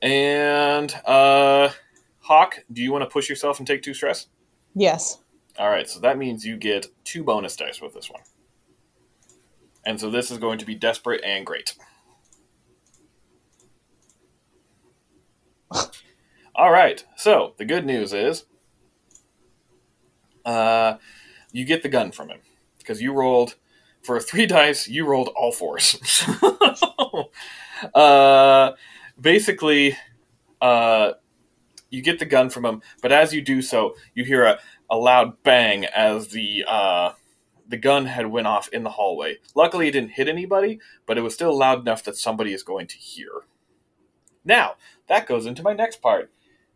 [0.01, 1.69] And uh,
[2.19, 4.27] Hawk, do you want to push yourself and take two stress?
[4.75, 5.19] Yes.
[5.57, 8.21] All right, so that means you get two bonus dice with this one.
[9.85, 11.75] And so this is going to be desperate and great.
[16.55, 17.03] All right.
[17.15, 18.45] So the good news is,
[20.45, 20.97] uh,
[21.51, 22.39] you get the gun from him
[22.77, 23.55] because you rolled
[24.03, 24.87] for three dice.
[24.87, 25.99] You rolled all fours.
[27.95, 28.71] uh,
[29.19, 29.97] basically,
[30.61, 31.13] uh,
[31.93, 34.59] you get the gun from him, but as you do so, you hear a,
[34.89, 37.11] a loud bang as the uh,
[37.67, 39.37] the gun had went off in the hallway.
[39.55, 42.87] Luckily, it didn't hit anybody, but it was still loud enough that somebody is going
[42.87, 43.29] to hear.
[44.43, 44.75] Now,
[45.07, 46.31] that goes into my next part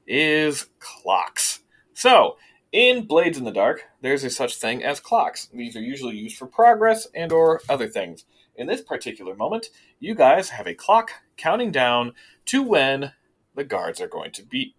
[0.05, 1.61] is clocks.
[1.93, 2.37] So,
[2.71, 5.47] in Blades in the Dark, there's a such thing as clocks.
[5.47, 8.25] These are usually used for progress and or other things.
[8.55, 9.67] In this particular moment,
[9.99, 12.13] you guys have a clock counting down
[12.45, 13.13] to when
[13.55, 14.75] the guards are going to be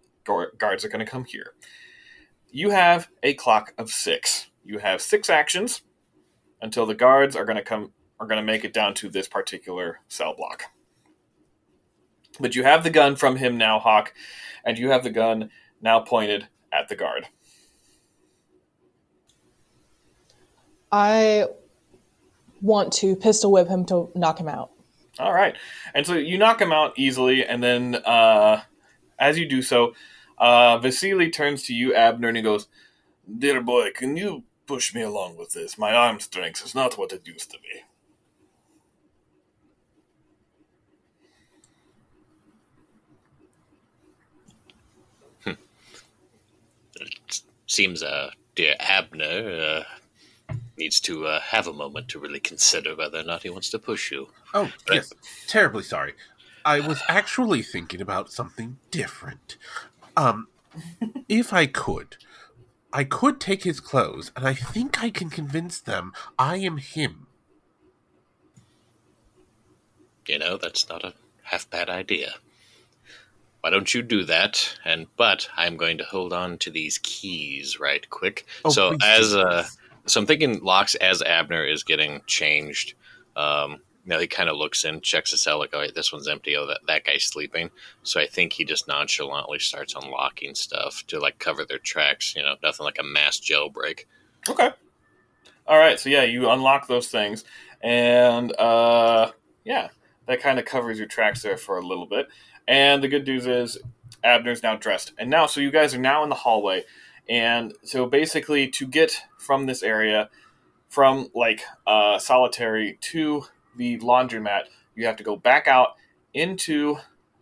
[0.57, 1.53] guards are going to come here.
[2.51, 4.47] You have a clock of 6.
[4.63, 5.81] You have 6 actions
[6.61, 9.29] until the guards are going to come are going to make it down to this
[9.29, 10.65] particular cell block.
[12.39, 14.13] But you have the gun from him now, Hawk,
[14.65, 15.49] and you have the gun
[15.81, 17.27] now pointed at the guard.
[20.91, 21.45] I
[22.61, 24.71] want to pistol whip him to knock him out.
[25.17, 25.55] All right.
[25.93, 28.61] And so you knock him out easily, and then uh,
[29.17, 29.93] as you do so,
[30.39, 32.67] uh, Vasily turns to you, Abner, and he goes,
[33.37, 35.77] Dear boy, can you push me along with this?
[35.77, 37.83] My arm strength is not what it used to be.
[47.01, 49.85] It seems uh, dear Abner
[50.49, 53.69] uh, needs to uh, have a moment to really consider whether or not he wants
[53.69, 54.29] to push you.
[54.53, 55.13] Oh, but yes.
[55.47, 56.13] Terribly sorry.
[56.65, 59.57] I was actually thinking about something different.
[60.19, 60.47] Um,
[61.29, 62.17] if I could,
[62.91, 67.27] I could take his clothes, and I think I can convince them I am him.
[70.27, 71.13] You know, that's not a
[71.43, 72.35] half bad idea
[73.61, 74.77] why don't you do that?
[74.85, 78.45] And but I'm going to hold on to these keys right quick.
[78.63, 79.65] Oh, so as uh,
[80.05, 82.93] so I'm thinking Locks as Abner is getting changed.
[83.35, 86.27] Um, you know, he kind of looks in, checks the cell, like, oh, this one's
[86.27, 86.57] empty.
[86.57, 87.69] Oh, that, that guy's sleeping.
[88.01, 92.35] So I think he just nonchalantly starts unlocking stuff to like cover their tracks.
[92.35, 94.05] You know, nothing like a mass jailbreak.
[94.49, 94.71] Okay.
[95.67, 95.99] All right.
[95.99, 97.43] So yeah, you unlock those things,
[97.81, 99.29] and uh,
[99.63, 99.89] yeah,
[100.25, 102.29] that kind of covers your tracks there for a little bit.
[102.67, 103.77] And the good news is
[104.23, 105.13] Abner's now dressed.
[105.19, 106.85] And now, so you guys are now in the hallway.
[107.29, 110.31] And so basically, to get from this area,
[110.87, 113.45] from like uh, solitary to
[113.79, 114.65] the laundromat,
[114.95, 115.95] you have to go back out
[116.35, 116.97] into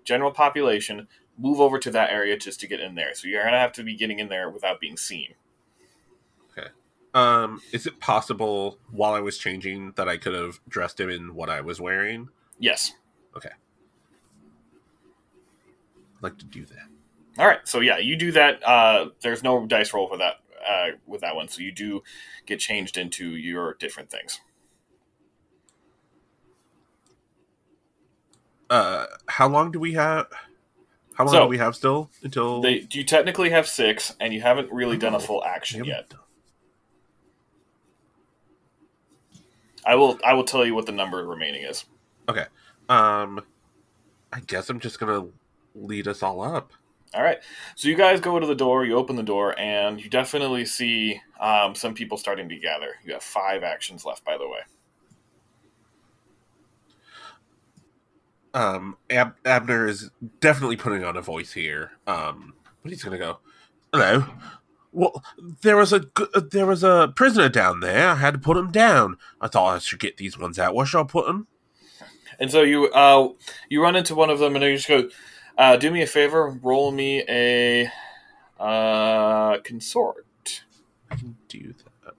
[0.05, 3.13] general population, move over to that area just to get in there.
[3.13, 5.33] So you're going to have to be getting in there without being seen.
[6.51, 6.69] Okay.
[7.13, 11.35] Um, is it possible while I was changing that I could have dressed him in
[11.35, 12.29] what I was wearing?
[12.59, 12.93] Yes.
[13.35, 13.49] Okay
[16.17, 16.87] I'd like to do that.
[17.37, 18.67] All right, so yeah, you do that.
[18.67, 20.35] Uh, there's no dice roll for that
[20.67, 22.01] uh, with that one, so you do
[22.45, 24.41] get changed into your different things.
[28.69, 30.27] Uh, how long do we have?
[31.15, 34.33] How long So- do we have still until They do you technically have six, and
[34.33, 36.09] you haven't really done a full action yet.
[36.09, 36.19] done-
[39.85, 41.85] I will I will tell you what the number remaining is.
[42.29, 42.45] Okay.
[42.89, 43.41] Um,
[44.33, 45.27] I guess I'm just gonna
[45.75, 46.73] lead us all up.
[47.13, 47.39] All right.
[47.75, 51.21] So you guys go to the door, you open the door, and you definitely see
[51.39, 52.95] um, some people starting to gather.
[53.05, 54.59] You have five actions left, by the way.
[58.53, 60.09] Um, Ab- Abner is
[60.39, 61.91] definitely putting on a voice here.
[62.07, 63.39] Um, but he's gonna go.
[63.93, 64.25] Hello.
[64.91, 65.23] Well,
[65.61, 66.05] there was a
[66.51, 68.09] there was a prisoner down there.
[68.09, 69.17] I had to put him down.
[69.41, 70.73] I thought I should get these ones out.
[70.73, 71.47] Where shall I put them?
[72.39, 73.29] And so you uh,
[73.69, 75.09] you run into one of them, and you just go,
[75.57, 77.91] uh, "Do me a favor, roll me a
[78.59, 80.63] uh, consort."
[81.11, 82.13] I can do that.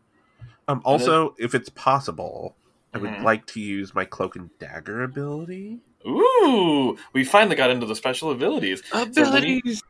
[0.68, 2.56] Um, also, if it's possible,
[2.92, 3.22] I would Mhm.
[3.22, 5.80] like to use my cloak and dagger ability.
[6.06, 8.82] Ooh, we finally got into the special abilities.
[8.92, 9.82] Abilities.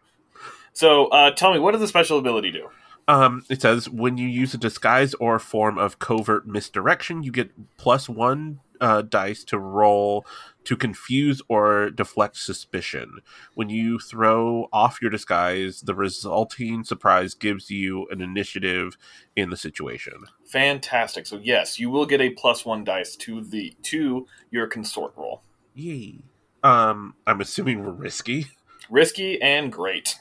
[0.73, 2.69] So uh, tell me, what does the special ability do?
[3.09, 7.33] Um, it says when you use a disguise or a form of covert misdirection, you
[7.33, 10.27] get plus one uh, dice to roll
[10.65, 13.21] to confuse or deflect suspicion.
[13.55, 18.99] When you throw off your disguise, the resulting surprise gives you an initiative
[19.35, 20.25] in the situation.
[20.47, 21.27] Fantastic.
[21.27, 25.43] So yes, you will get a plus one dice to the to your consort roll.
[25.79, 26.17] Yay!
[26.65, 28.49] Um, I'm assuming we're risky.
[28.91, 30.19] Risky and great.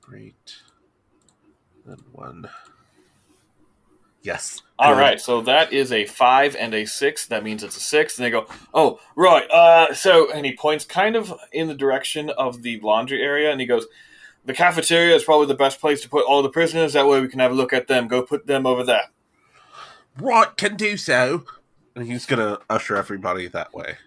[0.00, 0.56] Great.
[1.84, 2.48] And one.
[4.22, 4.62] Yes.
[4.78, 5.00] All Good.
[5.00, 7.26] right, so that is a five and a six.
[7.26, 8.16] That means it's a six.
[8.16, 9.46] And they go, oh, right.
[9.50, 13.60] Uh, so, and he points kind of in the direction of the laundry area, and
[13.60, 13.86] he goes,
[14.46, 16.94] the cafeteria is probably the best place to put all the prisoners.
[16.94, 18.08] That way we can have a look at them.
[18.08, 19.10] Go put them over there.
[20.18, 21.44] Right, can do so.
[21.94, 23.98] And he's gonna usher everybody that way.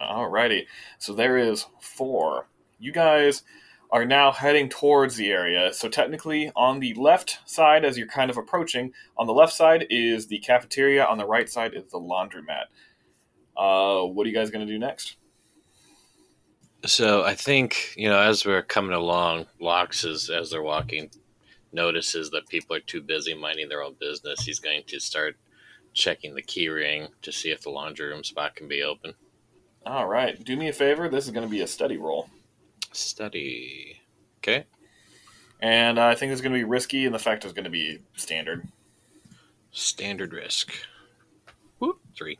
[0.00, 0.66] Alrighty.
[0.98, 2.48] So there is four.
[2.78, 3.42] You guys
[3.90, 5.72] are now heading towards the area.
[5.72, 9.86] So technically, on the left side, as you're kind of approaching, on the left side
[9.90, 11.04] is the cafeteria.
[11.04, 12.66] On the right side is the laundromat.
[13.56, 15.16] Uh, what are you guys going to do next?
[16.86, 21.10] So I think you know, as we're coming along, Locks is as they're walking,
[21.72, 24.40] notices that people are too busy minding their own business.
[24.40, 25.36] He's going to start
[25.92, 29.14] checking the key ring to see if the laundry room spot can be open.
[29.86, 30.42] All right.
[30.44, 31.08] Do me a favor.
[31.08, 32.28] This is going to be a study roll.
[32.92, 34.00] Study.
[34.38, 34.64] Okay.
[35.60, 38.00] And I think it's going to be risky, and the fact is going to be
[38.16, 38.66] standard.
[39.72, 40.72] Standard risk.
[41.78, 42.38] Whoop, three.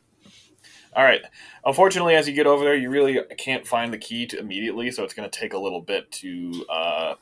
[0.94, 1.22] All right.
[1.64, 5.04] Unfortunately, as you get over there, you really can't find the key to immediately, so
[5.04, 7.14] it's going to take a little bit to uh,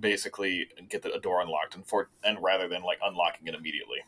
[0.00, 3.98] basically get the door unlocked, and for and rather than like unlocking it immediately.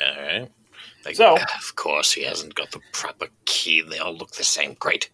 [0.00, 0.50] All right.
[1.04, 3.82] Like, So- of course, he hasn't got the proper key.
[3.82, 4.74] They all look the same.
[4.74, 5.10] Great.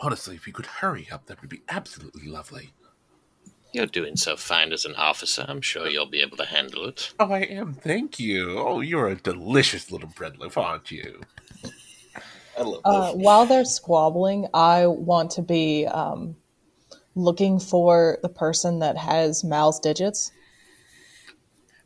[0.00, 2.72] Honestly, if you could hurry up, that would be absolutely lovely.
[3.72, 5.44] You're doing so fine as an officer.
[5.48, 7.12] I'm sure you'll be able to handle it.
[7.18, 7.74] Oh, I am.
[7.74, 8.58] Thank you.
[8.58, 11.20] Oh, you're a delicious little bread loaf, aren't you?
[12.56, 16.36] I love Uh, while they're squabbling, I want to be um,
[17.16, 20.30] looking for the person that has Mal's digits.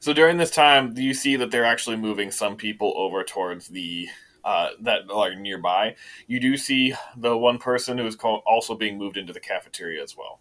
[0.01, 4.09] So during this time, you see that they're actually moving some people over towards the
[4.45, 5.97] uh, that are nearby.
[6.27, 8.17] You do see the one person who is
[8.47, 10.41] also being moved into the cafeteria as well,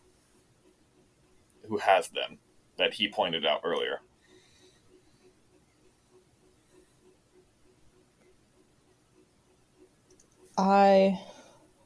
[1.67, 2.37] who has them
[2.77, 4.01] that he pointed out earlier.
[10.57, 11.19] I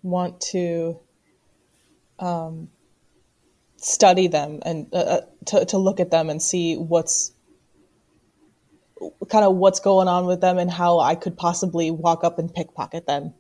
[0.04, 1.00] want to
[2.20, 2.70] um,
[3.78, 7.34] study them and uh, uh, to, to look at them and see what's
[9.30, 12.54] kind of what's going on with them and how I could possibly walk up and
[12.54, 13.34] pickpocket them.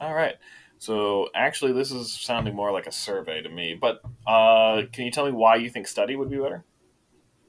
[0.00, 0.36] All right.
[0.78, 3.76] So actually, this is sounding more like a survey to me.
[3.80, 6.64] But uh, can you tell me why you think study would be better?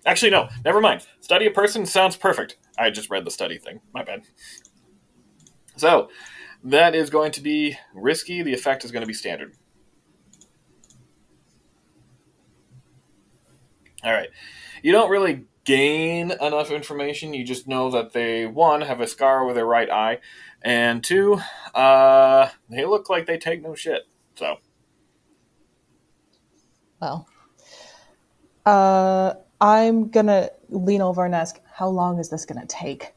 [0.05, 0.49] Actually, no.
[0.65, 1.05] Never mind.
[1.21, 2.57] Study a person sounds perfect.
[2.77, 3.81] I just read the study thing.
[3.93, 4.23] My bad.
[5.75, 6.09] So
[6.63, 8.41] that is going to be risky.
[8.41, 9.53] The effect is going to be standard.
[14.03, 14.29] All right.
[14.81, 17.35] You don't really gain enough information.
[17.35, 20.17] You just know that they one have a scar over their right eye,
[20.63, 21.39] and two,
[21.75, 24.07] uh, they look like they take no shit.
[24.33, 24.57] So
[26.99, 27.27] Well,
[28.65, 33.13] uh, I'm gonna lean over and ask, how long is this gonna take?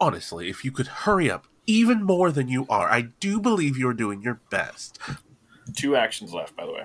[0.00, 3.94] Honestly, if you could hurry up even more than you are, I do believe you're
[3.94, 4.98] doing your best.
[5.76, 6.84] two actions left, by the way.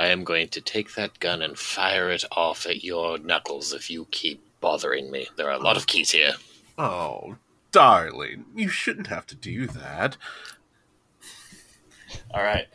[0.00, 3.90] I am going to take that gun and fire it off at your knuckles if
[3.90, 5.26] you keep bothering me.
[5.36, 6.32] There are a lot of keys here.
[6.78, 7.36] Oh,
[7.70, 10.16] darling, you shouldn't have to do that.
[12.32, 12.66] All right.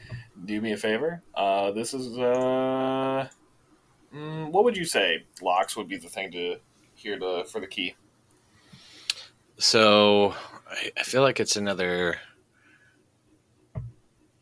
[0.45, 1.23] do me a favor.
[1.33, 3.27] Uh, this is uh,
[4.15, 5.23] mm, what would you say?
[5.41, 6.57] Locks would be the thing to
[6.93, 7.95] hear the for the key.
[9.57, 10.35] So
[10.69, 12.17] I, I feel like it's another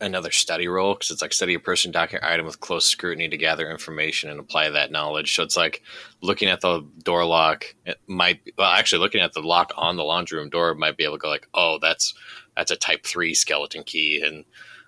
[0.04, 3.38] another study roll because it's like study a person, document item with close scrutiny to
[3.38, 5.36] gather information and apply that knowledge.
[5.36, 5.82] So it's like
[6.22, 7.74] looking at the door lock.
[7.86, 10.98] It might be, well, actually looking at the lock on the laundry room door might
[10.98, 12.14] be able to go like, oh, that's
[12.56, 14.46] that's a Type Three skeleton key, and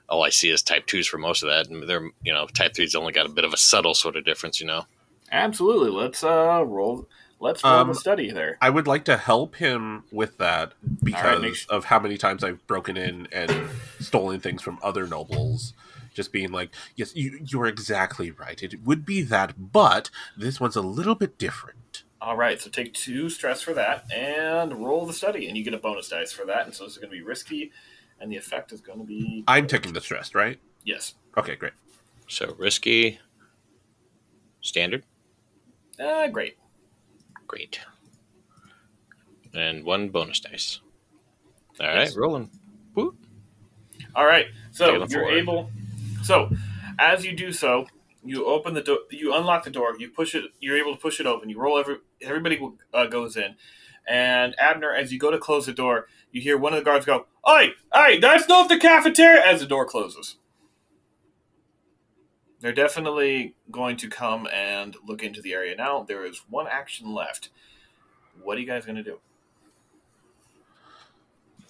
[0.08, 2.76] all I see is Type Twos for most of that, and they're you know Type
[2.76, 4.86] Three's only got a bit of a subtle sort of difference, you know.
[5.32, 5.90] Absolutely.
[5.90, 7.08] Let's uh roll.
[7.40, 8.58] Let's roll Um, the study there.
[8.62, 12.44] I would like to help him with that because make su- of how many times
[12.44, 15.74] I've broken in and stolen things from other nobles.
[16.14, 18.64] Just being like, yes, you, you're exactly right.
[18.64, 22.04] It would be that, but this one's a little bit different.
[22.22, 25.74] All right, so take two stress for that and roll the study, and you get
[25.74, 26.66] a bonus dice for that.
[26.66, 27.74] And so this is going to be risky,
[28.20, 30.58] and the effect is going to be I'm taking the stress, right?
[30.86, 31.16] yes.
[31.38, 31.74] Okay, great.
[32.30, 33.20] So risky,
[34.62, 35.04] standard,
[36.00, 36.58] Uh, great.
[37.48, 37.80] Great,
[39.54, 40.80] and one bonus dice.
[41.80, 42.16] All right, Yes.
[42.16, 42.50] rolling.
[42.94, 43.16] Woo.
[44.16, 45.70] All right, so you're able.
[46.24, 46.50] So
[46.98, 47.88] as you do so,
[48.24, 49.00] you open the door.
[49.12, 49.96] You unlock the door.
[50.00, 50.46] You push it.
[50.60, 51.50] You're able to push it open.
[51.50, 51.98] You roll every.
[52.22, 52.60] Everybody
[52.94, 53.56] uh, goes in,
[54.08, 57.06] and Abner, as you go to close the door, you hear one of the guards
[57.06, 60.38] go, "Oi, hey, that's not the cafeteria!" As the door closes.
[62.66, 66.02] They're definitely going to come and look into the area now.
[66.02, 67.50] There is one action left.
[68.42, 69.20] What are you guys going to do?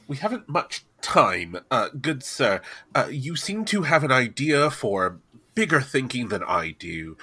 [0.07, 2.61] We haven't much time, uh, good sir.
[2.95, 5.19] Uh, you seem to have an idea for
[5.53, 7.17] bigger thinking than I do.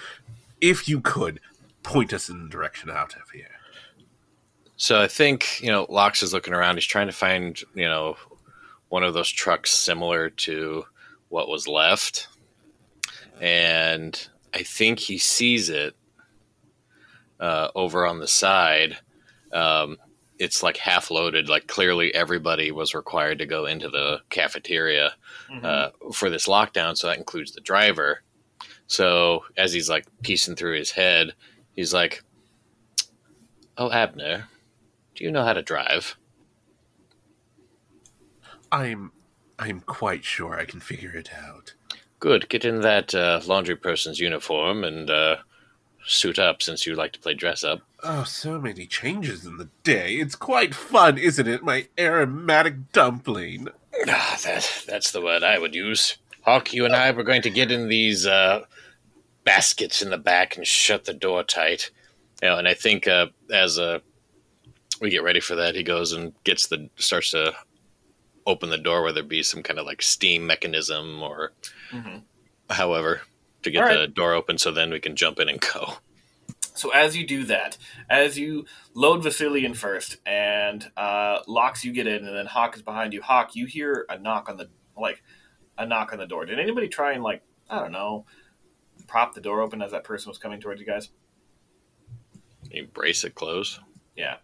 [0.61, 1.41] If you could
[1.83, 3.57] point us in the direction out of here.
[4.77, 6.75] So I think you know Locks is looking around.
[6.75, 8.19] He's trying to find you know
[8.91, 10.85] one of those trucks similar to
[11.31, 12.29] what was left,
[13.41, 15.95] and I think he sees it
[17.41, 18.99] uh, over on the side.
[19.53, 19.99] Um,
[20.39, 21.49] it's like half loaded.
[21.49, 25.15] Like clearly everybody was required to go into the cafeteria
[25.63, 26.97] uh, for this lockdown.
[26.97, 28.23] So that includes the driver.
[28.87, 31.35] So as he's like piecing through his head,
[31.73, 32.23] he's like,
[33.77, 34.49] "Oh, Abner,
[35.15, 36.17] do you know how to drive?"
[38.71, 39.13] I'm
[39.59, 41.75] I'm quite sure I can figure it out.
[42.23, 42.49] Good.
[42.49, 45.39] Get in that uh, laundry person's uniform and uh,
[46.07, 47.81] suit up since you like to play dress up.
[48.05, 50.15] Oh, so many changes in the day.
[50.15, 53.67] It's quite fun, isn't it, my aromatic dumpling?
[54.07, 56.17] Ah, that that's the word I would use.
[56.43, 58.67] Hawk, you and I were going to get in these uh,
[59.43, 61.91] baskets in the back and shut the door tight.
[62.41, 63.99] You know, and I think uh, as uh,
[65.01, 67.53] we get ready for that, he goes and gets the starts to
[68.47, 71.51] open the door, whether it be some kind of like steam mechanism or
[71.93, 72.23] Mhm.
[72.71, 73.23] however
[73.63, 75.99] to get All the door open, so then we can jump in and go.
[76.75, 77.77] So as you do that,
[78.09, 78.65] as you
[78.95, 83.13] load Vasily in first, and uh, Locks you get in, and then Hawk is behind
[83.13, 83.21] you.
[83.23, 85.23] Hawk, you hear a knock on the like
[85.79, 86.47] a knock on the door.
[86.47, 88.27] Did anybody try and like I don't know
[89.07, 91.11] prop the door open as that person was coming towards you guys?
[92.71, 93.79] You brace it close.
[94.17, 94.37] Yeah.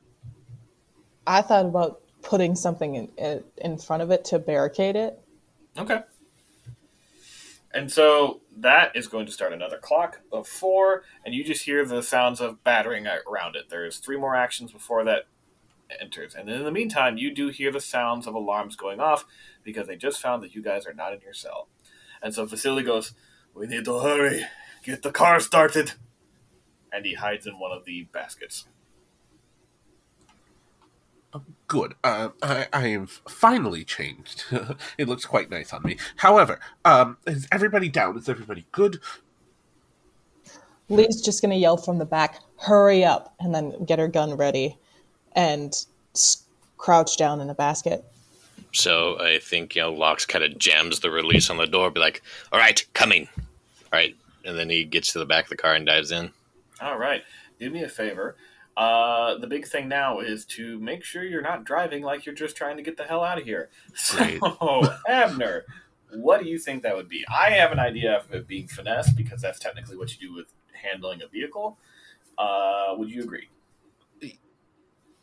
[1.27, 5.19] I thought about putting something in, in in front of it to barricade it.
[5.79, 6.03] Okay.
[7.73, 11.85] And so that is going to start another clock of four, and you just hear
[11.85, 13.69] the sounds of battering around it.
[13.69, 15.24] There's three more actions before that
[16.01, 16.35] enters.
[16.35, 19.24] And in the meantime, you do hear the sounds of alarms going off
[19.62, 21.69] because they just found that you guys are not in your cell.
[22.23, 23.12] And so Vasily goes,
[23.55, 24.47] We need to hurry.
[24.85, 25.93] Get the car started.
[26.93, 28.66] And he hides in one of the baskets.
[31.69, 31.95] Good.
[32.03, 34.45] Uh, I, I have finally changed.
[34.99, 35.99] it looks quite nice on me.
[36.16, 38.16] However, um, is everybody down?
[38.16, 39.01] Is everybody good?
[40.89, 44.78] Lee's just gonna yell from the back, "Hurry up!" and then get her gun ready,
[45.32, 45.74] and
[46.15, 46.45] s-
[46.78, 48.03] crouch down in a basket.
[48.73, 52.01] So I think you know Locks kind of jams the release on the door, be
[52.01, 54.16] like, "All right, coming." All right,
[54.47, 56.31] and then he gets to the back of the car and dives in.
[56.81, 57.23] All right.
[57.61, 58.36] Do me a favor.
[58.78, 62.56] Uh, the big thing now is to make sure you're not driving like you're just
[62.56, 63.70] trying to get the hell out of here.
[64.10, 64.40] Great.
[64.60, 65.64] So, Abner,
[66.14, 67.24] what do you think that would be?
[67.28, 70.46] I have an idea of it being finesse because that's technically what you do with
[70.72, 71.76] handling a vehicle.
[72.38, 73.48] Uh, would you agree?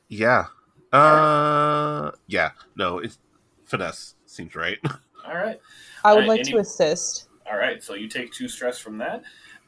[0.10, 0.46] Yeah.
[0.92, 2.52] Uh, yeah.
[2.76, 3.18] No, it's
[3.66, 4.78] finesse seems right.
[5.26, 5.60] All right.
[6.04, 7.30] I would Uh, like any- to assist.
[7.50, 7.82] All right.
[7.82, 9.24] So you take two stress from that,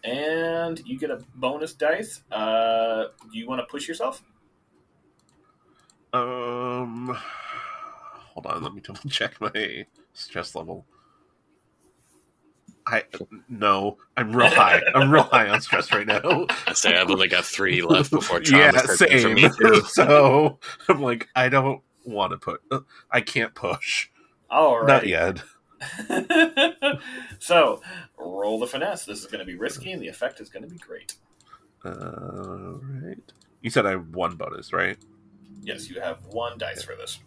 [0.08, 2.22] and you get a bonus dice.
[2.32, 4.24] Uh, do you want to push yourself?
[6.14, 7.16] um,
[8.34, 8.64] hold on.
[8.64, 10.86] Let me double check my stress level.
[12.88, 13.04] I
[13.50, 14.82] no, I'm real high.
[14.96, 16.48] I'm real high on stress right now.
[16.68, 19.36] I say I've only got three left before yeah, trauma sets in for same.
[19.36, 22.62] me so I'm like, I don't want to put.
[23.12, 24.10] I can't push.
[24.50, 25.42] All right, Not yet.
[27.40, 27.82] so,
[28.18, 29.06] roll the finesse.
[29.06, 31.16] This is going to be risky, and the effect is going to be great.
[31.86, 33.32] All right.
[33.62, 34.98] You said I have one bonus, right?
[35.62, 37.20] Yes, you have one dice for this.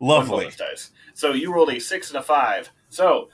[0.00, 0.50] Lovely.
[0.56, 0.90] dice.
[1.14, 2.70] So you rolled a six and a five.
[2.88, 3.28] So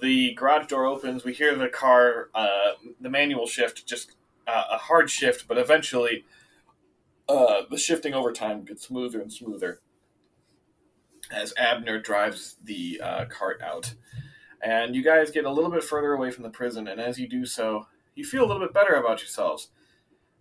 [0.00, 1.24] the garage door opens.
[1.24, 4.12] We hear the car, uh, the manual shift, just
[4.46, 6.24] uh, a hard shift, but eventually
[7.28, 9.80] uh, the shifting over time gets smoother and smoother
[11.30, 13.94] as Abner drives the uh, cart out.
[14.62, 17.28] And you guys get a little bit further away from the prison, and as you
[17.28, 19.68] do so, you feel a little bit better about yourselves.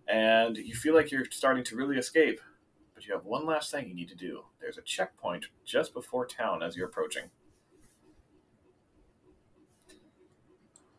[0.07, 2.39] And you feel like you're starting to really escape.
[2.93, 4.43] But you have one last thing you need to do.
[4.61, 7.31] There's a checkpoint just before town as you're approaching.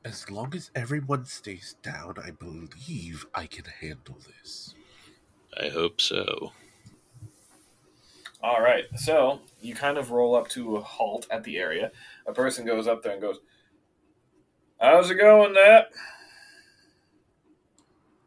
[0.04, 4.74] As long as everyone stays down, I believe I can handle this.
[5.58, 6.52] I hope so.
[8.44, 11.90] All right, so you kind of roll up to a halt at the area.
[12.26, 13.38] A person goes up there and goes,
[14.78, 15.88] "How's it going, that?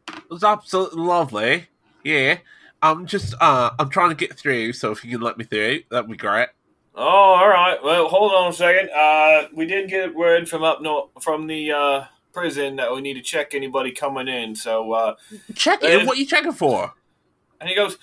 [0.07, 1.68] It was absolutely lovely.
[2.03, 2.39] Yeah.
[2.81, 5.81] I'm just uh I'm trying to get through, so if you can let me through,
[5.91, 6.49] that'd be great.
[6.95, 7.77] Oh, all right.
[7.84, 8.89] Well, hold on a second.
[8.89, 13.14] Uh, we did get word from up north from the uh, prison that we need
[13.14, 14.56] to check anybody coming in.
[14.56, 15.15] So, uh,
[15.53, 16.07] Check it.
[16.07, 16.91] What are you checking for?
[17.60, 17.98] and he goes,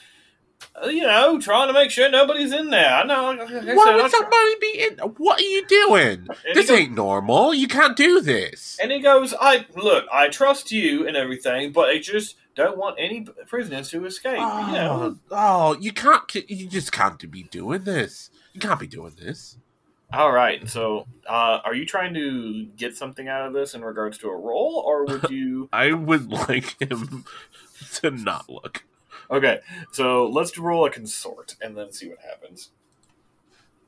[0.86, 2.88] you know, trying to make sure nobody's in there.
[2.92, 3.30] I know.
[3.30, 4.98] Like I said, Why I'll would somebody be in?
[5.18, 6.28] What are you doing?
[6.54, 7.54] This goes- ain't normal.
[7.54, 8.78] You can't do this.
[8.82, 12.96] And he goes, "I look, I trust you and everything, but I just don't want
[12.98, 14.34] any prisoners to escape.
[14.38, 16.22] You know, Oh, oh, you can't.
[16.48, 18.30] You just can't be doing this.
[18.52, 19.56] You can't be doing this.
[20.12, 20.68] All right.
[20.68, 24.36] So, uh, are you trying to get something out of this in regards to a
[24.36, 25.68] role, or would you?
[25.72, 27.24] I would like him
[27.94, 28.84] to not look.
[29.30, 29.60] Okay.
[29.92, 32.70] So let's roll a consort and then see what happens.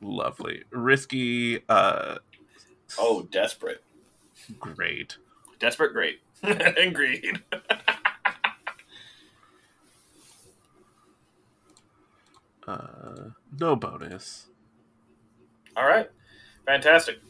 [0.00, 1.60] Lovely, risky.
[1.68, 2.16] Uh,
[2.98, 3.82] Oh, desperate,
[4.60, 5.16] great.
[5.58, 7.42] desperate, great, and greed.
[12.66, 13.30] Uh,
[13.60, 14.46] no bonus.
[15.76, 16.10] All right.
[16.64, 17.20] Fantastic.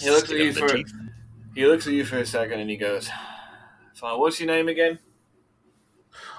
[0.00, 0.90] He looks at you for teeth.
[1.54, 3.10] he looks at you for a second and he goes,
[3.94, 4.18] "Fine.
[4.18, 4.98] What's your name again?"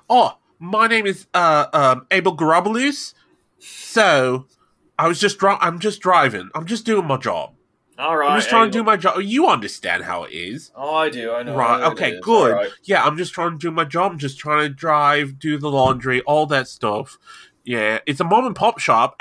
[0.10, 3.14] Oh, my name is uh um Abel Garabulus.
[3.60, 4.48] So,
[4.98, 6.50] I was just dri- I'm just driving.
[6.56, 7.54] I'm just doing my job.
[7.98, 8.32] All right.
[8.32, 9.22] I'm just trying to do my job.
[9.22, 10.72] You understand how it is.
[10.76, 11.32] Oh, I do.
[11.32, 11.56] I know.
[11.56, 11.76] Right.
[11.76, 12.20] I know Okay.
[12.22, 12.54] Good.
[12.54, 12.72] Right.
[12.84, 13.04] Yeah.
[13.04, 14.12] I'm just trying to do my job.
[14.12, 17.18] I'm just trying to drive, do the laundry, all that stuff.
[17.64, 18.00] Yeah.
[18.06, 19.16] It's a mom and pop shop.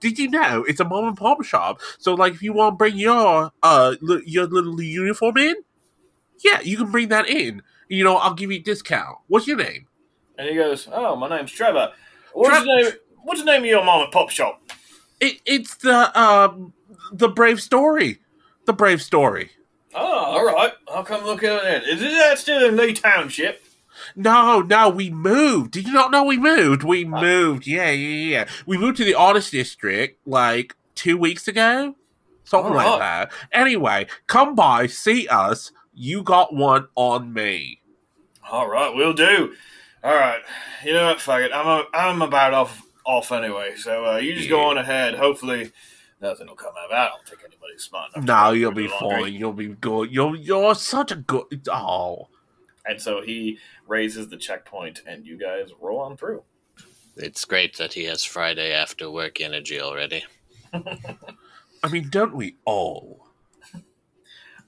[0.00, 1.80] Did you know it's a mom and pop shop?
[1.98, 5.56] So, like, if you want to bring your uh your little uniform in,
[6.44, 7.62] yeah, you can bring that in.
[7.88, 9.18] You know, I'll give you a discount.
[9.26, 9.88] What's your name?
[10.42, 11.92] And he goes, "Oh, my name's Trevor.
[12.32, 12.92] What's the name?
[13.22, 14.60] What's the name of your mom and pop shop?"
[15.20, 16.72] It, it's the um
[17.12, 18.18] the brave story.
[18.66, 19.52] The brave story.
[19.94, 20.72] Oh, all right.
[20.88, 21.88] I'll come look at it.
[21.88, 23.62] Is that still in Lee Township?
[24.16, 25.70] No, no, we moved.
[25.70, 26.82] Did you not know we moved?
[26.82, 27.66] We moved.
[27.68, 28.48] Yeah, yeah, yeah.
[28.66, 31.94] We moved to the artist district like two weeks ago,
[32.42, 33.32] something like that.
[33.52, 35.70] Anyway, come by, see us.
[35.94, 37.80] You got one on me.
[38.50, 39.54] All right, we'll do.
[40.04, 40.40] All right.
[40.84, 41.20] You know what?
[41.20, 41.52] Fuck it.
[41.54, 43.74] I'm a, I'm about off off anyway.
[43.76, 45.14] So uh, you just go on ahead.
[45.14, 45.72] Hopefully,
[46.20, 46.86] nothing will come out.
[46.86, 46.94] of it.
[46.94, 48.26] I don't think anybody's smart enough.
[48.26, 49.22] to No, do you'll the be laundry.
[49.30, 49.34] fine.
[49.34, 50.10] You'll be good.
[50.12, 51.68] You're you're such a good.
[51.70, 52.28] Oh,
[52.84, 56.42] And so he raises the checkpoint, and you guys roll on through.
[57.16, 60.24] It's great that he has Friday after work energy already.
[60.72, 63.26] I mean, don't we all?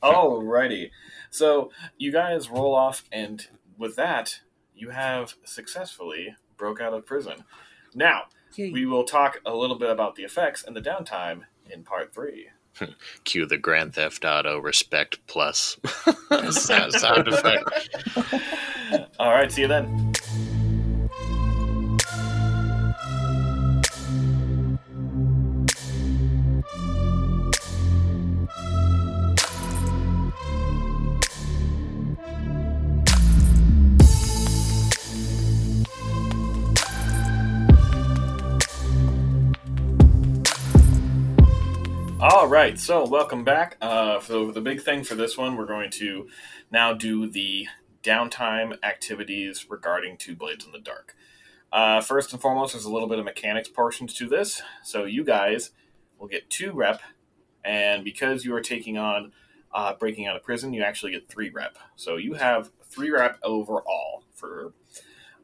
[0.03, 0.91] Alrighty.
[1.31, 3.47] So you guys roll off, and
[3.79, 4.41] with that,
[4.75, 7.45] you have successfully broke out of prison.
[7.95, 8.25] Now
[8.57, 12.49] we will talk a little bit about the effects and the downtime in part three.
[13.25, 15.79] Cue the Grand Theft Auto Respect Plus
[16.51, 17.89] sound, sound effect.
[19.19, 19.51] All right.
[19.51, 20.13] See you then.
[42.27, 43.77] All right, so welcome back.
[43.83, 46.27] Uh, so the big thing for this one, we're going to
[46.71, 47.67] now do the
[48.03, 51.15] downtime activities regarding Two Blades in the Dark.
[51.71, 54.63] Uh, first and foremost, there's a little bit of mechanics portions to this.
[54.83, 55.73] So you guys
[56.19, 57.03] will get two rep,
[57.63, 59.33] and because you are taking on
[59.75, 61.77] uh, breaking out of prison, you actually get three rep.
[61.95, 64.73] So you have three rep overall for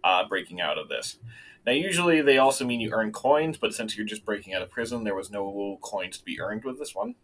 [0.03, 1.19] uh, breaking out of this.
[1.67, 4.71] Now, usually they also mean you earn coins, but since you're just breaking out of
[4.71, 7.15] prison, there was no coins to be earned with this one.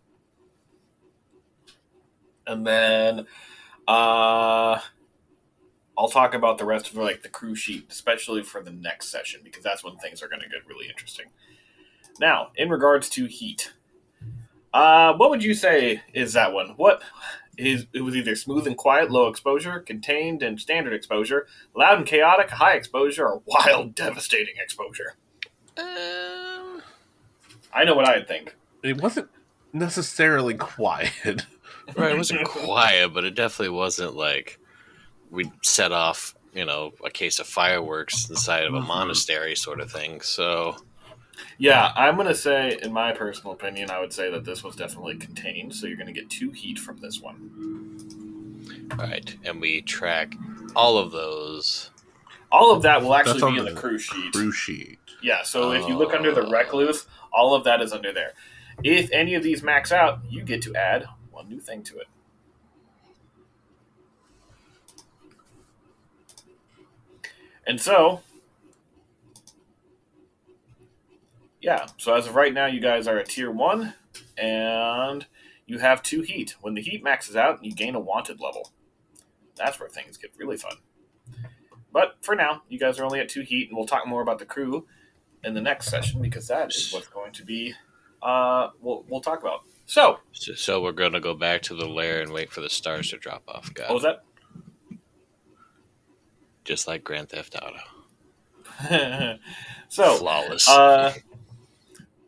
[2.46, 3.20] And then
[3.88, 4.78] uh,
[5.98, 9.40] I'll talk about the rest of like the crew sheet, especially for the next session,
[9.42, 11.26] because that's when things are going to get really interesting.
[12.20, 13.72] Now, in regards to heat,
[14.72, 16.74] uh, what would you say is that one?
[16.76, 17.02] What
[17.58, 22.06] is it was either smooth and quiet, low exposure, contained and standard exposure, loud and
[22.06, 25.14] chaotic, high exposure, or wild, devastating exposure?
[25.78, 26.82] Um,
[27.72, 28.54] I know what I'd think.
[28.82, 29.28] It wasn't
[29.72, 31.46] necessarily quiet.
[31.96, 34.58] right, it wasn't quiet, but it definitely wasn't like
[35.30, 38.86] we'd set off, you know, a case of fireworks inside of a Mhm.
[38.86, 40.20] monastery sort of thing.
[40.20, 40.76] So,
[41.58, 45.16] Yeah, I'm gonna say, in my personal opinion, I would say that this was definitely
[45.16, 45.74] contained.
[45.74, 47.52] So you're gonna get two heat from this one.
[48.96, 50.34] right, and we track
[50.74, 51.90] all of those.
[52.52, 54.32] All of that will actually be in the the crew sheet.
[54.32, 54.98] Crew sheet.
[55.22, 56.50] Yeah, so if you look under the Oh.
[56.50, 58.32] recluse, all of that is under there.
[58.84, 62.06] If any of these max out, you get to add one new thing to it.
[67.66, 68.22] And so,
[71.66, 73.94] yeah, so as of right now, you guys are at tier one,
[74.38, 75.26] and
[75.66, 76.54] you have two heat.
[76.60, 78.70] When the heat maxes out, you gain a wanted level.
[79.56, 80.76] That's where things get really fun.
[81.92, 84.38] But for now, you guys are only at two heat, and we'll talk more about
[84.38, 84.86] the crew
[85.42, 87.74] in the next session because that is what's going to be
[88.22, 89.62] uh we'll, we'll talk about.
[89.86, 92.70] So, So, so we're going to go back to the lair and wait for the
[92.70, 93.74] stars to drop off.
[93.74, 94.22] Got what was that?
[96.64, 97.80] Just like Grand Theft Auto.
[99.88, 100.68] so, Flawless.
[100.68, 101.12] uh,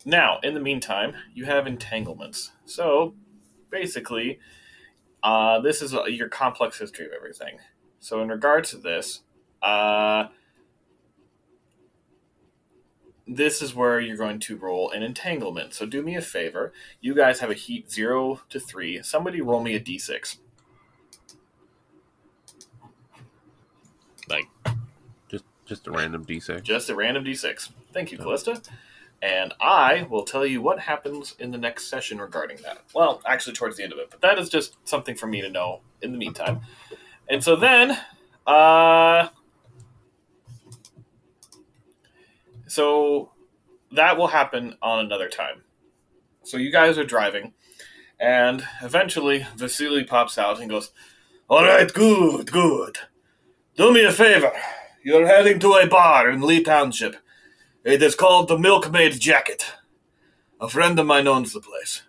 [0.08, 2.52] now, in the meantime, you have entanglements.
[2.64, 3.14] So,
[3.70, 4.38] basically,
[5.22, 7.58] uh, this is your complex history of everything.
[8.00, 9.20] So, in regards to this,
[9.62, 10.28] uh,
[13.26, 15.74] this is where you're going to roll an entanglement.
[15.74, 16.72] So, do me a favor.
[17.02, 19.02] You guys have a heat 0 to 3.
[19.02, 20.38] Somebody roll me a d6.
[24.30, 24.46] like,
[25.28, 26.62] Just just a random d6.
[26.62, 27.72] Just a random d6.
[27.92, 28.62] Thank you, Callista.
[29.20, 32.78] And I will tell you what happens in the next session regarding that.
[32.94, 35.48] Well, actually, towards the end of it, but that is just something for me to
[35.50, 36.60] know in the meantime.
[37.28, 37.98] And so then,
[38.46, 39.28] uh,
[42.68, 43.32] so
[43.92, 45.62] that will happen on another time.
[46.44, 47.54] So you guys are driving,
[48.20, 50.92] and eventually Vasily pops out and goes,
[51.48, 52.98] All right, good, good.
[53.76, 54.52] Do me a favor.
[55.02, 57.16] You're heading to a bar in Lee Township.
[57.88, 59.64] It is called the Milkmaid's Jacket.
[60.60, 62.02] A friend of mine owns the place.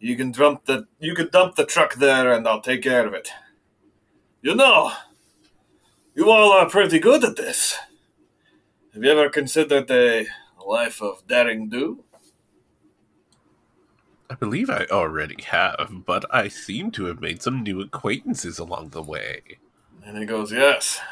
[0.00, 3.12] You can dump the you can dump the truck there, and I'll take care of
[3.12, 3.28] it.
[4.40, 4.92] You know,
[6.14, 7.76] you all are pretty good at this.
[8.94, 10.28] Have you ever considered a
[10.66, 12.02] life of daring do?
[14.30, 18.88] I believe I already have, but I seem to have made some new acquaintances along
[18.88, 19.58] the way.
[20.02, 21.02] And he goes, Yes,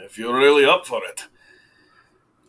[0.00, 1.28] if you're really up for it.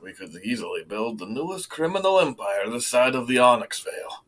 [0.01, 4.23] We could easily build the newest criminal empire this side of the Onyx Veil.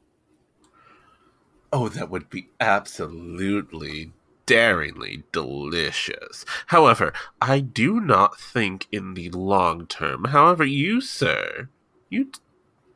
[1.71, 4.11] Oh, that would be absolutely
[4.45, 6.43] daringly delicious.
[6.67, 10.25] However, I do not think in the long term.
[10.25, 11.69] However, you, sir,
[12.09, 12.31] you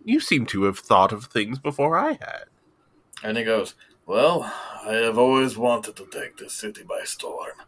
[0.03, 2.45] you seem to have thought of things before I had.
[3.23, 3.75] And he goes,
[4.05, 4.51] Well,
[4.85, 7.61] I have always wanted to take this city by storm.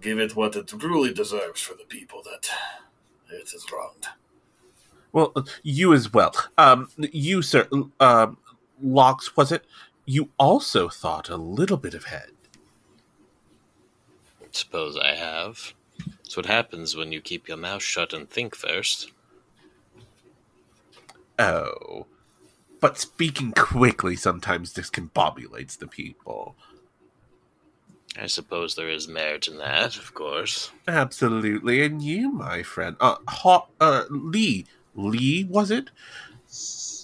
[0.00, 2.48] Give it what it truly deserves for the people that
[3.30, 4.06] it has wronged.
[5.12, 5.32] Well,
[5.62, 6.34] you as well.
[6.58, 7.68] Um, you, sir,
[8.00, 8.36] um,
[8.82, 9.64] Locks, was it?
[10.04, 12.30] You also thought a little bit ahead.
[14.50, 15.74] suppose I have.
[16.06, 19.10] That's what happens when you keep your mouth shut and think first.
[21.38, 22.06] Oh.
[22.80, 26.56] But speaking quickly sometimes discombobulates the people.
[28.18, 30.70] I suppose there is merit in that, of course.
[30.88, 31.82] Absolutely.
[31.82, 32.96] And you, my friend.
[33.00, 34.66] Uh, Haw- uh Lee.
[34.94, 35.90] Lee, was it?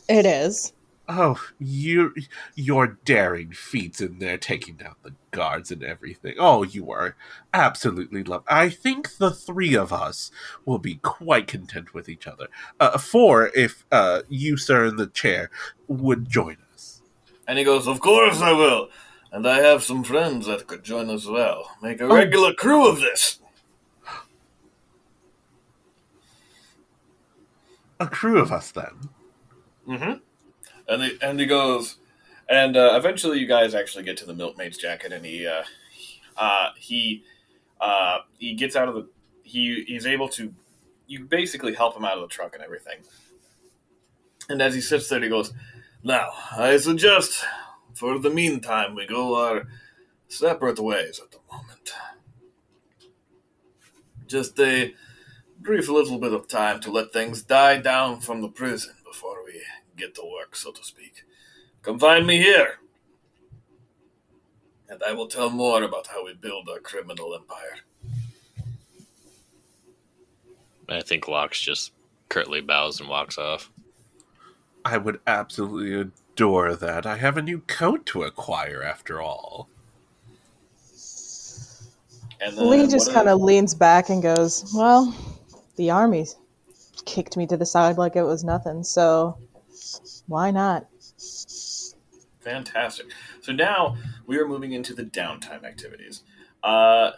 [0.08, 0.72] It is.
[1.08, 2.14] Oh, you,
[2.54, 6.34] your daring feats in there, taking down the guards and everything.
[6.38, 7.16] Oh, you are
[7.52, 8.44] absolutely love.
[8.48, 10.30] I think the three of us
[10.64, 12.46] will be quite content with each other.
[12.80, 15.50] Uh, four, if uh, you, sir, in the chair,
[15.88, 17.02] would join us.
[17.46, 18.88] And he goes, Of course I will.
[19.32, 21.70] And I have some friends that could join as well.
[21.82, 23.38] Make a regular crew of this.
[27.98, 29.08] A crew of us, then.
[29.88, 30.12] Mm-hmm.
[30.86, 31.96] And he, and he goes,
[32.46, 35.62] And uh, eventually, you guys actually get to the milkmaid's jacket, and he uh,
[36.36, 37.24] uh, he
[37.80, 39.08] uh, he gets out of the
[39.44, 40.52] he he's able to
[41.06, 42.98] you basically help him out of the truck and everything.
[44.48, 45.52] And as he sits there, he goes,
[46.02, 47.44] "Now I suggest,
[47.94, 49.66] for the meantime, we go our
[50.28, 51.92] separate ways at the moment.
[54.26, 54.94] Just a
[55.60, 59.62] brief little bit of time to let things die down from the prison before we
[59.96, 61.24] get to work, so to speak.
[61.82, 62.78] Come find me here."
[64.92, 67.78] and I will tell more about how we build our criminal empire.
[70.86, 71.92] I think Locks just
[72.28, 73.70] curtly bows and walks off.
[74.84, 77.06] I would absolutely adore that.
[77.06, 79.68] I have a new coat to acquire after all.
[82.40, 85.14] And then Lee just kind are- of leans back and goes, Well,
[85.76, 86.26] the army
[87.04, 89.36] kicked me to the side like it was nothing, so
[90.26, 90.86] why not?
[92.40, 93.06] Fantastic.
[93.40, 93.96] So now
[94.26, 96.22] we are moving into the downtime activities.
[96.62, 97.12] Uh,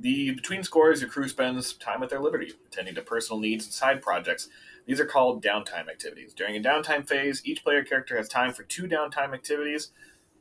[0.00, 3.72] the between scores, your crew spends time at their liberty, attending to personal needs and
[3.72, 4.48] side projects.
[4.86, 6.34] These are called downtime activities.
[6.34, 9.90] During a downtime phase, each player character has time for two downtime activities,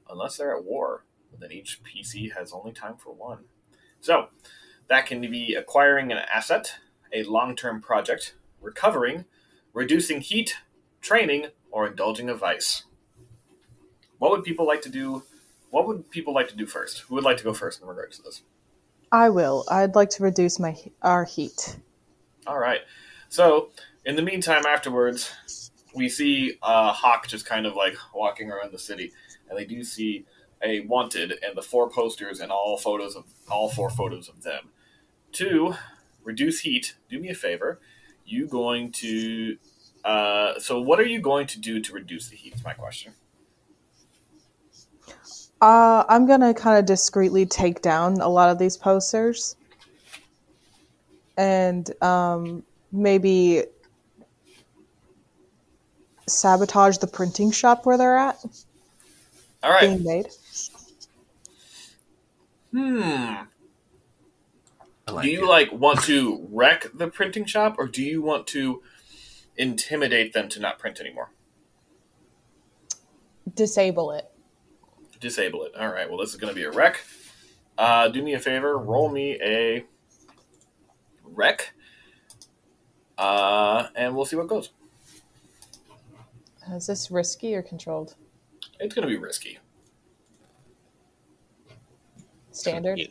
[0.09, 1.05] unless they're at war.
[1.39, 3.45] Then each PC has only time for one.
[3.99, 4.27] So
[4.87, 6.75] that can be acquiring an asset,
[7.11, 9.25] a long-term project, recovering,
[9.73, 10.57] reducing heat,
[11.01, 12.83] training, or indulging a vice.
[14.19, 15.23] What would people like to do?
[15.69, 16.99] What would people like to do first?
[16.99, 18.43] Who would like to go first in regards to this?
[19.11, 19.65] I will.
[19.69, 21.77] I'd like to reduce my our heat.
[22.45, 22.81] All right.
[23.29, 23.69] So,
[24.05, 25.31] in the meantime, afterwards,
[25.95, 29.11] we see uh, Hawk just kind of like walking around the city,
[29.49, 30.25] and they do see
[30.63, 34.69] a wanted and the four posters and all photos of all four photos of them.
[35.31, 35.75] Two,
[36.23, 37.79] reduce heat, do me a favor.
[38.25, 39.57] You going to?
[40.03, 42.55] Uh, so, what are you going to do to reduce the heat?
[42.55, 43.13] Is my question.
[45.61, 49.55] Uh, I'm gonna kind of discreetly take down a lot of these posters,
[51.37, 53.63] and um, maybe
[56.27, 58.37] sabotage the printing shop where they're at
[59.61, 59.81] All right.
[59.81, 60.27] being made.
[62.71, 63.33] Hmm.
[65.07, 65.47] Like do you it.
[65.49, 68.81] like want to wreck the printing shop or do you want to
[69.57, 71.29] intimidate them to not print anymore
[73.53, 74.31] Disable it.
[75.19, 77.01] disable it all right well this is going to be a wreck
[77.77, 79.83] uh, do me a favor roll me a
[81.23, 81.73] wreck
[83.17, 84.69] uh, and we'll see what goes
[86.71, 88.15] Is this risky or controlled?
[88.79, 89.59] it's going to be risky
[92.51, 92.99] Standard.
[92.99, 93.07] You,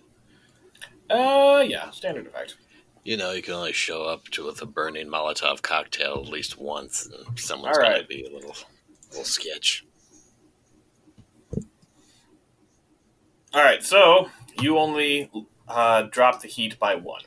[1.11, 2.57] uh yeah standard effect
[3.05, 6.57] you know, you can only show up to with a burning Molotov cocktail at least
[6.57, 8.55] once, and someone's All got to be a little,
[9.11, 9.85] little sketch.
[13.55, 14.29] all right so
[14.61, 15.31] you only
[15.69, 17.23] uh, drop the heat by one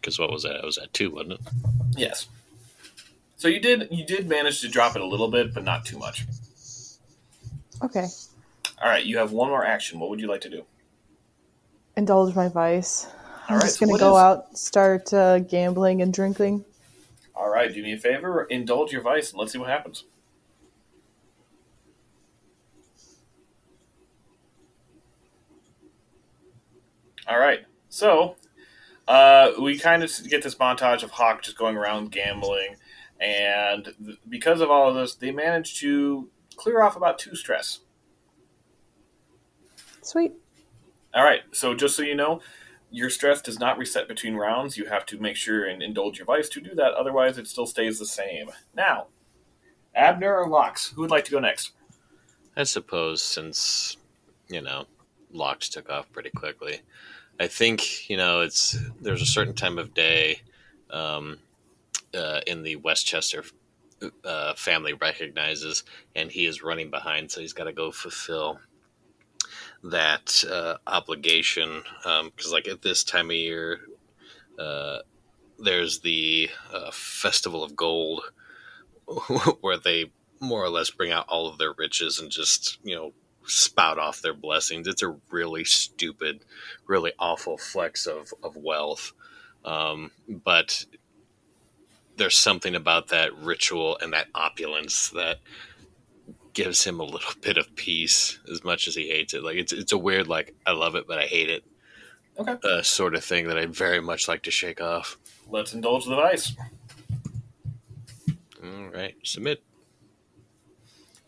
[0.00, 0.56] Because what was that?
[0.56, 1.40] It was at two, wasn't it?
[1.96, 2.28] yes
[3.36, 5.98] so you did you did manage to drop it a little bit but not too
[5.98, 6.26] much
[7.82, 8.06] Okay.
[8.82, 10.64] all right you have one more action what would you like to do
[11.96, 13.06] Indulge my vice.
[13.48, 16.64] I'm All right, just so gonna what go is- out, start uh, gambling and drinking.
[17.34, 20.04] All right, do me a favor, indulge your vice, and let's see what happens.
[27.26, 28.36] All right, so
[29.08, 32.76] uh, we kind of get this montage of Hawk just going around gambling,
[33.18, 37.80] and th- because of all of this, they manage to clear off about two stress.
[40.02, 40.34] Sweet.
[41.14, 42.42] All right, so just so you know,
[42.90, 44.76] your stress does not reset between rounds.
[44.76, 47.66] You have to make sure and indulge your vice to do that, otherwise, it still
[47.66, 48.50] stays the same.
[48.74, 49.06] Now,
[49.94, 51.72] Abner or Locks, who would like to go next?
[52.56, 53.96] I suppose since
[54.48, 54.84] you know
[55.32, 56.80] locks took off pretty quickly.
[57.40, 60.40] I think you know it's there's a certain time of day
[60.90, 61.38] um,
[62.14, 63.44] uh, in the Westchester
[64.24, 65.84] uh, family recognizes,
[66.14, 68.58] and he is running behind, so he's got to go fulfill
[69.84, 73.80] that uh, obligation because like at this time of year
[74.58, 74.98] uh,
[75.58, 78.22] there's the uh, festival of gold
[79.60, 80.10] where they
[80.40, 83.12] more or less bring out all of their riches and just you know
[83.48, 86.44] spout off their blessings it's a really stupid
[86.86, 89.12] really awful flex of, of wealth
[89.64, 90.84] um, but
[92.16, 95.38] there's something about that ritual and that opulence that
[96.52, 99.72] gives him a little bit of peace as much as he hates it like it's,
[99.72, 101.64] it's a weird like i love it but i hate it
[102.38, 102.56] Okay.
[102.62, 105.18] uh, sort of thing that i very much like to shake off
[105.50, 106.52] Let's indulge the vice.
[108.62, 109.62] All right, submit.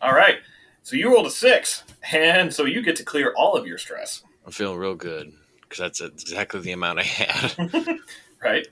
[0.01, 0.35] All right.
[0.83, 4.23] So you rolled a six, and so you get to clear all of your stress.
[4.45, 5.31] I'm feeling real good
[5.61, 7.55] because that's exactly the amount I had.
[8.43, 8.67] right?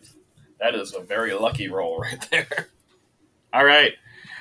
[0.60, 2.70] That is a very lucky roll right there.
[3.54, 3.94] All right,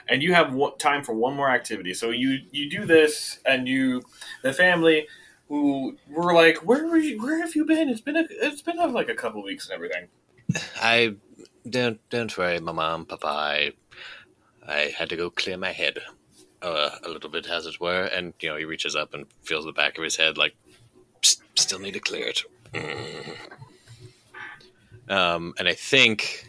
[0.08, 1.94] and you have time for one more activity.
[1.94, 4.02] So you you do this, and you
[4.42, 5.06] the family
[5.48, 7.22] who were like, "Where were you?
[7.22, 7.88] Where have you been?
[7.88, 10.08] It's been a, it's been like a couple weeks and everything."
[10.80, 11.16] I
[11.68, 13.26] don't don't worry, my mom, papa.
[13.26, 13.72] I,
[14.66, 15.98] I had to go clear my head
[16.62, 18.04] uh, a little bit, as it were.
[18.04, 20.54] And you know, he reaches up and feels the back of his head, like
[21.54, 22.42] still need to clear it.
[22.72, 23.36] Mm.
[25.08, 26.46] Um, and I think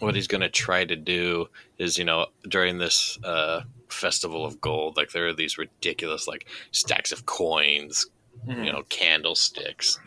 [0.00, 1.48] what he's going to try to do
[1.78, 6.46] is, you know, during this uh, festival of gold, like there are these ridiculous like
[6.72, 8.06] stacks of coins,
[8.46, 8.64] mm-hmm.
[8.64, 9.98] you know, candlesticks,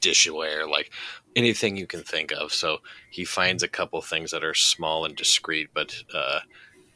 [0.00, 0.92] dishware, like
[1.34, 2.52] anything you can think of.
[2.52, 2.78] So
[3.10, 6.40] he finds a couple things that are small and discreet, but uh,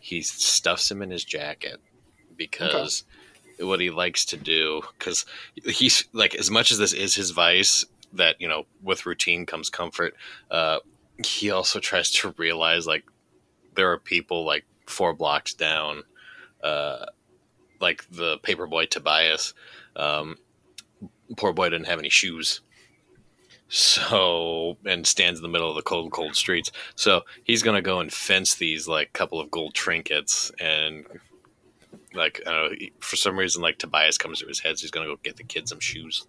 [0.02, 1.80] he stuffs him in his jacket
[2.36, 3.04] because
[3.54, 3.64] okay.
[3.64, 5.24] what he likes to do, because
[5.64, 9.70] he's like, as much as this is his vice, that you know, with routine comes
[9.70, 10.14] comfort.
[10.50, 10.80] Uh,
[11.24, 13.04] he also tries to realize like
[13.76, 16.02] there are people like four blocks down,
[16.64, 17.06] uh,
[17.80, 19.54] like the paperboy Tobias.
[19.94, 20.36] Um,
[21.36, 22.60] poor boy didn't have any shoes.
[23.74, 26.70] So, and stands in the middle of the cold, cold streets.
[26.94, 31.06] So he's going to go and fence these like couple of gold trinkets and
[32.12, 34.76] like, I don't know, for some reason, like Tobias comes to his head.
[34.76, 36.26] So he's going to go get the kid some shoes.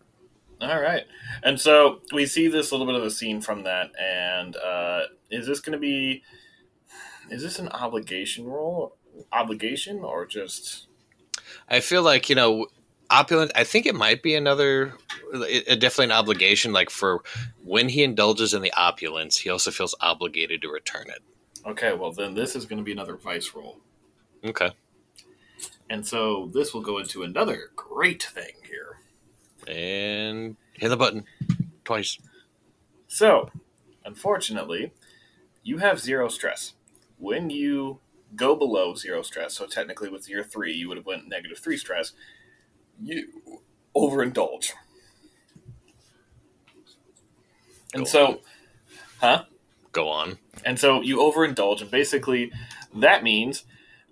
[0.61, 1.03] All right.
[1.43, 3.91] And so we see this little bit of a scene from that.
[3.99, 6.23] And uh, is this going to be,
[7.29, 8.95] is this an obligation role,
[9.33, 10.87] obligation, or just.
[11.67, 12.67] I feel like, you know,
[13.13, 14.93] opulent i think it might be another
[15.33, 17.21] it, definitely an obligation like for
[17.63, 21.21] when he indulges in the opulence he also feels obligated to return it.
[21.65, 23.79] Okay well then this is going to be another vice roll.
[24.43, 24.71] Okay.
[25.89, 28.97] And so this will go into another great thing here.
[29.67, 31.25] And hit the button
[31.83, 32.17] twice.
[33.07, 33.49] So
[34.05, 34.91] unfortunately
[35.63, 36.73] you have zero stress.
[37.17, 37.99] When you
[38.35, 41.77] go below zero stress so technically with year three you would have went negative three
[41.77, 42.13] stress
[43.03, 43.27] you
[43.95, 44.71] overindulge.
[47.93, 48.37] And Go so, on.
[49.19, 49.43] huh?
[49.91, 50.39] Go on.
[50.65, 52.51] And so you overindulge, and basically
[52.95, 53.65] that means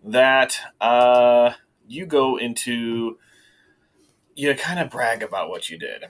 [0.04, 1.54] that uh,
[1.88, 3.18] you go into
[4.36, 6.06] you kind of brag about what you did,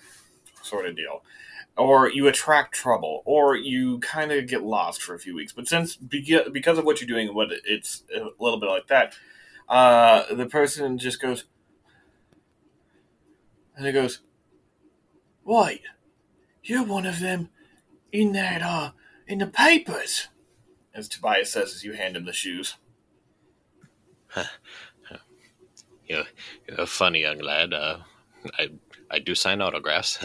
[0.62, 1.24] sort of deal,
[1.78, 5.54] or you attract trouble, or you kind of get lost for a few weeks.
[5.54, 9.16] But since because of what you're doing, what it's a little bit like that,
[9.68, 11.46] uh, the person just goes,
[13.82, 14.20] and he goes,
[15.44, 15.82] Wait,
[16.64, 17.50] you're one of them
[18.12, 18.92] in that, uh,
[19.26, 20.28] in the papers,
[20.94, 22.76] as Tobias says as you hand him the shoes.
[26.06, 26.26] you're,
[26.68, 27.74] you're a funny young lad.
[27.74, 27.98] Uh,
[28.60, 28.70] I,
[29.10, 30.20] I do sign autographs.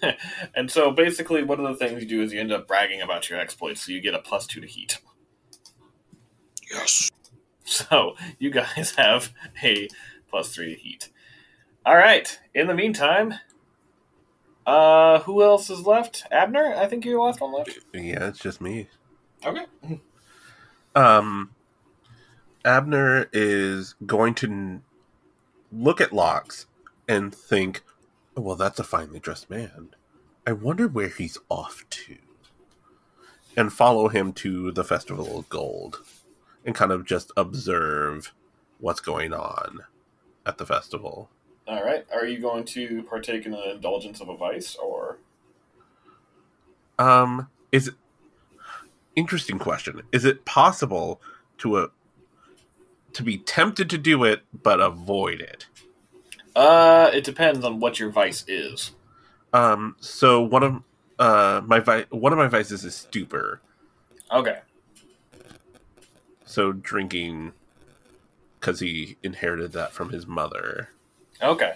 [0.54, 3.28] and so basically, one of the things you do is you end up bragging about
[3.28, 5.00] your exploits, so you get a plus two to heat.
[6.70, 7.10] Yes.
[7.64, 9.88] So you guys have a
[10.30, 11.10] plus three heat.
[11.84, 12.38] All right.
[12.54, 13.34] In the meantime,
[14.66, 16.24] uh, who else is left?
[16.30, 17.78] Abner, I think you're the last one left.
[17.92, 18.88] Yeah, it's just me.
[19.44, 19.64] Okay.
[20.94, 21.50] Um,
[22.64, 24.82] Abner is going to
[25.72, 26.66] look at Locks
[27.08, 27.82] and think,
[28.36, 29.90] oh, "Well, that's a finely dressed man.
[30.46, 32.16] I wonder where he's off to."
[33.56, 36.00] And follow him to the Festival of Gold,
[36.64, 38.32] and kind of just observe
[38.78, 39.80] what's going on
[40.50, 41.30] at the festival.
[41.66, 42.04] All right.
[42.12, 45.18] Are you going to partake in an indulgence of a vice, or?
[46.98, 47.94] Um, is it...
[49.16, 50.02] interesting question.
[50.12, 51.20] Is it possible
[51.58, 51.88] to a
[53.12, 55.66] to be tempted to do it but avoid it?
[56.54, 58.92] Uh, it depends on what your vice is.
[59.52, 60.82] Um, so one of
[61.18, 63.60] uh my vi- one of my vices is stupor.
[64.32, 64.60] Okay.
[66.44, 67.52] So drinking
[68.60, 70.90] because he inherited that from his mother.
[71.42, 71.74] Okay.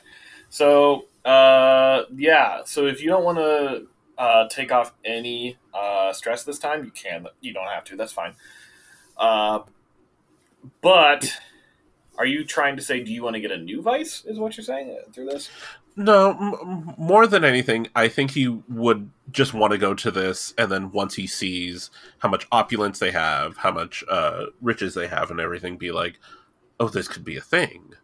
[0.51, 2.63] So, uh, yeah.
[2.65, 3.87] So if you don't want to
[4.19, 7.27] uh, take off any uh, stress this time, you can.
[7.41, 7.97] You don't have to.
[7.97, 8.35] That's fine.
[9.17, 9.61] Uh,
[10.81, 11.39] but
[12.17, 14.25] are you trying to say, do you want to get a new vice?
[14.25, 15.51] Is what you're saying uh, through this?
[15.97, 20.53] No, m- more than anything, I think he would just want to go to this,
[20.59, 25.07] and then once he sees how much opulence they have, how much uh, riches they
[25.07, 26.19] have, and everything, be like,
[26.81, 27.95] "Oh, this could be a thing."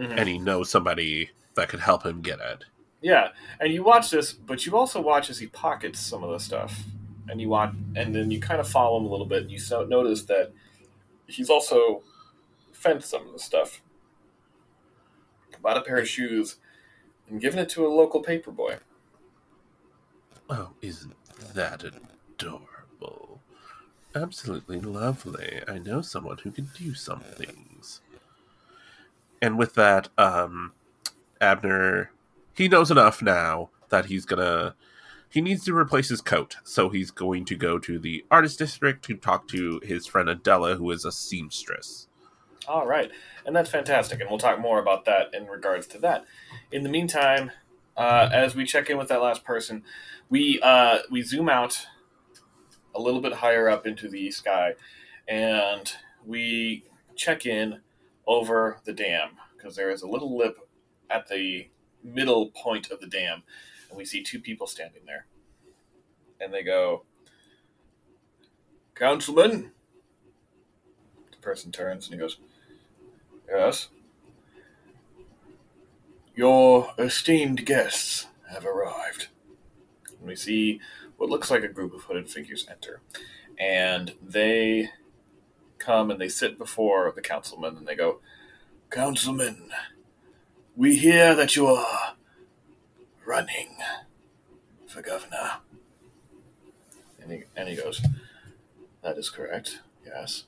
[0.00, 0.18] mm-hmm.
[0.18, 2.64] and he knows somebody that could help him get it.
[3.02, 3.28] Yeah,
[3.60, 6.84] and you watch this, but you also watch as he pockets some of the stuff,
[7.28, 9.42] and you watch, and then you kind of follow him a little bit.
[9.42, 10.52] and You so notice that
[11.26, 12.02] he's also
[12.72, 13.80] fenced some of the stuff,
[15.62, 16.56] bought a pair of shoes,
[17.28, 18.78] and given it to a local paper boy.
[20.48, 21.14] Oh, isn't
[21.54, 23.40] that adorable?
[24.14, 25.60] Absolutely lovely.
[25.68, 27.69] I know someone who can do some things.
[29.42, 30.72] And with that, um,
[31.40, 32.12] Abner,
[32.54, 34.74] he knows enough now that he's gonna.
[35.28, 39.04] He needs to replace his coat, so he's going to go to the artist district
[39.04, 42.08] to talk to his friend Adela, who is a seamstress.
[42.66, 43.10] All right,
[43.46, 46.24] and that's fantastic, and we'll talk more about that in regards to that.
[46.72, 47.52] In the meantime,
[47.96, 49.84] uh, as we check in with that last person,
[50.28, 51.86] we uh, we zoom out
[52.94, 54.74] a little bit higher up into the sky,
[55.28, 55.92] and
[56.26, 56.84] we
[57.14, 57.80] check in
[58.30, 60.56] over the dam because there is a little lip
[61.10, 61.68] at the
[62.02, 63.42] middle point of the dam,
[63.88, 65.26] and we see two people standing there,
[66.40, 67.04] and they go,
[68.94, 69.72] "Councilman."
[71.32, 72.38] The person turns and he goes,
[73.48, 73.88] "Yes."
[76.36, 79.26] Your esteemed guests have arrived.
[80.06, 80.80] And we see
[81.16, 83.00] what looks like a group of hooded figures enter.
[83.58, 84.90] And they
[85.80, 88.20] come and they sit before the councilman and they go,
[88.90, 89.70] Councilman,
[90.76, 92.14] we hear that you are
[93.24, 93.76] running
[94.86, 95.58] for governor.
[97.20, 98.00] And he, and he goes,
[99.02, 100.44] That is correct, yes.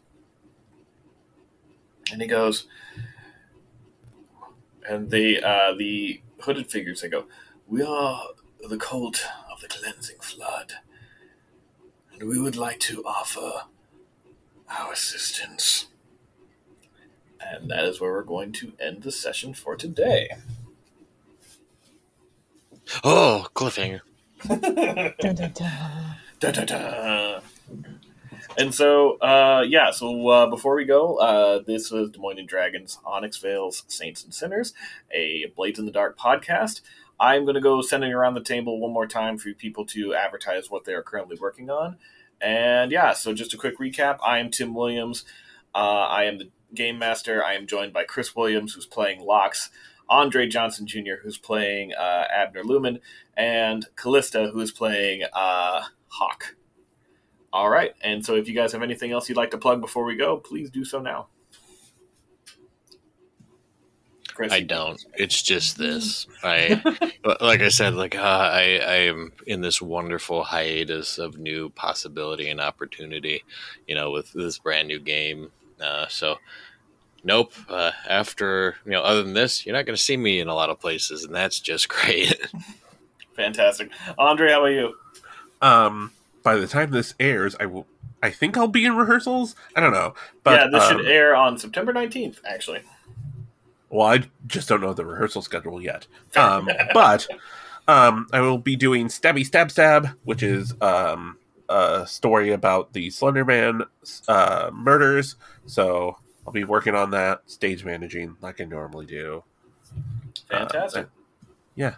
[2.13, 2.67] And he goes,
[4.89, 7.27] and the uh, the hooded figures they go,
[7.67, 8.23] "We are
[8.69, 10.75] the cult of the cleansing flood,
[12.13, 13.65] and we would like to offer
[14.79, 15.87] our assistance."
[17.41, 20.31] And that is where we're going to end the session for today.
[23.05, 24.01] Oh, cliffhanger.
[24.47, 26.17] Dun, dun, dun.
[26.41, 27.41] Da, da, da.
[28.59, 32.49] And so, uh, yeah, so uh, before we go, uh, this was Des Moines and
[32.49, 34.75] Dragons, Onyx Vales, Saints and Sinners,
[35.11, 36.83] a Blades in the Dark podcast.
[37.19, 40.71] I'm going to go sending around the table one more time for people to advertise
[40.71, 41.97] what they are currently working on.
[42.43, 45.25] And yeah, so just a quick recap I am Tim Williams.
[45.75, 47.43] Uh, I am the game master.
[47.45, 49.71] I am joined by Chris Williams, who's playing Locks,
[50.09, 52.99] Andre Johnson Jr., who's playing uh, Abner Lumen,
[53.37, 56.57] and Callista, who is playing uh, Hawk.
[57.53, 57.95] All right.
[58.03, 60.39] And so if you guys have anything else you'd like to plug before we go,
[60.39, 61.29] please do so now.
[64.35, 65.05] Chris, I don't.
[65.15, 66.27] It's just this.
[66.43, 66.83] I
[67.41, 72.49] like I said, like uh, I I am in this wonderful hiatus of new possibility
[72.49, 73.45] and opportunity,
[73.87, 75.51] you know, with this brand new game.
[75.81, 76.39] Uh, so,
[77.25, 77.53] nope.
[77.69, 80.55] Uh, after you know, other than this, you're not going to see me in a
[80.55, 82.35] lot of places, and that's just great.
[83.37, 83.91] Fantastic.
[84.19, 84.95] Andre, how about you?
[85.61, 87.87] Um, by the time this airs, I will.
[88.23, 89.57] I think I'll be in rehearsals.
[89.75, 90.15] I don't know,
[90.45, 92.83] but yeah, this um, should air on September 19th, actually.
[93.93, 96.07] Well, I just don't know the rehearsal schedule yet.
[96.35, 97.27] Um, but
[97.87, 101.37] um, I will be doing Stabby Stab Stab, which is um,
[101.69, 103.83] a story about the Slenderman
[104.29, 105.37] uh, murders.
[105.67, 106.17] So
[106.47, 109.45] I'll be working on that, stage managing like I normally do.
[110.49, 111.05] Fantastic.
[111.05, 111.09] Uh,
[111.75, 111.95] yeah.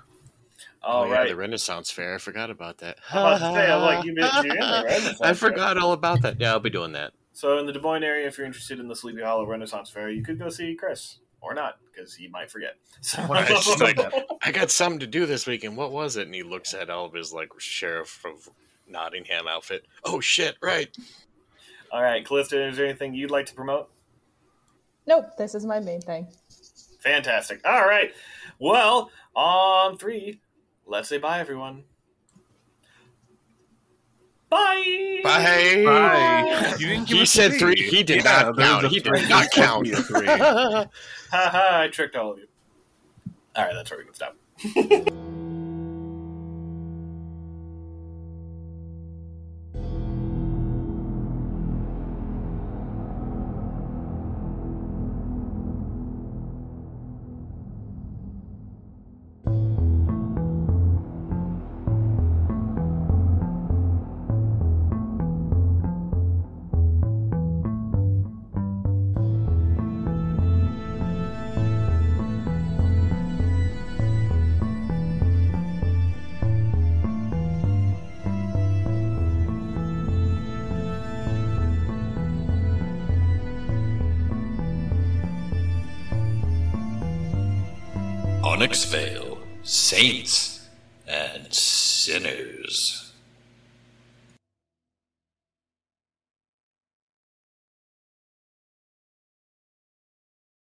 [0.82, 1.28] All oh, right.
[1.28, 2.16] yeah, the Renaissance Fair.
[2.16, 2.98] I forgot about that.
[3.10, 5.34] I was about to say, like, you missed- you're in the Renaissance I Fair.
[5.34, 6.40] forgot all about that.
[6.40, 7.12] Yeah, I'll be doing that.
[7.32, 10.10] So in the Des Moines area, if you're interested in the Sleepy Hollow Renaissance Fair,
[10.10, 11.18] you could go see Chris.
[11.44, 12.76] Or not, because he might forget.
[13.02, 13.98] So, Right, it's just like,
[14.42, 15.76] I got something to do this weekend.
[15.76, 16.24] What was it?
[16.26, 18.48] And he looks at all of his like sheriff of
[18.88, 19.84] Nottingham outfit.
[20.04, 20.56] Oh shit!
[20.62, 20.88] Right.
[21.92, 23.90] All right, Clifton, is there anything you'd like to promote?
[25.06, 26.26] Nope, this is my main thing.
[27.00, 27.60] Fantastic.
[27.66, 28.14] All right.
[28.58, 30.40] Well, on three,
[30.86, 31.84] let's say bye, everyone.
[34.54, 35.20] Bye.
[35.24, 35.82] Bye.
[35.84, 36.74] Bye.
[36.78, 37.74] You didn't give He said three.
[37.74, 37.88] three.
[37.90, 38.86] He did Yeah, not count.
[38.86, 39.88] He did not count.
[39.88, 40.26] three.
[41.34, 42.46] Ha ha, I tricked all of you.
[43.56, 44.36] All right, that's where we can stop.